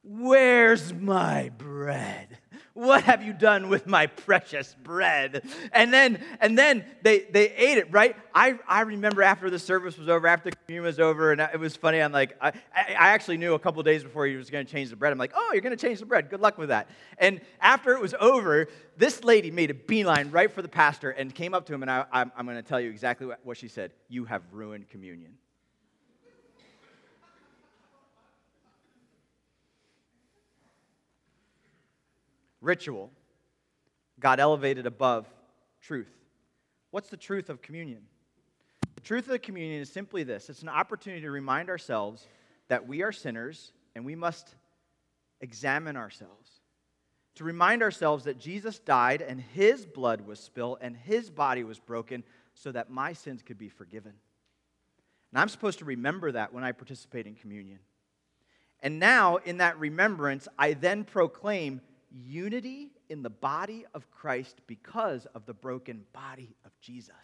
Where's 0.02 0.92
my 0.92 1.50
bread? 1.56 2.38
What 2.78 3.02
have 3.02 3.24
you 3.24 3.32
done 3.32 3.70
with 3.70 3.88
my 3.88 4.06
precious 4.06 4.76
bread? 4.84 5.42
And 5.72 5.92
then, 5.92 6.22
and 6.40 6.56
then 6.56 6.84
they, 7.02 7.26
they 7.28 7.50
ate 7.50 7.76
it, 7.76 7.92
right? 7.92 8.14
I, 8.32 8.56
I 8.68 8.82
remember 8.82 9.24
after 9.24 9.50
the 9.50 9.58
service 9.58 9.98
was 9.98 10.08
over, 10.08 10.28
after 10.28 10.52
communion 10.52 10.84
was 10.84 11.00
over, 11.00 11.32
and 11.32 11.40
it 11.40 11.58
was 11.58 11.74
funny. 11.74 12.00
I'm 12.00 12.12
like, 12.12 12.36
I, 12.40 12.52
I 12.72 13.08
actually 13.08 13.36
knew 13.36 13.54
a 13.54 13.58
couple 13.58 13.82
days 13.82 14.04
before 14.04 14.26
he 14.26 14.36
was 14.36 14.48
going 14.48 14.64
to 14.64 14.72
change 14.72 14.90
the 14.90 14.96
bread. 14.96 15.10
I'm 15.10 15.18
like, 15.18 15.32
oh, 15.34 15.50
you're 15.52 15.60
going 15.60 15.76
to 15.76 15.86
change 15.88 15.98
the 15.98 16.06
bread. 16.06 16.30
Good 16.30 16.40
luck 16.40 16.56
with 16.56 16.68
that. 16.68 16.88
And 17.18 17.40
after 17.60 17.94
it 17.94 18.00
was 18.00 18.14
over, 18.20 18.68
this 18.96 19.24
lady 19.24 19.50
made 19.50 19.72
a 19.72 19.74
beeline 19.74 20.30
right 20.30 20.52
for 20.52 20.62
the 20.62 20.68
pastor 20.68 21.10
and 21.10 21.34
came 21.34 21.54
up 21.54 21.66
to 21.66 21.74
him, 21.74 21.82
and 21.82 21.90
I, 21.90 22.04
I'm, 22.12 22.30
I'm 22.36 22.46
going 22.46 22.58
to 22.58 22.62
tell 22.62 22.80
you 22.80 22.90
exactly 22.90 23.26
what, 23.26 23.40
what 23.42 23.56
she 23.56 23.66
said. 23.66 23.90
You 24.08 24.24
have 24.26 24.42
ruined 24.52 24.88
communion. 24.88 25.32
Ritual 32.68 33.10
got 34.20 34.38
elevated 34.38 34.86
above 34.86 35.26
truth. 35.80 36.12
What's 36.90 37.08
the 37.08 37.16
truth 37.16 37.48
of 37.48 37.62
communion? 37.62 38.02
The 38.94 39.00
truth 39.00 39.24
of 39.24 39.30
the 39.30 39.38
communion 39.38 39.80
is 39.80 39.90
simply 39.90 40.22
this 40.22 40.50
it's 40.50 40.62
an 40.62 40.68
opportunity 40.68 41.22
to 41.22 41.30
remind 41.30 41.70
ourselves 41.70 42.28
that 42.68 42.86
we 42.86 43.02
are 43.02 43.10
sinners 43.10 43.72
and 43.94 44.04
we 44.04 44.14
must 44.14 44.54
examine 45.40 45.96
ourselves. 45.96 46.60
To 47.36 47.44
remind 47.44 47.82
ourselves 47.82 48.24
that 48.24 48.38
Jesus 48.38 48.78
died 48.80 49.22
and 49.22 49.40
his 49.40 49.86
blood 49.86 50.20
was 50.26 50.38
spilled 50.38 50.78
and 50.80 50.96
his 50.96 51.30
body 51.30 51.64
was 51.64 51.78
broken 51.78 52.22
so 52.54 52.72
that 52.72 52.90
my 52.90 53.12
sins 53.12 53.42
could 53.42 53.56
be 53.56 53.68
forgiven. 53.68 54.12
And 55.32 55.40
I'm 55.40 55.48
supposed 55.48 55.78
to 55.78 55.84
remember 55.84 56.32
that 56.32 56.52
when 56.52 56.64
I 56.64 56.72
participate 56.72 57.26
in 57.26 57.34
communion. 57.34 57.78
And 58.80 58.98
now, 58.98 59.36
in 59.36 59.58
that 59.58 59.78
remembrance, 59.78 60.48
I 60.58 60.74
then 60.74 61.04
proclaim 61.04 61.80
unity 62.10 62.90
in 63.08 63.22
the 63.22 63.30
body 63.30 63.84
of 63.94 64.10
Christ 64.10 64.60
because 64.66 65.26
of 65.34 65.46
the 65.46 65.54
broken 65.54 66.04
body 66.12 66.56
of 66.64 66.72
Jesus. 66.80 67.14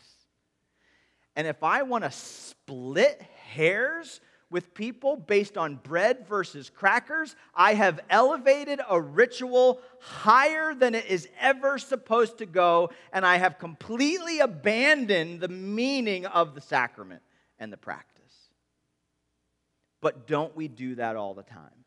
And 1.36 1.46
if 1.46 1.62
I 1.62 1.82
want 1.82 2.04
to 2.04 2.10
split 2.10 3.20
hairs 3.52 4.20
with 4.50 4.74
people 4.74 5.16
based 5.16 5.56
on 5.56 5.76
bread 5.76 6.28
versus 6.28 6.70
crackers, 6.70 7.34
I 7.54 7.74
have 7.74 8.00
elevated 8.08 8.80
a 8.88 9.00
ritual 9.00 9.80
higher 9.98 10.74
than 10.74 10.94
it 10.94 11.06
is 11.06 11.28
ever 11.40 11.78
supposed 11.78 12.38
to 12.38 12.46
go, 12.46 12.90
and 13.12 13.26
I 13.26 13.38
have 13.38 13.58
completely 13.58 14.40
abandoned 14.40 15.40
the 15.40 15.48
meaning 15.48 16.26
of 16.26 16.54
the 16.54 16.60
sacrament 16.60 17.22
and 17.58 17.72
the 17.72 17.76
practice. 17.76 18.10
But 20.00 20.28
don't 20.28 20.54
we 20.54 20.68
do 20.68 20.96
that 20.96 21.16
all 21.16 21.34
the 21.34 21.42
time? 21.42 21.83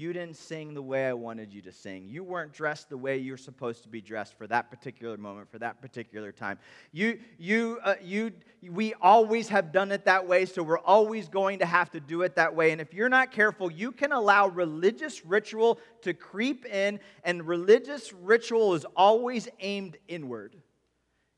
You 0.00 0.14
didn't 0.14 0.38
sing 0.38 0.72
the 0.72 0.80
way 0.80 1.06
I 1.06 1.12
wanted 1.12 1.52
you 1.52 1.60
to 1.60 1.72
sing. 1.72 2.08
You 2.08 2.24
weren't 2.24 2.54
dressed 2.54 2.88
the 2.88 2.96
way 2.96 3.18
you're 3.18 3.36
supposed 3.36 3.82
to 3.82 3.90
be 3.90 4.00
dressed 4.00 4.32
for 4.38 4.46
that 4.46 4.70
particular 4.70 5.18
moment, 5.18 5.50
for 5.50 5.58
that 5.58 5.82
particular 5.82 6.32
time. 6.32 6.58
You, 6.90 7.20
you, 7.38 7.78
uh, 7.84 7.96
you, 8.02 8.32
we 8.66 8.94
always 9.02 9.50
have 9.50 9.72
done 9.72 9.92
it 9.92 10.06
that 10.06 10.26
way, 10.26 10.46
so 10.46 10.62
we're 10.62 10.78
always 10.78 11.28
going 11.28 11.58
to 11.58 11.66
have 11.66 11.90
to 11.90 12.00
do 12.00 12.22
it 12.22 12.34
that 12.36 12.56
way. 12.56 12.70
And 12.70 12.80
if 12.80 12.94
you're 12.94 13.10
not 13.10 13.30
careful, 13.30 13.70
you 13.70 13.92
can 13.92 14.12
allow 14.12 14.48
religious 14.48 15.26
ritual 15.26 15.78
to 16.00 16.14
creep 16.14 16.64
in, 16.64 16.98
and 17.22 17.46
religious 17.46 18.10
ritual 18.14 18.72
is 18.72 18.86
always 18.96 19.50
aimed 19.60 19.98
inward. 20.08 20.56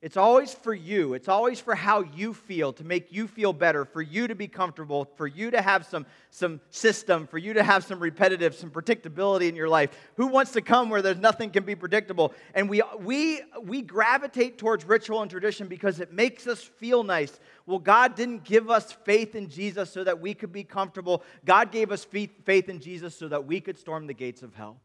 It's 0.03 0.17
always 0.17 0.53
for 0.53 0.75
you. 0.75 1.15
It's 1.15 1.29
always 1.29 1.61
for 1.61 1.77
how 1.77 2.03
you 2.03 2.35
feel, 2.35 2.73
to 2.73 2.83
make 2.83 3.13
you 3.13 3.29
feel 3.29 3.53
better, 3.53 3.85
for 3.85 4.03
you 4.03 4.27
to 4.27 4.35
be 4.35 4.49
comfortable, 4.49 5.09
for 5.15 5.29
you 5.29 5.53
to 5.53 5.63
have 5.63 5.87
some, 5.87 6.07
some 6.31 6.61
system, 6.71 7.29
for 7.29 7.39
you 7.39 7.53
to 7.53 7.63
have 7.63 7.85
some 7.85 8.01
repetitive, 8.01 8.57
some 8.57 8.69
predictability 8.69 9.49
in 9.49 9.55
your 9.55 9.69
life. 9.69 9.91
Who 10.17 10.27
wants 10.27 10.51
to 10.53 10.61
come 10.61 10.91
where 10.91 11.03
there's 11.03 11.19
nothing 11.19 11.51
can 11.51 11.63
be 11.63 11.77
predictable? 11.77 12.33
And 12.53 12.69
we, 12.69 12.83
we, 12.99 13.43
we 13.63 13.81
gravitate 13.81 14.59
towards 14.59 14.85
ritual 14.85 15.23
and 15.23 15.31
tradition 15.31 15.69
because 15.69 16.01
it 16.01 16.13
makes 16.13 16.49
us 16.49 16.61
feel 16.61 17.05
nice. 17.05 17.39
Well, 17.65 17.79
God 17.79 18.17
didn't 18.17 18.43
give 18.43 18.71
us 18.71 18.91
faith 18.91 19.37
in 19.37 19.49
Jesus 19.49 19.93
so 19.93 20.03
that 20.03 20.21
we 20.21 20.35
could 20.35 20.53
be 20.53 20.65
comfortable. 20.65 21.23
God 21.45 21.71
gave 21.71 21.93
us 21.93 22.05
faith 22.05 22.69
in 22.69 22.81
Jesus 22.81 23.15
so 23.15 23.29
that 23.29 23.47
we 23.47 23.61
could 23.61 23.79
storm 23.79 24.09
the 24.09 24.15
gates 24.15 24.43
of 24.43 24.53
hell. 24.57 24.81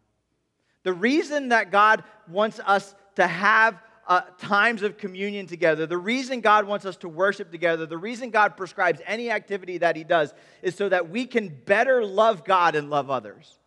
The 0.83 0.93
reason 0.93 1.49
that 1.49 1.71
God 1.71 2.03
wants 2.29 2.59
us 2.63 2.93
to 3.15 3.25
have 3.25 3.81
uh, 4.07 4.21
times 4.37 4.83
of 4.83 4.97
communion 4.97 5.45
together, 5.45 5.85
the 5.85 5.97
reason 5.97 6.41
God 6.41 6.65
wants 6.65 6.85
us 6.85 6.95
to 6.97 7.09
worship 7.09 7.51
together, 7.51 7.85
the 7.85 7.97
reason 7.97 8.29
God 8.29 8.55
prescribes 8.55 9.01
any 9.05 9.29
activity 9.29 9.77
that 9.79 9.95
He 9.95 10.03
does 10.03 10.33
is 10.61 10.75
so 10.75 10.87
that 10.89 11.09
we 11.09 11.25
can 11.25 11.49
better 11.49 12.03
love 12.05 12.43
God 12.45 12.75
and 12.75 12.89
love 12.89 13.09
others. 13.09 13.59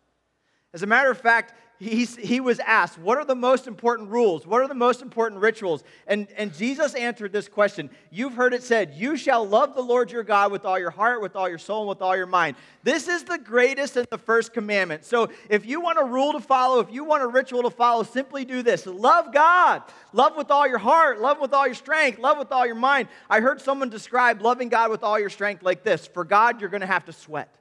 As 0.73 0.83
a 0.83 0.87
matter 0.87 1.11
of 1.11 1.17
fact, 1.17 1.53
he's, 1.81 2.15
he 2.15 2.39
was 2.39 2.59
asked, 2.59 2.97
What 2.99 3.17
are 3.17 3.25
the 3.25 3.35
most 3.35 3.67
important 3.67 4.09
rules? 4.09 4.45
What 4.45 4.61
are 4.61 4.67
the 4.67 4.75
most 4.75 5.01
important 5.01 5.41
rituals? 5.41 5.83
And, 6.05 6.27
and 6.37 6.53
Jesus 6.53 6.93
answered 6.93 7.33
this 7.33 7.47
question. 7.47 7.89
You've 8.11 8.35
heard 8.35 8.53
it 8.53 8.63
said, 8.63 8.93
You 8.95 9.17
shall 9.17 9.45
love 9.47 9.73
the 9.75 9.81
Lord 9.81 10.11
your 10.11 10.23
God 10.23 10.51
with 10.51 10.63
all 10.63 10.77
your 10.77 10.91
heart, 10.91 11.21
with 11.21 11.35
all 11.35 11.49
your 11.49 11.57
soul, 11.57 11.81
and 11.81 11.89
with 11.89 12.01
all 12.01 12.15
your 12.15 12.27
mind. 12.27 12.55
This 12.83 13.07
is 13.07 13.23
the 13.23 13.37
greatest 13.37 13.97
and 13.97 14.07
the 14.11 14.17
first 14.17 14.53
commandment. 14.53 15.05
So 15.05 15.29
if 15.49 15.65
you 15.65 15.81
want 15.81 15.97
a 15.99 16.05
rule 16.05 16.33
to 16.33 16.39
follow, 16.39 16.79
if 16.79 16.91
you 16.91 17.03
want 17.03 17.23
a 17.23 17.27
ritual 17.27 17.63
to 17.63 17.71
follow, 17.71 18.03
simply 18.03 18.45
do 18.45 18.61
this 18.61 18.85
love 18.85 19.33
God. 19.33 19.81
Love 20.13 20.37
with 20.37 20.51
all 20.51 20.67
your 20.67 20.77
heart, 20.77 21.19
love 21.19 21.39
with 21.39 21.53
all 21.53 21.65
your 21.65 21.75
strength, 21.75 22.19
love 22.19 22.37
with 22.37 22.51
all 22.51 22.65
your 22.65 22.75
mind. 22.75 23.07
I 23.29 23.39
heard 23.39 23.59
someone 23.59 23.89
describe 23.89 24.41
loving 24.41 24.69
God 24.69 24.91
with 24.91 25.03
all 25.03 25.19
your 25.19 25.29
strength 25.29 25.63
like 25.63 25.83
this 25.83 26.05
For 26.07 26.23
God, 26.23 26.61
you're 26.61 26.69
going 26.69 26.81
to 26.81 26.87
have 26.87 27.05
to 27.05 27.13
sweat, 27.13 27.53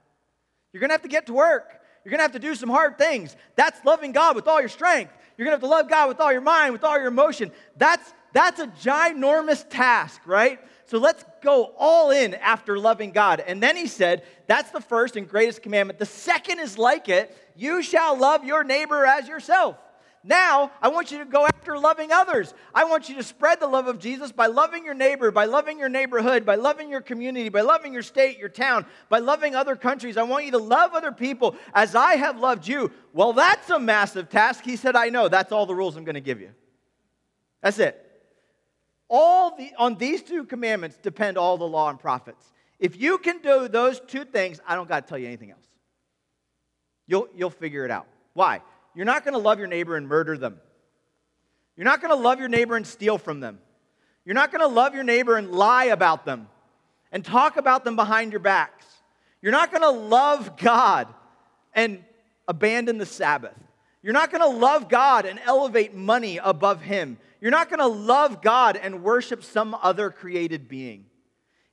you're 0.72 0.80
going 0.80 0.90
to 0.90 0.94
have 0.94 1.02
to 1.02 1.08
get 1.08 1.26
to 1.26 1.32
work. 1.32 1.79
You're 2.04 2.10
going 2.10 2.18
to 2.18 2.24
have 2.24 2.32
to 2.32 2.38
do 2.38 2.54
some 2.54 2.70
hard 2.70 2.98
things. 2.98 3.36
That's 3.56 3.84
loving 3.84 4.12
God 4.12 4.36
with 4.36 4.48
all 4.48 4.60
your 4.60 4.68
strength. 4.68 5.12
You're 5.36 5.46
going 5.46 5.58
to 5.58 5.66
have 5.66 5.70
to 5.70 5.74
love 5.74 5.88
God 5.88 6.08
with 6.08 6.20
all 6.20 6.32
your 6.32 6.40
mind, 6.40 6.72
with 6.72 6.84
all 6.84 6.98
your 6.98 7.08
emotion. 7.08 7.50
That's, 7.76 8.12
that's 8.32 8.60
a 8.60 8.66
ginormous 8.68 9.68
task, 9.68 10.20
right? 10.26 10.60
So 10.86 10.98
let's 10.98 11.24
go 11.42 11.72
all 11.78 12.10
in 12.10 12.34
after 12.34 12.78
loving 12.78 13.12
God. 13.12 13.40
And 13.46 13.62
then 13.62 13.76
he 13.76 13.86
said, 13.86 14.24
That's 14.48 14.70
the 14.70 14.80
first 14.80 15.16
and 15.16 15.28
greatest 15.28 15.62
commandment. 15.62 15.98
The 15.98 16.06
second 16.06 16.58
is 16.58 16.78
like 16.78 17.08
it 17.08 17.36
you 17.54 17.82
shall 17.82 18.18
love 18.18 18.44
your 18.44 18.64
neighbor 18.64 19.06
as 19.06 19.28
yourself. 19.28 19.76
Now, 20.22 20.70
I 20.82 20.88
want 20.88 21.10
you 21.10 21.18
to 21.18 21.24
go 21.24 21.46
after 21.46 21.78
loving 21.78 22.12
others. 22.12 22.52
I 22.74 22.84
want 22.84 23.08
you 23.08 23.14
to 23.16 23.22
spread 23.22 23.58
the 23.58 23.66
love 23.66 23.86
of 23.86 23.98
Jesus 23.98 24.32
by 24.32 24.48
loving 24.48 24.84
your 24.84 24.92
neighbor, 24.92 25.30
by 25.30 25.46
loving 25.46 25.78
your 25.78 25.88
neighborhood, 25.88 26.44
by 26.44 26.56
loving 26.56 26.90
your 26.90 27.00
community, 27.00 27.48
by 27.48 27.62
loving 27.62 27.94
your 27.94 28.02
state, 28.02 28.36
your 28.38 28.50
town, 28.50 28.84
by 29.08 29.18
loving 29.18 29.54
other 29.54 29.76
countries. 29.76 30.18
I 30.18 30.22
want 30.24 30.44
you 30.44 30.50
to 30.50 30.58
love 30.58 30.92
other 30.92 31.12
people 31.12 31.56
as 31.72 31.94
I 31.94 32.16
have 32.16 32.38
loved 32.38 32.68
you. 32.68 32.92
Well, 33.14 33.32
that's 33.32 33.70
a 33.70 33.78
massive 33.78 34.28
task. 34.28 34.62
He 34.62 34.76
said, 34.76 34.94
I 34.94 35.08
know. 35.08 35.28
That's 35.28 35.52
all 35.52 35.64
the 35.64 35.74
rules 35.74 35.96
I'm 35.96 36.04
going 36.04 36.14
to 36.16 36.20
give 36.20 36.40
you. 36.40 36.50
That's 37.62 37.78
it. 37.78 38.06
All 39.08 39.56
the, 39.56 39.70
on 39.78 39.96
these 39.96 40.22
two 40.22 40.44
commandments 40.44 40.98
depend 41.00 41.38
all 41.38 41.56
the 41.56 41.66
law 41.66 41.88
and 41.88 41.98
prophets. 41.98 42.52
If 42.78 43.00
you 43.00 43.16
can 43.16 43.38
do 43.38 43.68
those 43.68 44.00
two 44.00 44.24
things, 44.24 44.60
I 44.66 44.74
don't 44.74 44.88
got 44.88 45.06
to 45.06 45.08
tell 45.08 45.18
you 45.18 45.26
anything 45.26 45.50
else. 45.50 45.66
You'll, 47.06 47.28
you'll 47.34 47.50
figure 47.50 47.86
it 47.86 47.90
out. 47.90 48.06
Why? 48.34 48.60
You're 48.94 49.04
not 49.04 49.24
going 49.24 49.34
to 49.34 49.40
love 49.40 49.58
your 49.58 49.68
neighbor 49.68 49.96
and 49.96 50.08
murder 50.08 50.36
them. 50.36 50.60
You're 51.76 51.84
not 51.84 52.00
going 52.00 52.10
to 52.10 52.22
love 52.22 52.38
your 52.38 52.48
neighbor 52.48 52.76
and 52.76 52.86
steal 52.86 53.18
from 53.18 53.40
them. 53.40 53.58
You're 54.24 54.34
not 54.34 54.52
going 54.52 54.60
to 54.60 54.68
love 54.68 54.94
your 54.94 55.04
neighbor 55.04 55.36
and 55.36 55.50
lie 55.50 55.86
about 55.86 56.24
them 56.24 56.48
and 57.12 57.24
talk 57.24 57.56
about 57.56 57.84
them 57.84 57.96
behind 57.96 58.32
your 58.32 58.40
backs. 58.40 58.86
You're 59.42 59.52
not 59.52 59.70
going 59.70 59.82
to 59.82 59.90
love 59.90 60.56
God 60.56 61.08
and 61.72 62.04
abandon 62.46 62.98
the 62.98 63.06
Sabbath. 63.06 63.54
You're 64.02 64.12
not 64.12 64.30
going 64.30 64.42
to 64.42 64.58
love 64.58 64.88
God 64.88 65.26
and 65.26 65.40
elevate 65.44 65.94
money 65.94 66.38
above 66.38 66.82
Him. 66.82 67.18
You're 67.40 67.50
not 67.50 67.70
going 67.70 67.80
to 67.80 67.86
love 67.86 68.42
God 68.42 68.76
and 68.76 69.02
worship 69.02 69.42
some 69.44 69.74
other 69.80 70.10
created 70.10 70.68
being. 70.68 71.06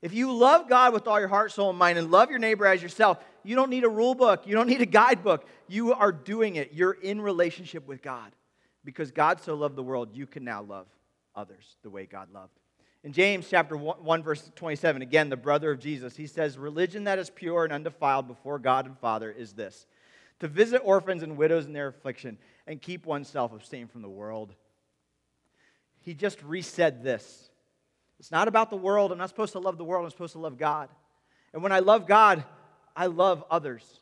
If 0.02 0.14
you 0.14 0.32
love 0.32 0.70
God 0.70 0.94
with 0.94 1.08
all 1.08 1.20
your 1.20 1.30
heart, 1.30 1.52
soul, 1.52 1.72
and 1.72 1.80
mind 1.80 1.98
and 1.98 2.12
love 2.12 2.30
your 2.30 2.40
neighbor 2.40 2.66
as 2.66 2.82
yourself, 2.82 3.18
you 3.48 3.56
don't 3.56 3.70
need 3.70 3.86
a 3.86 3.90
rule 3.90 4.14
book. 4.14 4.46
You 4.46 4.56
don't 4.56 4.68
need 4.68 4.82
a 4.82 4.86
guidebook. 4.86 5.48
You 5.68 5.94
are 5.94 6.12
doing 6.12 6.58
it. 6.58 6.74
You're 6.74 6.92
in 6.92 7.22
relationship 7.22 7.88
with 7.88 8.02
God. 8.02 8.34
Because 8.84 9.12
God 9.12 9.42
so 9.42 9.56
loved 9.56 9.76
the 9.76 9.84
world, 9.84 10.10
you 10.14 10.28
can 10.28 10.44
now 10.44 10.62
love 10.62 10.88
others 11.34 11.78
the 11.82 11.90
way 11.90 12.06
God 12.06 12.28
loved. 12.34 12.52
In 13.04 13.14
James 13.14 13.48
chapter 13.50 13.78
1, 13.78 14.24
verse 14.24 14.52
27, 14.56 15.02
again, 15.02 15.30
the 15.30 15.38
brother 15.38 15.72
of 15.72 15.80
Jesus, 15.80 16.18
he 16.18 16.28
says, 16.28 16.58
Religion 16.58 17.06
that 17.06 17.20
is 17.20 17.30
pure 17.30 17.64
and 17.64 17.72
undefiled 17.72 18.28
before 18.28 18.60
God 18.60 18.86
and 18.86 18.98
Father 19.00 19.32
is 19.32 19.54
this 19.54 19.86
to 20.40 20.48
visit 20.48 20.82
orphans 20.84 21.24
and 21.24 21.38
widows 21.38 21.66
in 21.66 21.74
their 21.74 21.88
affliction 21.88 22.38
and 22.68 22.82
keep 22.82 23.06
oneself 23.06 23.54
abstained 23.54 23.92
from 23.92 24.02
the 24.02 24.10
world. 24.10 24.54
He 26.02 26.14
just 26.14 26.42
resaid 26.44 27.02
this. 27.02 27.50
It's 28.20 28.32
not 28.32 28.48
about 28.48 28.70
the 28.70 28.78
world. 28.78 29.12
I'm 29.12 29.18
not 29.18 29.30
supposed 29.30 29.54
to 29.54 29.60
love 29.60 29.78
the 29.78 29.84
world. 29.84 30.04
I'm 30.04 30.12
supposed 30.12 30.34
to 30.34 30.40
love 30.40 30.58
God. 30.58 30.90
And 31.54 31.64
when 31.64 31.72
I 31.72 31.80
love 31.80 32.08
God, 32.08 32.44
I 32.98 33.06
love 33.06 33.44
others. 33.52 34.02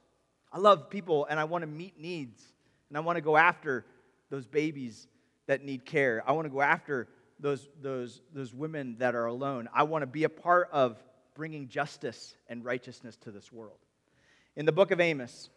I 0.54 0.58
love 0.58 0.90
people 0.90 1.28
and 1.30 1.38
I 1.38 1.44
want 1.44 1.64
to 1.64 1.68
meet 1.68 2.00
needs. 2.00 2.42
And 2.90 2.98
I 2.98 3.02
want 3.02 3.18
to 3.18 3.22
go 3.22 3.36
after 3.36 3.86
those 4.30 4.48
babies 4.48 5.08
that 5.48 5.64
need 5.64 5.86
care. 5.86 6.24
I 6.26 6.32
want 6.32 6.46
to 6.46 6.50
go 6.50 6.62
after 6.62 7.10
those, 7.40 7.68
those, 7.82 8.22
those 8.34 8.54
women 8.54 8.96
that 9.00 9.14
are 9.14 9.26
alone. 9.26 9.68
I 9.74 9.84
want 9.84 10.04
to 10.04 10.08
be 10.08 10.24
a 10.24 10.30
part 10.30 10.70
of 10.72 11.04
bringing 11.36 11.68
justice 11.68 12.36
and 12.48 12.64
righteousness 12.64 13.18
to 13.18 13.32
this 13.32 13.52
world. 13.52 13.78
In 14.56 14.66
the 14.66 14.72
book 14.72 14.92
of 14.92 15.02
Amos, 15.02 15.50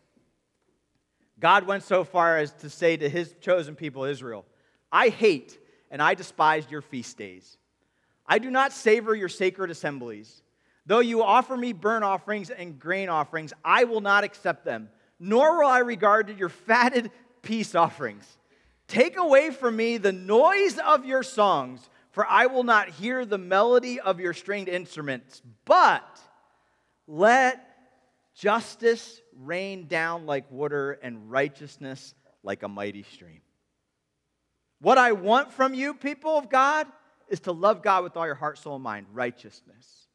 God 1.38 1.64
went 1.64 1.84
so 1.84 2.02
far 2.02 2.38
as 2.38 2.52
to 2.54 2.68
say 2.68 2.96
to 2.96 3.08
his 3.08 3.36
chosen 3.40 3.76
people, 3.76 4.02
Israel, 4.02 4.44
I 4.90 5.10
hate 5.10 5.56
and 5.92 6.02
I 6.02 6.14
despise 6.14 6.68
your 6.68 6.82
feast 6.82 7.16
days. 7.16 7.56
I 8.26 8.40
do 8.40 8.50
not 8.50 8.72
savor 8.72 9.14
your 9.14 9.28
sacred 9.28 9.70
assemblies. 9.70 10.42
Though 10.88 11.00
you 11.00 11.22
offer 11.22 11.54
me 11.54 11.74
burnt 11.74 12.02
offerings 12.02 12.48
and 12.48 12.80
grain 12.80 13.10
offerings, 13.10 13.52
I 13.62 13.84
will 13.84 14.00
not 14.00 14.24
accept 14.24 14.64
them, 14.64 14.88
nor 15.20 15.58
will 15.58 15.68
I 15.68 15.80
regard 15.80 16.38
your 16.38 16.48
fatted 16.48 17.10
peace 17.42 17.74
offerings. 17.74 18.24
Take 18.86 19.18
away 19.18 19.50
from 19.50 19.76
me 19.76 19.98
the 19.98 20.12
noise 20.12 20.78
of 20.78 21.04
your 21.04 21.22
songs, 21.22 21.86
for 22.12 22.26
I 22.26 22.46
will 22.46 22.64
not 22.64 22.88
hear 22.88 23.26
the 23.26 23.36
melody 23.36 24.00
of 24.00 24.18
your 24.18 24.32
stringed 24.32 24.70
instruments. 24.70 25.42
But 25.66 26.20
let 27.06 27.62
justice 28.34 29.20
rain 29.36 29.88
down 29.88 30.24
like 30.24 30.50
water 30.50 30.92
and 30.92 31.30
righteousness 31.30 32.14
like 32.42 32.62
a 32.62 32.68
mighty 32.68 33.02
stream. 33.02 33.42
What 34.80 34.96
I 34.96 35.12
want 35.12 35.52
from 35.52 35.74
you, 35.74 35.92
people 35.92 36.38
of 36.38 36.48
God, 36.48 36.86
is 37.28 37.40
to 37.40 37.52
love 37.52 37.82
God 37.82 38.04
with 38.04 38.16
all 38.16 38.24
your 38.24 38.34
heart, 38.34 38.56
soul, 38.56 38.76
and 38.76 38.82
mind, 38.82 39.08
righteousness. 39.12 40.07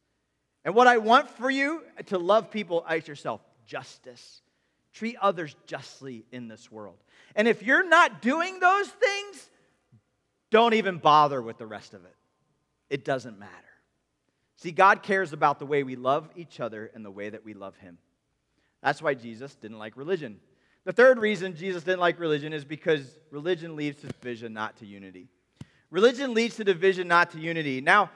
And 0.65 0.75
what 0.75 0.87
I 0.87 0.97
want 0.97 1.29
for 1.29 1.49
you, 1.49 1.81
to 2.07 2.17
love 2.17 2.49
people 2.51 2.85
as 2.87 3.07
yourself, 3.07 3.41
justice. 3.65 4.41
Treat 4.93 5.17
others 5.21 5.55
justly 5.65 6.25
in 6.31 6.47
this 6.47 6.71
world. 6.71 6.97
And 7.35 7.47
if 7.47 7.63
you're 7.63 7.87
not 7.87 8.21
doing 8.21 8.59
those 8.59 8.87
things, 8.87 9.49
don't 10.51 10.75
even 10.75 10.97
bother 10.99 11.41
with 11.41 11.57
the 11.57 11.65
rest 11.65 11.93
of 11.93 12.05
it. 12.05 12.15
It 12.89 13.03
doesn't 13.03 13.39
matter. 13.39 13.51
See, 14.57 14.71
God 14.71 15.01
cares 15.01 15.33
about 15.33 15.59
the 15.59 15.65
way 15.65 15.83
we 15.83 15.95
love 15.95 16.29
each 16.35 16.59
other 16.59 16.91
and 16.93 17.03
the 17.03 17.11
way 17.11 17.29
that 17.29 17.43
we 17.43 17.53
love 17.53 17.75
Him. 17.77 17.97
That's 18.83 19.01
why 19.01 19.15
Jesus 19.15 19.55
didn't 19.55 19.79
like 19.79 19.97
religion. 19.97 20.39
The 20.85 20.93
third 20.93 21.17
reason 21.17 21.55
Jesus 21.55 21.83
didn't 21.83 22.01
like 22.01 22.19
religion 22.19 22.53
is 22.53 22.63
because 22.63 23.17
religion 23.31 23.75
leads 23.75 24.01
to 24.01 24.07
division, 24.07 24.53
not 24.53 24.77
to 24.77 24.85
unity. 24.85 25.27
Religion 25.89 26.33
leads 26.33 26.57
to 26.57 26.63
division, 26.63 27.07
not 27.07 27.31
to 27.31 27.39
unity. 27.39 27.81
Now, 27.81 28.11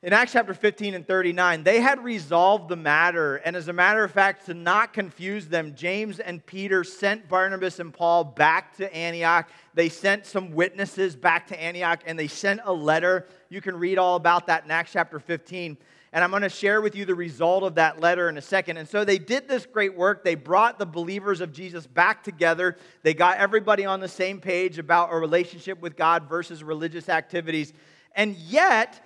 in 0.00 0.12
Acts 0.12 0.32
chapter 0.32 0.54
15 0.54 0.94
and 0.94 1.04
39, 1.04 1.64
they 1.64 1.80
had 1.80 2.04
resolved 2.04 2.68
the 2.68 2.76
matter. 2.76 3.36
And 3.36 3.56
as 3.56 3.66
a 3.66 3.72
matter 3.72 4.04
of 4.04 4.12
fact, 4.12 4.46
to 4.46 4.54
not 4.54 4.92
confuse 4.92 5.48
them, 5.48 5.74
James 5.74 6.20
and 6.20 6.44
Peter 6.46 6.84
sent 6.84 7.28
Barnabas 7.28 7.80
and 7.80 7.92
Paul 7.92 8.22
back 8.22 8.76
to 8.76 8.94
Antioch. 8.94 9.50
They 9.74 9.88
sent 9.88 10.24
some 10.24 10.52
witnesses 10.52 11.16
back 11.16 11.48
to 11.48 11.60
Antioch 11.60 12.02
and 12.06 12.16
they 12.16 12.28
sent 12.28 12.60
a 12.64 12.72
letter. 12.72 13.26
You 13.48 13.60
can 13.60 13.76
read 13.76 13.98
all 13.98 14.14
about 14.14 14.46
that 14.46 14.64
in 14.64 14.70
Acts 14.70 14.92
chapter 14.92 15.18
15. 15.18 15.76
And 16.12 16.24
I'm 16.24 16.30
going 16.30 16.42
to 16.42 16.48
share 16.48 16.80
with 16.80 16.94
you 16.94 17.04
the 17.04 17.16
result 17.16 17.64
of 17.64 17.74
that 17.74 18.00
letter 18.00 18.28
in 18.28 18.38
a 18.38 18.42
second. 18.42 18.76
And 18.76 18.88
so 18.88 19.04
they 19.04 19.18
did 19.18 19.48
this 19.48 19.66
great 19.66 19.96
work. 19.96 20.22
They 20.22 20.36
brought 20.36 20.78
the 20.78 20.86
believers 20.86 21.40
of 21.40 21.52
Jesus 21.52 21.88
back 21.88 22.22
together. 22.22 22.76
They 23.02 23.14
got 23.14 23.38
everybody 23.38 23.84
on 23.84 23.98
the 23.98 24.08
same 24.08 24.40
page 24.40 24.78
about 24.78 25.12
a 25.12 25.16
relationship 25.16 25.82
with 25.82 25.96
God 25.96 26.28
versus 26.28 26.62
religious 26.62 27.08
activities. 27.08 27.72
And 28.14 28.36
yet, 28.36 29.04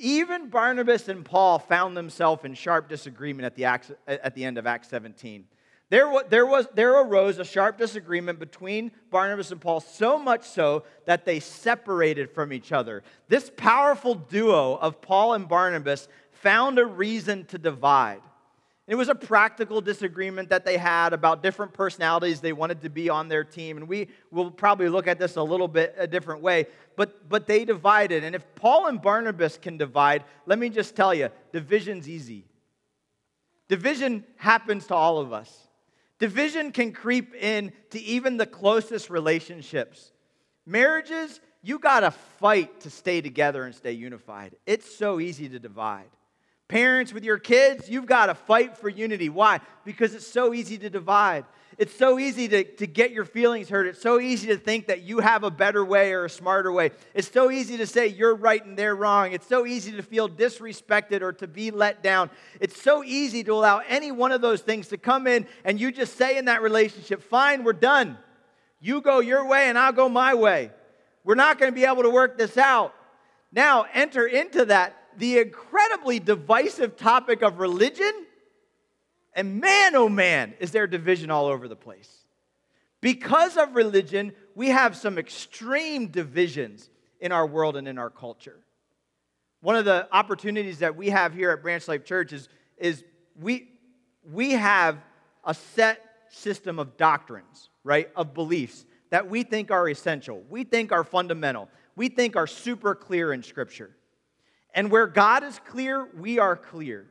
even 0.00 0.48
Barnabas 0.48 1.08
and 1.08 1.24
Paul 1.24 1.58
found 1.58 1.96
themselves 1.96 2.44
in 2.44 2.54
sharp 2.54 2.88
disagreement 2.88 3.44
at 3.46 3.54
the, 3.54 3.66
Acts, 3.66 3.92
at 4.06 4.34
the 4.34 4.44
end 4.44 4.58
of 4.58 4.66
Acts 4.66 4.88
17. 4.88 5.44
There, 5.90 6.08
there, 6.28 6.46
was, 6.46 6.68
there 6.74 7.00
arose 7.00 7.38
a 7.38 7.44
sharp 7.44 7.76
disagreement 7.76 8.38
between 8.38 8.92
Barnabas 9.10 9.50
and 9.50 9.60
Paul, 9.60 9.80
so 9.80 10.18
much 10.18 10.44
so 10.44 10.84
that 11.04 11.24
they 11.24 11.40
separated 11.40 12.30
from 12.30 12.52
each 12.52 12.72
other. 12.72 13.02
This 13.28 13.50
powerful 13.56 14.14
duo 14.14 14.76
of 14.76 15.00
Paul 15.00 15.34
and 15.34 15.48
Barnabas 15.48 16.08
found 16.30 16.78
a 16.78 16.86
reason 16.86 17.44
to 17.46 17.58
divide. 17.58 18.22
It 18.90 18.96
was 18.96 19.08
a 19.08 19.14
practical 19.14 19.80
disagreement 19.80 20.48
that 20.48 20.64
they 20.64 20.76
had 20.76 21.12
about 21.12 21.44
different 21.44 21.72
personalities 21.72 22.40
they 22.40 22.52
wanted 22.52 22.80
to 22.80 22.88
be 22.88 23.08
on 23.08 23.28
their 23.28 23.44
team. 23.44 23.76
And 23.76 23.86
we 23.86 24.08
will 24.32 24.50
probably 24.50 24.88
look 24.88 25.06
at 25.06 25.16
this 25.16 25.36
a 25.36 25.42
little 25.44 25.68
bit 25.68 25.94
a 25.96 26.08
different 26.08 26.42
way. 26.42 26.66
But, 26.96 27.28
but 27.28 27.46
they 27.46 27.64
divided. 27.64 28.24
And 28.24 28.34
if 28.34 28.44
Paul 28.56 28.88
and 28.88 29.00
Barnabas 29.00 29.58
can 29.58 29.76
divide, 29.76 30.24
let 30.44 30.58
me 30.58 30.70
just 30.70 30.96
tell 30.96 31.14
you 31.14 31.28
division's 31.52 32.08
easy. 32.08 32.46
Division 33.68 34.24
happens 34.34 34.88
to 34.88 34.94
all 34.96 35.18
of 35.18 35.32
us. 35.32 35.68
Division 36.18 36.72
can 36.72 36.90
creep 36.90 37.32
in 37.36 37.72
to 37.90 38.00
even 38.00 38.38
the 38.38 38.46
closest 38.46 39.08
relationships. 39.08 40.10
Marriages, 40.66 41.38
you 41.62 41.78
got 41.78 42.00
to 42.00 42.10
fight 42.10 42.80
to 42.80 42.90
stay 42.90 43.20
together 43.20 43.62
and 43.62 43.72
stay 43.72 43.92
unified. 43.92 44.56
It's 44.66 44.92
so 44.92 45.20
easy 45.20 45.48
to 45.48 45.60
divide. 45.60 46.10
Parents 46.70 47.12
with 47.12 47.24
your 47.24 47.38
kids, 47.38 47.90
you've 47.90 48.06
got 48.06 48.26
to 48.26 48.34
fight 48.36 48.78
for 48.78 48.88
unity. 48.88 49.28
Why? 49.28 49.58
Because 49.84 50.14
it's 50.14 50.28
so 50.28 50.54
easy 50.54 50.78
to 50.78 50.88
divide. 50.88 51.44
It's 51.78 51.92
so 51.92 52.16
easy 52.16 52.46
to, 52.46 52.62
to 52.62 52.86
get 52.86 53.10
your 53.10 53.24
feelings 53.24 53.68
hurt. 53.68 53.88
It's 53.88 54.00
so 54.00 54.20
easy 54.20 54.46
to 54.46 54.56
think 54.56 54.86
that 54.86 55.02
you 55.02 55.18
have 55.18 55.42
a 55.42 55.50
better 55.50 55.84
way 55.84 56.12
or 56.12 56.26
a 56.26 56.30
smarter 56.30 56.70
way. 56.70 56.92
It's 57.12 57.28
so 57.28 57.50
easy 57.50 57.76
to 57.78 57.88
say 57.88 58.06
you're 58.06 58.36
right 58.36 58.64
and 58.64 58.76
they're 58.76 58.94
wrong. 58.94 59.32
It's 59.32 59.48
so 59.48 59.66
easy 59.66 59.90
to 59.90 60.02
feel 60.04 60.28
disrespected 60.28 61.22
or 61.22 61.32
to 61.32 61.48
be 61.48 61.72
let 61.72 62.04
down. 62.04 62.30
It's 62.60 62.80
so 62.80 63.02
easy 63.02 63.42
to 63.42 63.52
allow 63.52 63.78
any 63.88 64.12
one 64.12 64.30
of 64.30 64.40
those 64.40 64.60
things 64.60 64.86
to 64.88 64.96
come 64.96 65.26
in 65.26 65.48
and 65.64 65.80
you 65.80 65.90
just 65.90 66.16
say 66.16 66.38
in 66.38 66.44
that 66.44 66.62
relationship, 66.62 67.20
fine, 67.20 67.64
we're 67.64 67.72
done. 67.72 68.16
You 68.78 69.00
go 69.00 69.18
your 69.18 69.44
way 69.44 69.68
and 69.68 69.76
I'll 69.76 69.90
go 69.90 70.08
my 70.08 70.34
way. 70.34 70.70
We're 71.24 71.34
not 71.34 71.58
going 71.58 71.72
to 71.72 71.74
be 71.74 71.84
able 71.84 72.04
to 72.04 72.10
work 72.10 72.38
this 72.38 72.56
out. 72.56 72.94
Now, 73.50 73.86
enter 73.92 74.24
into 74.24 74.66
that 74.66 74.99
the 75.18 75.38
incredibly 75.38 76.18
divisive 76.18 76.96
topic 76.96 77.42
of 77.42 77.58
religion. 77.58 78.12
And 79.34 79.60
man, 79.60 79.94
oh 79.94 80.08
man, 80.08 80.54
is 80.58 80.72
there 80.72 80.86
division 80.86 81.30
all 81.30 81.46
over 81.46 81.68
the 81.68 81.76
place. 81.76 82.10
Because 83.00 83.56
of 83.56 83.74
religion, 83.74 84.32
we 84.54 84.68
have 84.68 84.96
some 84.96 85.18
extreme 85.18 86.08
divisions 86.08 86.90
in 87.20 87.32
our 87.32 87.46
world 87.46 87.76
and 87.76 87.88
in 87.88 87.98
our 87.98 88.10
culture. 88.10 88.58
One 89.62 89.76
of 89.76 89.84
the 89.84 90.08
opportunities 90.12 90.78
that 90.78 90.96
we 90.96 91.10
have 91.10 91.34
here 91.34 91.50
at 91.50 91.62
Branch 91.62 91.86
Life 91.86 92.04
Church 92.04 92.32
is, 92.32 92.48
is 92.78 93.04
we, 93.38 93.68
we 94.30 94.52
have 94.52 94.98
a 95.44 95.54
set 95.54 96.02
system 96.30 96.78
of 96.78 96.96
doctrines, 96.96 97.68
right, 97.84 98.10
of 98.16 98.34
beliefs 98.34 98.84
that 99.10 99.28
we 99.28 99.42
think 99.42 99.70
are 99.70 99.88
essential, 99.88 100.42
we 100.48 100.64
think 100.64 100.92
are 100.92 101.04
fundamental, 101.04 101.68
we 101.96 102.08
think 102.08 102.36
are 102.36 102.46
super 102.46 102.94
clear 102.94 103.32
in 103.32 103.42
Scripture. 103.42 103.90
And 104.74 104.90
where 104.90 105.06
God 105.06 105.42
is 105.44 105.58
clear, 105.66 106.08
we 106.16 106.38
are 106.38 106.56
clear. 106.56 107.06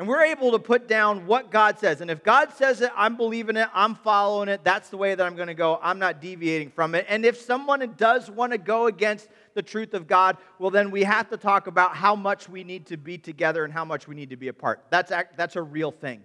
And 0.00 0.08
we're 0.08 0.22
able 0.22 0.52
to 0.52 0.58
put 0.58 0.88
down 0.88 1.26
what 1.26 1.50
God 1.50 1.78
says. 1.78 2.00
And 2.00 2.10
if 2.10 2.24
God 2.24 2.54
says 2.54 2.80
it, 2.80 2.90
I'm 2.96 3.18
believing 3.18 3.56
it, 3.56 3.68
I'm 3.74 3.94
following 3.94 4.48
it, 4.48 4.64
that's 4.64 4.88
the 4.88 4.96
way 4.96 5.14
that 5.14 5.26
I'm 5.26 5.36
going 5.36 5.48
to 5.48 5.54
go. 5.54 5.78
I'm 5.82 5.98
not 5.98 6.22
deviating 6.22 6.70
from 6.70 6.94
it. 6.94 7.04
And 7.06 7.26
if 7.26 7.38
someone 7.38 7.86
does 7.98 8.30
want 8.30 8.52
to 8.52 8.58
go 8.58 8.86
against 8.86 9.28
the 9.52 9.60
truth 9.60 9.92
of 9.92 10.06
God, 10.06 10.38
well, 10.58 10.70
then 10.70 10.90
we 10.90 11.02
have 11.02 11.28
to 11.28 11.36
talk 11.36 11.66
about 11.66 11.94
how 11.94 12.16
much 12.16 12.48
we 12.48 12.64
need 12.64 12.86
to 12.86 12.96
be 12.96 13.18
together 13.18 13.62
and 13.62 13.74
how 13.74 13.84
much 13.84 14.08
we 14.08 14.14
need 14.14 14.30
to 14.30 14.36
be 14.36 14.48
apart. 14.48 14.82
That's, 14.88 15.12
that's 15.36 15.56
a 15.56 15.62
real 15.62 15.90
thing. 15.90 16.22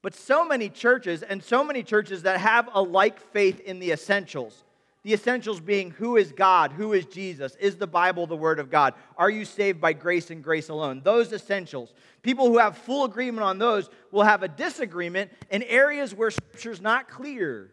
But 0.00 0.14
so 0.14 0.42
many 0.42 0.70
churches, 0.70 1.22
and 1.22 1.44
so 1.44 1.62
many 1.62 1.82
churches 1.82 2.22
that 2.22 2.40
have 2.40 2.70
a 2.72 2.80
like 2.80 3.20
faith 3.20 3.60
in 3.60 3.80
the 3.80 3.92
essentials, 3.92 4.64
the 5.02 5.12
essentials 5.12 5.60
being 5.60 5.90
who 5.90 6.16
is 6.16 6.30
God? 6.30 6.72
Who 6.72 6.92
is 6.92 7.06
Jesus? 7.06 7.56
Is 7.56 7.76
the 7.76 7.88
Bible 7.88 8.26
the 8.26 8.36
Word 8.36 8.60
of 8.60 8.70
God? 8.70 8.94
Are 9.16 9.30
you 9.30 9.44
saved 9.44 9.80
by 9.80 9.92
grace 9.94 10.30
and 10.30 10.44
grace 10.44 10.68
alone? 10.68 11.00
Those 11.02 11.32
essentials. 11.32 11.92
People 12.22 12.46
who 12.46 12.58
have 12.58 12.78
full 12.78 13.04
agreement 13.04 13.42
on 13.42 13.58
those 13.58 13.90
will 14.12 14.22
have 14.22 14.44
a 14.44 14.48
disagreement 14.48 15.32
in 15.50 15.64
areas 15.64 16.14
where 16.14 16.30
Scripture 16.30 16.70
is 16.70 16.80
not 16.80 17.08
clear, 17.08 17.72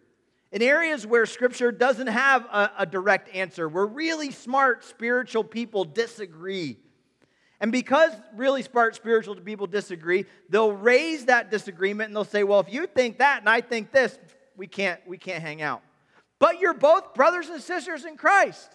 in 0.52 0.64
areas 0.64 1.06
where 1.06 1.28
Scripture 1.28 1.72
doesn't 1.72 2.08
have 2.08 2.46
a, 2.46 2.72
a 2.80 2.86
direct 2.88 3.34
answer, 3.36 3.70
where 3.70 3.86
really 3.86 4.32
smart 4.32 4.84
spiritual 4.84 5.44
people 5.44 5.86
disagree. 5.86 6.78
And 7.62 7.72
because 7.72 8.12
really 8.36 8.64
smart 8.64 8.96
spiritual 8.96 9.36
people 9.36 9.68
disagree, 9.68 10.26
they'll 10.50 10.72
raise 10.72 11.26
that 11.26 11.52
disagreement 11.52 12.08
and 12.08 12.16
they'll 12.16 12.24
say, 12.24 12.44
well, 12.44 12.62
if 12.62 12.74
you 12.74 12.88
think 12.88 13.20
that 13.20 13.42
and 13.42 13.50
I 13.50 13.62
think 13.62 13.92
this, 13.92 14.18
we 14.58 14.66
can't, 14.66 15.00
we 15.06 15.20
can't 15.20 15.44
hang 15.44 15.62
out 15.62 15.84
but 16.40 16.60
you're 16.60 16.74
both 16.74 17.14
brothers 17.14 17.50
and 17.50 17.62
sisters 17.62 18.06
in 18.06 18.18
Christ. 18.18 18.72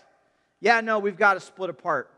Yeah, 0.61 0.81
no, 0.81 0.99
we've 0.99 1.17
got 1.17 1.35
to 1.35 1.41
split 1.41 1.71
apart. 1.71 2.11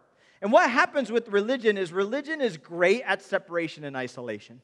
And 0.42 0.52
what 0.52 0.70
happens 0.70 1.10
with 1.10 1.28
religion 1.28 1.78
is 1.78 1.92
religion 1.92 2.40
is 2.40 2.56
great 2.56 3.02
at 3.02 3.22
separation 3.22 3.84
and 3.84 3.96
isolation. 3.96 4.60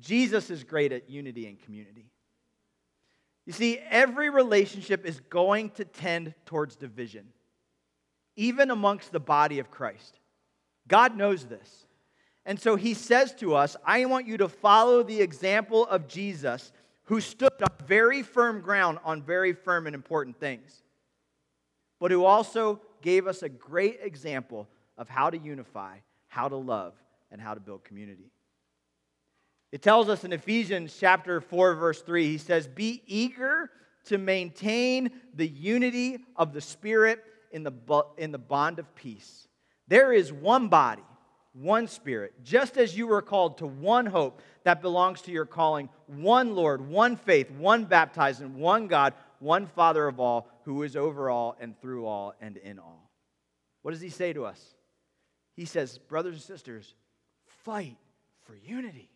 Jesus 0.00 0.48
is 0.50 0.64
great 0.64 0.92
at 0.92 1.10
unity 1.10 1.46
and 1.46 1.58
community. 1.60 2.10
You 3.44 3.52
see, 3.52 3.78
every 3.90 4.30
relationship 4.30 5.04
is 5.04 5.20
going 5.20 5.70
to 5.70 5.84
tend 5.84 6.34
towards 6.46 6.76
division, 6.76 7.26
even 8.36 8.70
amongst 8.70 9.10
the 9.10 9.20
body 9.20 9.58
of 9.58 9.70
Christ. 9.70 10.20
God 10.86 11.16
knows 11.16 11.44
this. 11.44 11.86
And 12.44 12.58
so 12.58 12.76
he 12.76 12.94
says 12.94 13.34
to 13.36 13.54
us, 13.54 13.76
I 13.84 14.04
want 14.04 14.26
you 14.26 14.36
to 14.38 14.48
follow 14.48 15.02
the 15.02 15.20
example 15.20 15.86
of 15.86 16.08
Jesus 16.08 16.72
who 17.12 17.20
stood 17.20 17.52
on 17.60 17.68
very 17.86 18.22
firm 18.22 18.62
ground 18.62 18.98
on 19.04 19.20
very 19.20 19.52
firm 19.52 19.86
and 19.86 19.94
important 19.94 20.40
things, 20.40 20.82
but 22.00 22.10
who 22.10 22.24
also 22.24 22.80
gave 23.02 23.26
us 23.26 23.42
a 23.42 23.50
great 23.50 23.98
example 24.02 24.66
of 24.96 25.10
how 25.10 25.28
to 25.28 25.36
unify, 25.36 25.94
how 26.28 26.48
to 26.48 26.56
love, 26.56 26.94
and 27.30 27.38
how 27.38 27.52
to 27.52 27.60
build 27.60 27.84
community. 27.84 28.32
It 29.72 29.82
tells 29.82 30.08
us 30.08 30.24
in 30.24 30.32
Ephesians 30.32 30.96
chapter 30.98 31.42
4 31.42 31.74
verse 31.74 32.00
3 32.00 32.28
he 32.28 32.38
says 32.38 32.66
be 32.66 33.02
eager 33.06 33.68
to 34.06 34.16
maintain 34.16 35.10
the 35.34 35.46
unity 35.46 36.16
of 36.34 36.54
the 36.54 36.62
spirit 36.62 37.22
in 37.50 37.62
the 37.62 37.74
in 38.16 38.32
the 38.32 38.38
bond 38.38 38.78
of 38.78 38.94
peace. 38.94 39.48
There 39.86 40.14
is 40.14 40.32
one 40.32 40.68
body 40.68 41.04
one 41.52 41.86
Spirit, 41.86 42.32
just 42.42 42.78
as 42.78 42.96
you 42.96 43.06
were 43.06 43.22
called 43.22 43.58
to 43.58 43.66
one 43.66 44.06
hope 44.06 44.40
that 44.64 44.80
belongs 44.80 45.20
to 45.22 45.30
your 45.30 45.44
calling, 45.44 45.88
one 46.06 46.54
Lord, 46.54 46.80
one 46.80 47.16
faith, 47.16 47.50
one 47.50 47.84
baptizing, 47.84 48.56
one 48.56 48.86
God, 48.86 49.14
one 49.38 49.66
Father 49.66 50.06
of 50.06 50.18
all, 50.18 50.48
who 50.64 50.82
is 50.82 50.96
over 50.96 51.28
all 51.28 51.56
and 51.60 51.78
through 51.80 52.06
all 52.06 52.34
and 52.40 52.56
in 52.56 52.78
all. 52.78 53.10
What 53.82 53.90
does 53.90 54.00
he 54.00 54.08
say 54.08 54.32
to 54.32 54.46
us? 54.46 54.74
He 55.54 55.66
says, 55.66 55.98
Brothers 55.98 56.34
and 56.34 56.42
sisters, 56.42 56.94
fight 57.64 57.98
for 58.44 58.56
unity. 58.56 59.10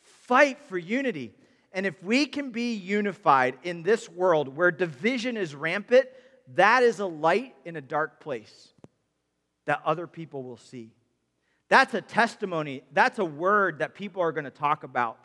Fight 0.00 0.58
for 0.68 0.78
unity. 0.78 1.34
And 1.72 1.84
if 1.84 2.02
we 2.02 2.24
can 2.26 2.50
be 2.50 2.74
unified 2.74 3.58
in 3.62 3.82
this 3.82 4.08
world 4.08 4.48
where 4.48 4.70
division 4.70 5.36
is 5.36 5.54
rampant, 5.54 6.06
that 6.54 6.82
is 6.82 7.00
a 7.00 7.06
light 7.06 7.54
in 7.64 7.76
a 7.76 7.80
dark 7.80 8.20
place 8.20 8.73
that 9.66 9.80
other 9.84 10.06
people 10.06 10.42
will 10.42 10.56
see. 10.56 10.90
That's 11.68 11.94
a 11.94 12.00
testimony, 12.00 12.82
that's 12.92 13.18
a 13.18 13.24
word 13.24 13.78
that 13.78 13.94
people 13.94 14.22
are 14.22 14.32
going 14.32 14.44
to 14.44 14.50
talk 14.50 14.84
about. 14.84 15.18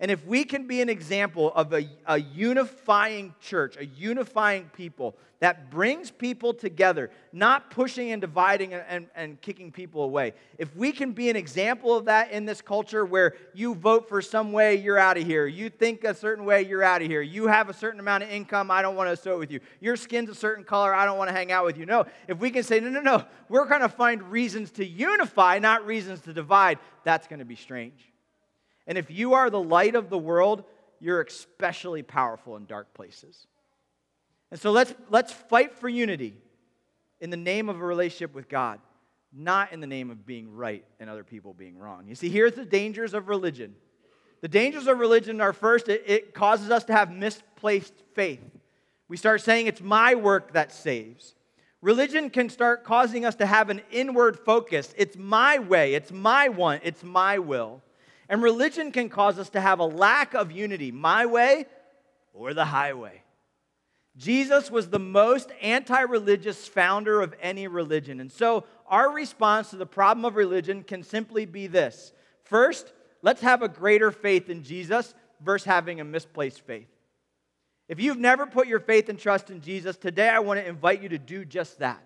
And 0.00 0.10
if 0.10 0.24
we 0.24 0.44
can 0.44 0.66
be 0.66 0.80
an 0.80 0.88
example 0.88 1.52
of 1.54 1.74
a, 1.74 1.86
a 2.06 2.18
unifying 2.18 3.34
church, 3.38 3.76
a 3.76 3.84
unifying 3.84 4.70
people 4.74 5.14
that 5.40 5.70
brings 5.70 6.10
people 6.10 6.54
together, 6.54 7.10
not 7.34 7.70
pushing 7.70 8.10
and 8.10 8.20
dividing 8.20 8.72
and, 8.72 8.84
and, 8.88 9.06
and, 9.14 9.40
kicking 9.42 9.70
people 9.70 10.02
away, 10.02 10.32
if 10.56 10.74
we 10.74 10.90
can 10.92 11.12
be 11.12 11.28
an 11.28 11.36
example 11.36 11.94
of 11.94 12.06
that 12.06 12.30
in 12.30 12.46
this 12.46 12.62
culture 12.62 13.04
where 13.04 13.34
you 13.52 13.74
vote 13.74 14.08
for 14.08 14.22
some 14.22 14.52
way, 14.52 14.76
you're 14.76 14.98
out 14.98 15.18
of 15.18 15.26
here. 15.26 15.46
You 15.46 15.68
think 15.68 16.04
a 16.04 16.14
certain 16.14 16.46
way, 16.46 16.62
you're 16.62 16.82
out 16.82 17.02
of 17.02 17.08
here. 17.08 17.20
You 17.20 17.46
have 17.48 17.68
a 17.68 17.74
certain 17.74 18.00
amount 18.00 18.22
of 18.22 18.30
income, 18.30 18.70
I 18.70 18.80
don't 18.80 18.96
want 18.96 19.08
to 19.08 19.12
associate 19.12 19.38
with 19.38 19.50
you. 19.50 19.60
Your 19.80 19.96
skin's 19.96 20.30
a 20.30 20.34
certain 20.34 20.64
color, 20.64 20.94
I 20.94 21.04
don't 21.04 21.18
want 21.18 21.28
to 21.28 21.34
hang 21.34 21.52
out 21.52 21.66
with 21.66 21.76
you. 21.76 21.84
No, 21.84 22.06
if 22.26 22.38
we 22.38 22.50
can 22.50 22.62
say, 22.62 22.80
no, 22.80 22.88
no, 22.88 23.02
no, 23.02 23.24
we're 23.50 23.66
going 23.66 23.82
to 23.82 23.88
find 23.90 24.22
reasons 24.30 24.70
to 24.72 24.86
unify, 24.86 25.58
not 25.58 25.84
reasons 25.84 26.20
to 26.22 26.32
divide, 26.32 26.78
that's 27.04 27.26
going 27.26 27.40
to 27.40 27.44
be 27.44 27.56
strange. 27.56 28.09
And 28.90 28.98
if 28.98 29.08
you 29.08 29.34
are 29.34 29.50
the 29.50 29.62
light 29.62 29.94
of 29.94 30.10
the 30.10 30.18
world, 30.18 30.64
you're 30.98 31.20
especially 31.22 32.02
powerful 32.02 32.56
in 32.56 32.66
dark 32.66 32.92
places. 32.92 33.46
And 34.50 34.58
so 34.58 34.72
let's, 34.72 34.92
let's 35.10 35.32
fight 35.32 35.76
for 35.76 35.88
unity 35.88 36.34
in 37.20 37.30
the 37.30 37.36
name 37.36 37.68
of 37.68 37.80
a 37.80 37.84
relationship 37.84 38.34
with 38.34 38.48
God, 38.48 38.80
not 39.32 39.72
in 39.72 39.78
the 39.78 39.86
name 39.86 40.10
of 40.10 40.26
being 40.26 40.52
right 40.52 40.84
and 40.98 41.08
other 41.08 41.22
people 41.22 41.54
being 41.54 41.78
wrong. 41.78 42.08
You 42.08 42.16
see, 42.16 42.30
here's 42.30 42.54
the 42.54 42.64
dangers 42.64 43.14
of 43.14 43.28
religion. 43.28 43.76
The 44.40 44.48
dangers 44.48 44.88
of 44.88 44.98
religion 44.98 45.40
are 45.40 45.52
first, 45.52 45.88
it, 45.88 46.02
it 46.08 46.34
causes 46.34 46.68
us 46.68 46.82
to 46.86 46.92
have 46.92 47.12
misplaced 47.12 47.94
faith. 48.14 48.42
We 49.06 49.16
start 49.16 49.40
saying 49.42 49.68
it's 49.68 49.80
my 49.80 50.16
work 50.16 50.54
that 50.54 50.72
saves. 50.72 51.36
Religion 51.80 52.28
can 52.28 52.48
start 52.48 52.82
causing 52.82 53.24
us 53.24 53.36
to 53.36 53.46
have 53.46 53.70
an 53.70 53.82
inward 53.92 54.36
focus. 54.36 54.92
It's 54.98 55.16
my 55.16 55.60
way, 55.60 55.94
it's 55.94 56.10
my 56.10 56.48
want, 56.48 56.82
it's 56.84 57.04
my 57.04 57.38
will. 57.38 57.82
And 58.30 58.44
religion 58.44 58.92
can 58.92 59.08
cause 59.08 59.40
us 59.40 59.50
to 59.50 59.60
have 59.60 59.80
a 59.80 59.84
lack 59.84 60.34
of 60.34 60.52
unity 60.52 60.92
my 60.92 61.26
way 61.26 61.66
or 62.32 62.54
the 62.54 62.64
highway. 62.64 63.24
Jesus 64.16 64.70
was 64.70 64.88
the 64.88 65.00
most 65.00 65.50
anti 65.60 66.00
religious 66.02 66.68
founder 66.68 67.22
of 67.22 67.34
any 67.42 67.66
religion. 67.66 68.20
And 68.20 68.30
so, 68.30 68.64
our 68.86 69.10
response 69.10 69.70
to 69.70 69.76
the 69.76 69.86
problem 69.86 70.24
of 70.24 70.36
religion 70.36 70.84
can 70.84 71.02
simply 71.02 71.44
be 71.44 71.66
this 71.66 72.12
first, 72.44 72.92
let's 73.20 73.40
have 73.40 73.62
a 73.62 73.68
greater 73.68 74.12
faith 74.12 74.48
in 74.48 74.62
Jesus 74.62 75.12
versus 75.40 75.66
having 75.66 76.00
a 76.00 76.04
misplaced 76.04 76.60
faith. 76.60 76.88
If 77.88 77.98
you've 77.98 78.18
never 78.18 78.46
put 78.46 78.68
your 78.68 78.80
faith 78.80 79.08
and 79.08 79.18
trust 79.18 79.50
in 79.50 79.60
Jesus, 79.60 79.96
today 79.96 80.28
I 80.28 80.38
want 80.38 80.60
to 80.60 80.68
invite 80.68 81.02
you 81.02 81.08
to 81.08 81.18
do 81.18 81.44
just 81.44 81.80
that 81.80 82.00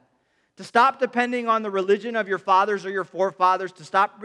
to 0.57 0.65
stop 0.65 1.01
depending 1.01 1.49
on 1.49 1.63
the 1.63 1.71
religion 1.71 2.15
of 2.15 2.29
your 2.29 2.39
fathers 2.39 2.87
or 2.87 2.91
your 2.91 3.05
forefathers, 3.05 3.73
to 3.73 3.85
stop 3.85 4.23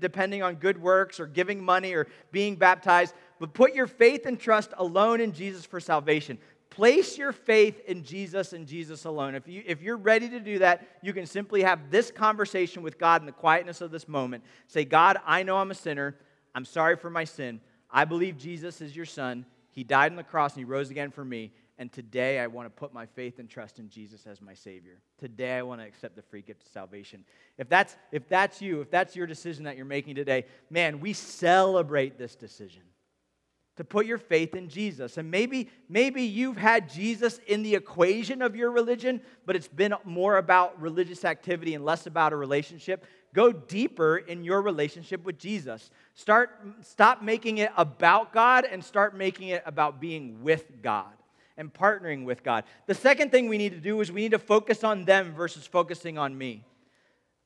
depending 0.00 0.42
on 0.42 0.56
good 0.56 0.80
works 0.80 1.20
or 1.20 1.26
giving 1.26 1.62
money 1.62 1.94
or 1.94 2.08
being 2.32 2.56
baptized, 2.56 3.14
but 3.38 3.54
put 3.54 3.74
your 3.74 3.86
faith 3.86 4.26
and 4.26 4.40
trust 4.40 4.72
alone 4.76 5.20
in 5.20 5.32
Jesus 5.32 5.64
for 5.64 5.78
salvation. 5.78 6.38
Place 6.68 7.18
your 7.18 7.32
faith 7.32 7.80
in 7.86 8.02
Jesus 8.02 8.54
and 8.54 8.66
Jesus 8.66 9.04
alone. 9.04 9.34
If, 9.34 9.46
you, 9.46 9.62
if 9.66 9.82
you're 9.82 9.98
ready 9.98 10.28
to 10.30 10.40
do 10.40 10.58
that, 10.60 10.88
you 11.02 11.12
can 11.12 11.26
simply 11.26 11.62
have 11.62 11.90
this 11.90 12.10
conversation 12.10 12.82
with 12.82 12.98
God 12.98 13.20
in 13.20 13.26
the 13.26 13.32
quietness 13.32 13.82
of 13.82 13.90
this 13.90 14.08
moment. 14.08 14.42
Say, 14.68 14.84
God, 14.84 15.18
I 15.26 15.42
know 15.42 15.58
I'm 15.58 15.70
a 15.70 15.74
sinner. 15.74 16.16
I'm 16.54 16.64
sorry 16.64 16.96
for 16.96 17.10
my 17.10 17.24
sin. 17.24 17.60
I 17.90 18.04
believe 18.06 18.38
Jesus 18.38 18.80
is 18.80 18.96
your 18.96 19.04
son. 19.04 19.44
He 19.70 19.84
died 19.84 20.12
on 20.12 20.16
the 20.16 20.24
cross 20.24 20.54
and 20.54 20.60
he 20.60 20.64
rose 20.64 20.90
again 20.90 21.10
for 21.10 21.24
me. 21.24 21.52
And 21.82 21.90
today 21.90 22.38
I 22.38 22.46
want 22.46 22.66
to 22.66 22.70
put 22.70 22.94
my 22.94 23.06
faith 23.06 23.40
and 23.40 23.50
trust 23.50 23.80
in 23.80 23.88
Jesus 23.88 24.24
as 24.28 24.40
my 24.40 24.54
Savior. 24.54 25.00
Today 25.18 25.58
I 25.58 25.62
want 25.62 25.80
to 25.80 25.84
accept 25.84 26.14
the 26.14 26.22
free 26.22 26.40
gift 26.40 26.62
of 26.62 26.68
salvation. 26.68 27.24
If 27.58 27.68
that's, 27.68 27.96
if 28.12 28.28
that's 28.28 28.62
you, 28.62 28.82
if 28.82 28.88
that's 28.88 29.16
your 29.16 29.26
decision 29.26 29.64
that 29.64 29.76
you're 29.76 29.84
making 29.84 30.14
today, 30.14 30.44
man, 30.70 31.00
we 31.00 31.12
celebrate 31.12 32.18
this 32.18 32.36
decision 32.36 32.82
to 33.78 33.82
put 33.82 34.06
your 34.06 34.18
faith 34.18 34.54
in 34.54 34.68
Jesus. 34.68 35.18
And 35.18 35.28
maybe, 35.28 35.70
maybe 35.88 36.22
you've 36.22 36.56
had 36.56 36.88
Jesus 36.88 37.40
in 37.48 37.64
the 37.64 37.74
equation 37.74 38.42
of 38.42 38.54
your 38.54 38.70
religion, 38.70 39.20
but 39.44 39.56
it's 39.56 39.66
been 39.66 39.92
more 40.04 40.36
about 40.36 40.80
religious 40.80 41.24
activity 41.24 41.74
and 41.74 41.84
less 41.84 42.06
about 42.06 42.32
a 42.32 42.36
relationship. 42.36 43.06
Go 43.34 43.50
deeper 43.50 44.18
in 44.18 44.44
your 44.44 44.62
relationship 44.62 45.24
with 45.24 45.36
Jesus. 45.36 45.90
Start, 46.14 46.60
stop 46.82 47.22
making 47.22 47.58
it 47.58 47.72
about 47.76 48.32
God 48.32 48.66
and 48.70 48.84
start 48.84 49.16
making 49.16 49.48
it 49.48 49.64
about 49.66 50.00
being 50.00 50.44
with 50.44 50.80
God 50.80 51.10
and 51.56 51.72
partnering 51.72 52.24
with 52.24 52.42
God. 52.42 52.64
The 52.86 52.94
second 52.94 53.30
thing 53.30 53.48
we 53.48 53.58
need 53.58 53.72
to 53.72 53.80
do 53.80 54.00
is 54.00 54.10
we 54.10 54.22
need 54.22 54.32
to 54.32 54.38
focus 54.38 54.84
on 54.84 55.04
them 55.04 55.34
versus 55.34 55.66
focusing 55.66 56.18
on 56.18 56.36
me. 56.36 56.64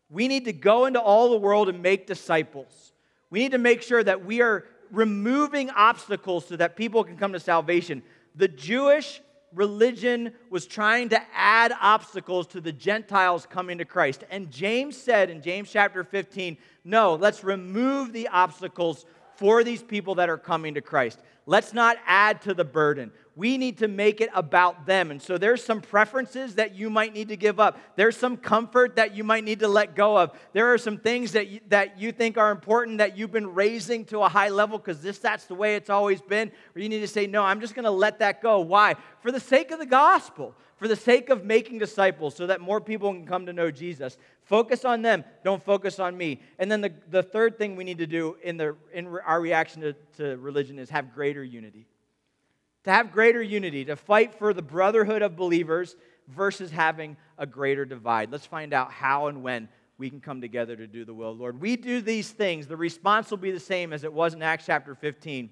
We 0.09 0.29
need 0.29 0.45
to 0.45 0.53
go 0.53 0.87
into 0.87 1.01
all 1.01 1.31
the 1.31 1.39
world 1.39 1.69
and 1.69 1.83
make 1.83 2.07
disciples. 2.07 2.93
We 3.31 3.41
need 3.41 3.53
to 3.53 3.59
make 3.59 3.83
sure 3.83 4.03
that 4.03 4.25
we 4.25 4.41
are 4.41 4.65
removing 4.91 5.71
obstacles 5.71 6.47
so 6.47 6.57
that 6.57 6.77
people 6.77 7.03
can 7.03 7.17
come 7.17 7.33
to 7.33 7.41
salvation. 7.41 8.03
The 8.37 8.49
Jewish 8.49 9.21
religion 9.55 10.33
was 10.51 10.67
trying 10.67 11.09
to 11.09 11.21
add 11.35 11.73
obstacles 11.81 12.47
to 12.49 12.61
the 12.61 12.73
Gentiles 12.73 13.47
coming 13.47 13.79
to 13.79 13.85
Christ. 13.85 14.25
And 14.31 14.51
James 14.51 14.97
said 14.97 15.31
in 15.31 15.43
James 15.43 15.71
chapter 15.71 16.05
15, 16.05 16.57
no, 16.85 17.15
let's 17.15 17.43
remove 17.43 18.13
the 18.13 18.29
obstacles 18.29 19.07
for 19.37 19.65
these 19.65 19.83
people 19.83 20.17
that 20.17 20.29
are 20.29 20.39
coming 20.39 20.75
to 20.75 20.81
Christ. 20.81 21.21
Let's 21.47 21.73
not 21.73 21.97
add 22.07 22.43
to 22.43 22.55
the 22.55 22.65
burden 22.65 23.13
we 23.37 23.59
need 23.59 23.79
to 23.79 23.87
make 23.87 24.23
it 24.23 24.31
about 24.35 24.87
them. 24.87 25.11
And 25.11 25.21
so 25.21 25.37
there's 25.37 25.63
some 25.63 25.83
preferences 25.83 26.55
that 26.55 26.75
you 26.75 26.89
might 26.89 27.13
need 27.13 27.29
to 27.29 27.37
give 27.37 27.61
up. 27.61 27.79
There's 27.95 28.17
some 28.17 28.39
comfort 28.39 28.97
that 28.97 29.15
you 29.15 29.25
might 29.25 29.45
need 29.45 29.61
to 29.61 29.69
let 29.69 29.95
go 29.95 30.17
of. 30.17 30.33
There 30.55 30.73
are 30.73 30.79
some 30.79 30.97
things 30.97 31.33
that 31.33 31.49
you, 31.49 31.61
that 31.69 32.01
you 32.01 32.13
think 32.13 32.39
are 32.39 32.51
important 32.51 32.99
that 32.99 33.19
you've 33.19 33.31
been 33.31 33.53
raising 33.55 34.07
to 34.07 34.21
a 34.21 34.29
high 34.29 34.49
level 34.49 34.79
because 34.79 35.03
this 35.03 35.19
that's 35.19 35.45
the 35.45 35.55
way 35.55 35.77
it's 35.77 35.91
always 35.91 36.23
been. 36.23 36.51
Or 36.75 36.81
you 36.81 36.89
need 36.89 37.01
to 37.01 37.07
say, 37.07 37.27
"No, 37.27 37.43
I'm 37.43 37.61
just 37.61 37.75
going 37.75 37.85
to 37.85 37.91
let 37.91 38.21
that 38.21 38.41
go." 38.41 38.61
Why? 38.61 38.95
For 39.21 39.31
the 39.31 39.41
sake 39.41 39.71
of 39.71 39.79
the 39.79 39.87
gospel. 39.87 40.55
For 40.77 40.89
the 40.89 40.97
sake 40.97 41.31
of 41.31 41.43
making 41.43 41.79
disciples 41.79 42.37
so 42.37 42.47
that 42.49 42.61
more 42.61 42.83
people 42.83 43.11
can 43.11 43.25
come 43.25 43.47
to 43.47 43.53
know 43.55 43.71
Jesus. 43.71 44.19
Focus 44.45 44.85
on 44.85 45.01
them, 45.01 45.25
don't 45.43 45.63
focus 45.63 45.99
on 45.99 46.15
me. 46.15 46.43
And 46.59 46.71
then 46.71 46.83
the, 46.83 46.93
the 47.09 47.23
third 47.23 47.57
thing 47.57 47.77
we 47.77 47.85
need 47.85 47.97
to 47.97 48.07
do 48.07 48.37
in, 48.43 48.59
the, 48.59 48.77
in 48.93 49.07
our 49.07 49.41
reaction 49.41 49.81
to, 49.81 49.95
to 50.19 50.37
religion 50.37 50.79
is 50.79 50.91
have 50.91 51.15
greater 51.15 51.43
unity 51.43 51.87
to 52.87 52.93
have 52.93 53.11
greater 53.11 53.43
unity, 53.43 53.85
to 53.85 53.97
fight 53.97 54.33
for 54.33 54.55
the 54.55 54.63
brotherhood 54.63 55.21
of 55.21 55.37
believers 55.37 55.97
versus 56.29 56.71
having 56.71 57.17
a 57.37 57.45
greater 57.45 57.85
divide. 57.85 58.31
Let's 58.31 58.47
find 58.47 58.73
out 58.73 58.93
how 58.93 59.27
and 59.27 59.43
when 59.43 59.69
we 59.99 60.09
can 60.09 60.21
come 60.21 60.41
together 60.41 60.77
to 60.77 60.87
do 60.87 61.05
the 61.05 61.13
will 61.13 61.33
of 61.33 61.37
the 61.37 61.43
Lord. 61.43 61.61
We 61.61 61.75
do 61.75 62.01
these 62.01 62.31
things, 62.31 62.69
the 62.69 62.77
response 62.77 63.29
will 63.29 63.39
be 63.39 63.51
the 63.51 63.59
same 63.59 63.93
as 63.93 64.05
it 64.05 64.13
was 64.13 64.35
in 64.35 64.43
Acts 64.43 64.67
chapter 64.67 64.95
15. 64.95 65.51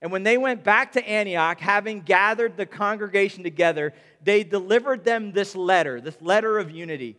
And 0.00 0.10
when 0.10 0.22
they 0.22 0.38
went 0.38 0.64
back 0.64 0.92
to 0.92 1.06
Antioch, 1.06 1.60
having 1.60 2.00
gathered 2.00 2.56
the 2.56 2.64
congregation 2.64 3.44
together, 3.44 3.92
they 4.22 4.42
delivered 4.42 5.04
them 5.04 5.32
this 5.32 5.54
letter, 5.54 6.00
this 6.00 6.16
letter 6.22 6.58
of 6.58 6.70
unity. 6.70 7.18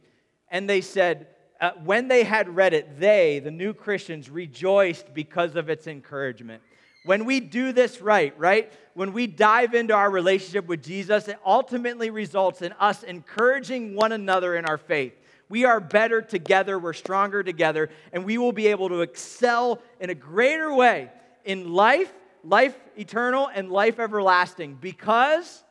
And 0.49 0.68
they 0.68 0.82
said, 0.82 1.28
uh, 1.59 1.74
when 1.84 2.07
they 2.07 2.24
had 2.24 2.55
read 2.55 2.74
it, 2.74 2.99
they, 2.99 3.38
the 3.38 3.51
new 3.51 3.76
Christians, 3.76 4.28
rejoiced 4.32 5.14
because 5.14 5.55
of 5.55 5.70
its 5.70 5.86
encouragement. 5.86 6.64
When 7.04 7.26
we 7.26 7.39
do 7.39 7.72
this 7.72 8.02
right, 8.02 8.38
right? 8.38 8.72
When 8.93 9.14
we 9.14 9.26
dive 9.26 9.74
into 9.74 9.93
our 9.93 10.10
relationship 10.10 10.68
with 10.68 10.84
Jesus, 10.84 11.28
it 11.28 11.38
ultimately 11.45 12.10
results 12.10 12.62
in 12.62 12.74
us 12.74 13.04
encouraging 13.04 13.95
one 13.95 14.12
another 14.12 14.56
in 14.56 14.66
our 14.66 14.78
faith. 14.78 15.14
We 15.49 15.66
are 15.66 15.80
better 15.80 16.22
together, 16.22 16.80
we're 16.80 16.93
stronger 16.93 17.43
together, 17.43 17.89
and 18.14 18.24
we 18.24 18.38
will 18.38 18.54
be 18.54 18.68
able 18.68 18.89
to 18.89 19.02
excel 19.02 19.82
in 19.99 20.10
a 20.10 20.16
greater 20.16 20.74
way 20.74 21.10
in 21.43 21.74
life, 21.74 22.14
life 22.43 22.78
eternal, 22.97 23.49
and 23.54 23.70
life 23.70 23.99
everlasting 23.99 24.78
because 24.80 25.64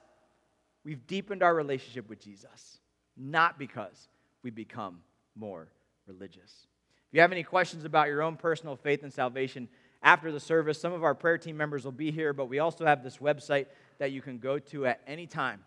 we've 0.85 1.07
deepened 1.07 1.43
our 1.43 1.55
relationship 1.55 2.09
with 2.11 2.21
Jesus, 2.21 2.79
not 3.17 3.59
because 3.59 4.09
we 4.43 4.51
become 4.51 4.99
more 5.37 5.69
religious. 6.07 6.67
If 7.09 7.15
you 7.15 7.21
have 7.21 7.33
any 7.33 7.43
questions 7.43 7.85
about 7.85 8.09
your 8.09 8.23
own 8.23 8.37
personal 8.37 8.77
faith 8.77 9.03
and 9.03 9.13
salvation, 9.13 9.69
after 10.03 10.33
the 10.33 10.41
service. 10.41 10.81
Some 10.81 10.93
of 10.93 11.05
our 11.05 11.15
prayer 11.15 11.39
team 11.39 11.57
members 11.57 11.85
will 11.85 11.93
be 11.93 12.11
here, 12.11 12.33
but 12.33 12.47
we 12.47 12.59
also 12.59 12.87
have 12.87 13.03
this 13.03 13.19
website 13.19 13.67
that 13.99 14.13
you 14.13 14.23
can 14.23 14.39
go 14.39 14.59
to 14.59 14.87
at 14.87 15.01
any 15.07 15.27
time. 15.27 15.63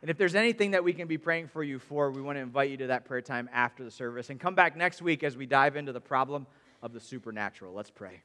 And 0.00 0.10
if 0.10 0.16
there's 0.16 0.36
anything 0.36 0.70
that 0.72 0.84
we 0.84 0.92
can 0.92 1.08
be 1.08 1.18
praying 1.18 1.48
for 1.48 1.64
you 1.64 1.80
for, 1.80 2.10
we 2.12 2.22
want 2.22 2.36
to 2.36 2.42
invite 2.42 2.70
you 2.70 2.76
to 2.78 2.86
that 2.88 3.04
prayer 3.04 3.20
time 3.20 3.50
after 3.52 3.82
the 3.82 3.90
service. 3.90 4.30
And 4.30 4.38
come 4.38 4.54
back 4.54 4.76
next 4.76 5.02
week 5.02 5.24
as 5.24 5.36
we 5.36 5.44
dive 5.44 5.74
into 5.74 5.92
the 5.92 6.00
problem 6.00 6.46
of 6.82 6.92
the 6.92 7.00
supernatural. 7.00 7.74
Let's 7.74 7.90
pray. 7.90 8.22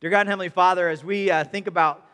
Dear 0.00 0.10
God 0.10 0.20
and 0.20 0.28
Heavenly 0.28 0.48
Father, 0.48 0.88
as 0.88 1.04
we 1.04 1.30
uh, 1.30 1.44
think 1.44 1.68
about 1.68 2.04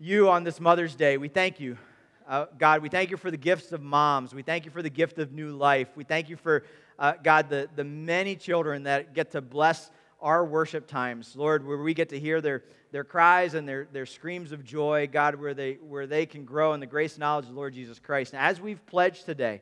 you 0.00 0.28
on 0.28 0.42
this 0.42 0.58
Mother's 0.58 0.96
Day, 0.96 1.18
we 1.18 1.28
thank 1.28 1.60
you. 1.60 1.78
Uh, 2.26 2.46
God, 2.58 2.82
we 2.82 2.88
thank 2.88 3.10
you 3.10 3.16
for 3.16 3.30
the 3.30 3.36
gifts 3.36 3.70
of 3.70 3.80
moms. 3.80 4.34
We 4.34 4.42
thank 4.42 4.64
you 4.64 4.72
for 4.72 4.82
the 4.82 4.90
gift 4.90 5.18
of 5.18 5.32
new 5.32 5.50
life. 5.50 5.88
We 5.94 6.02
thank 6.02 6.28
you 6.28 6.36
for, 6.36 6.64
uh, 6.98 7.14
God, 7.22 7.48
the, 7.48 7.68
the 7.76 7.84
many 7.84 8.34
children 8.34 8.82
that 8.84 9.14
get 9.14 9.30
to 9.32 9.40
bless 9.40 9.92
our 10.22 10.44
worship 10.44 10.86
times, 10.86 11.34
Lord, 11.36 11.66
where 11.66 11.78
we 11.78 11.94
get 11.94 12.10
to 12.10 12.18
hear 12.18 12.40
their, 12.40 12.62
their 12.92 13.04
cries 13.04 13.54
and 13.54 13.68
their, 13.68 13.88
their 13.92 14.06
screams 14.06 14.52
of 14.52 14.64
joy, 14.64 15.08
God, 15.10 15.34
where 15.34 15.52
they, 15.52 15.74
where 15.74 16.06
they 16.06 16.24
can 16.24 16.44
grow 16.44 16.72
in 16.72 16.80
the 16.80 16.86
grace 16.86 17.14
and 17.14 17.20
knowledge 17.20 17.46
of 17.46 17.50
the 17.50 17.56
Lord 17.56 17.74
Jesus 17.74 17.98
Christ. 17.98 18.32
And 18.32 18.40
as 18.40 18.60
we've 18.60 18.84
pledged 18.86 19.26
today, 19.26 19.60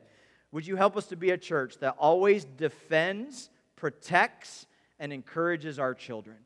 would 0.51 0.67
you 0.67 0.75
help 0.75 0.95
us 0.95 1.07
to 1.07 1.15
be 1.15 1.31
a 1.31 1.37
church 1.37 1.79
that 1.79 1.95
always 1.97 2.45
defends, 2.45 3.49
protects, 3.75 4.67
and 4.99 5.11
encourages 5.11 5.79
our 5.79 5.95
children? 5.95 6.37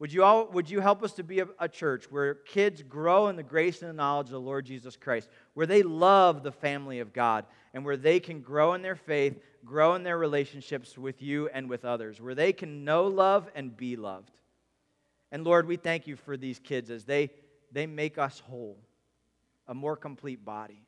Would 0.00 0.12
you, 0.12 0.24
all, 0.24 0.48
would 0.48 0.68
you 0.68 0.80
help 0.80 1.02
us 1.02 1.12
to 1.14 1.22
be 1.22 1.40
a, 1.40 1.46
a, 1.58 1.68
church 1.68 2.10
where 2.10 2.34
kids 2.34 2.82
grow 2.82 3.28
in 3.28 3.36
the 3.36 3.44
grace 3.44 3.80
and 3.80 3.88
the 3.88 3.94
knowledge 3.94 4.26
of 4.26 4.32
the 4.32 4.40
Lord 4.40 4.66
Jesus 4.66 4.96
Christ, 4.96 5.28
where 5.54 5.66
they 5.66 5.82
love 5.82 6.42
the 6.42 6.50
family 6.50 6.98
of 6.98 7.12
God, 7.12 7.46
and 7.72 7.84
where 7.84 7.96
they 7.96 8.18
can 8.18 8.40
grow 8.40 8.74
in 8.74 8.82
their 8.82 8.96
faith, 8.96 9.38
grow 9.64 9.94
in 9.94 10.02
their 10.02 10.18
relationships 10.18 10.98
with 10.98 11.22
you 11.22 11.48
and 11.54 11.68
with 11.68 11.84
others, 11.84 12.20
where 12.20 12.34
they 12.34 12.52
can 12.52 12.84
know 12.84 13.06
love 13.06 13.48
and 13.54 13.76
be 13.76 13.94
loved? 13.94 14.32
And 15.30 15.44
Lord, 15.44 15.66
we 15.66 15.76
thank 15.76 16.08
you 16.08 16.16
for 16.16 16.36
these 16.36 16.58
kids 16.58 16.90
as 16.90 17.04
they, 17.04 17.30
they 17.70 17.86
make 17.86 18.18
us 18.18 18.40
whole, 18.40 18.78
a 19.68 19.74
more 19.74 19.96
complete 19.96 20.44
body. 20.44 20.82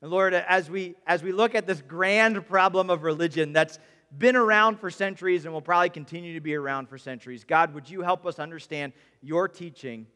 And 0.00 0.10
Lord, 0.10 0.34
as 0.34 0.68
we, 0.70 0.94
as 1.06 1.22
we 1.22 1.32
look 1.32 1.54
at 1.54 1.66
this 1.66 1.82
grand 1.82 2.46
problem 2.46 2.90
of 2.90 3.02
religion 3.02 3.52
that's 3.52 3.78
been 4.16 4.36
around 4.36 4.78
for 4.80 4.90
centuries 4.90 5.44
and 5.44 5.52
will 5.52 5.60
probably 5.60 5.90
continue 5.90 6.34
to 6.34 6.40
be 6.40 6.54
around 6.54 6.88
for 6.88 6.98
centuries, 6.98 7.44
God, 7.44 7.74
would 7.74 7.90
you 7.90 8.02
help 8.02 8.26
us 8.26 8.38
understand 8.38 8.92
your 9.20 9.48
teaching 9.48 10.06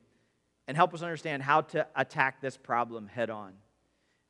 and 0.67 0.77
help 0.77 0.95
us 0.95 1.03
understand 1.03 1.43
how 1.43 1.63
to 1.63 1.87
attack 1.97 2.41
this 2.41 2.57
problem 2.57 3.07
head 3.07 3.31
on? 3.31 3.53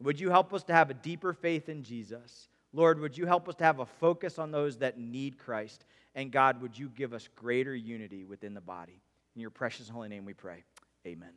Would 0.01 0.19
you 0.19 0.31
help 0.31 0.53
us 0.53 0.65
to 0.65 0.73
have 0.73 0.91
a 0.91 0.95
deeper 0.95 1.33
faith 1.33 1.69
in 1.69 1.85
Jesus? 1.85 2.49
Lord, 2.73 2.99
would 3.01 3.17
you 3.17 3.27
help 3.27 3.49
us 3.49 3.55
to 3.57 3.65
have 3.65 3.79
a 3.79 3.87
focus 3.87 4.39
on 4.39 4.51
those 4.51 4.79
that 4.79 4.99
need 4.99 5.39
Christ? 5.39 5.85
And 6.15 6.33
God, 6.33 6.61
would 6.61 6.77
you 6.77 6.89
give 6.89 7.13
us 7.13 7.29
greater 7.37 7.75
unity 7.75 8.25
within 8.25 8.55
the 8.55 8.61
body? 8.61 9.01
In 9.35 9.41
your 9.41 9.51
precious 9.51 9.89
holy 9.89 10.09
name 10.09 10.25
we 10.25 10.35
pray. 10.35 10.65
Amen. 11.07 11.33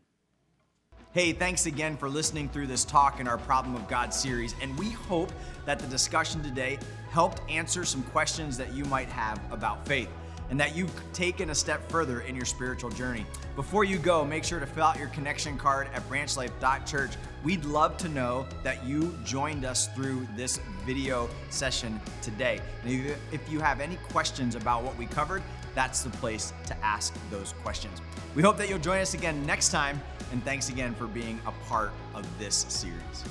Hey, 1.16 1.32
thanks 1.32 1.66
again 1.66 1.95
for 1.95 2.09
listening 2.09 2.49
through 2.49 2.68
this 2.68 2.84
talk 2.84 3.22
in 3.22 3.28
our 3.30 3.38
Problem 3.38 3.74
of 3.74 3.88
God 3.88 4.13
series, 4.13 4.53
and 4.61 4.78
we 4.78 4.89
hope 4.89 5.32
that 5.66 5.80
the 5.80 5.88
discussion 5.88 6.43
today 6.43 6.78
helped 7.09 7.41
answer 7.49 7.86
some 7.86 8.03
questions 8.03 8.57
that 8.57 8.74
you 8.74 8.84
might 8.84 9.07
have 9.07 9.39
about 9.49 9.88
faith 9.88 10.09
and 10.49 10.59
that 10.59 10.76
you've 10.76 10.91
taken 11.13 11.51
a 11.51 11.55
step 11.55 11.89
further 11.89 12.20
in 12.20 12.36
your 12.36 12.43
spiritual 12.43 12.89
journey. 12.89 13.26
Before 13.55 13.86
you 13.86 13.97
go, 13.97 14.26
make 14.26 14.43
sure 14.43 14.59
to 14.59 14.66
fill 14.66 14.84
out 14.84 14.99
your 14.99 15.07
connection 15.07 15.57
card 15.57 15.88
at 15.93 16.07
branchlife.church. 16.09 17.11
We'd 17.45 17.63
love 17.63 17.95
to 17.99 18.09
know 18.09 18.45
that 18.63 18.84
you 18.84 19.18
joined 19.24 19.63
us 19.63 19.88
through 19.95 20.28
this 20.36 20.59
video 20.86 21.30
session 21.49 21.97
today. 22.22 22.59
And 22.84 23.16
if 23.32 23.49
you 23.49 23.61
have 23.61 23.80
any 23.80 23.95
questions 24.11 24.55
about 24.55 24.84
what 24.84 24.97
we 24.97 25.05
covered, 25.05 25.43
that's 25.76 26.03
the 26.03 26.09
place 26.09 26.51
to 26.68 26.78
ask 26.84 27.13
those 27.32 27.53
questions. 27.63 28.01
We 28.36 28.43
hope 28.43 28.57
that 28.57 28.68
you'll 28.68 28.80
join 28.80 28.99
us 28.99 29.13
again 29.13 29.45
next 29.45 29.70
time, 29.70 30.01
and 30.32 30.43
thanks 30.43 30.69
again 30.69 30.93
for 30.95 31.07
being 31.07 31.39
a 31.45 31.51
part 31.67 31.91
of 32.13 32.26
this 32.39 32.65
series. 32.69 33.23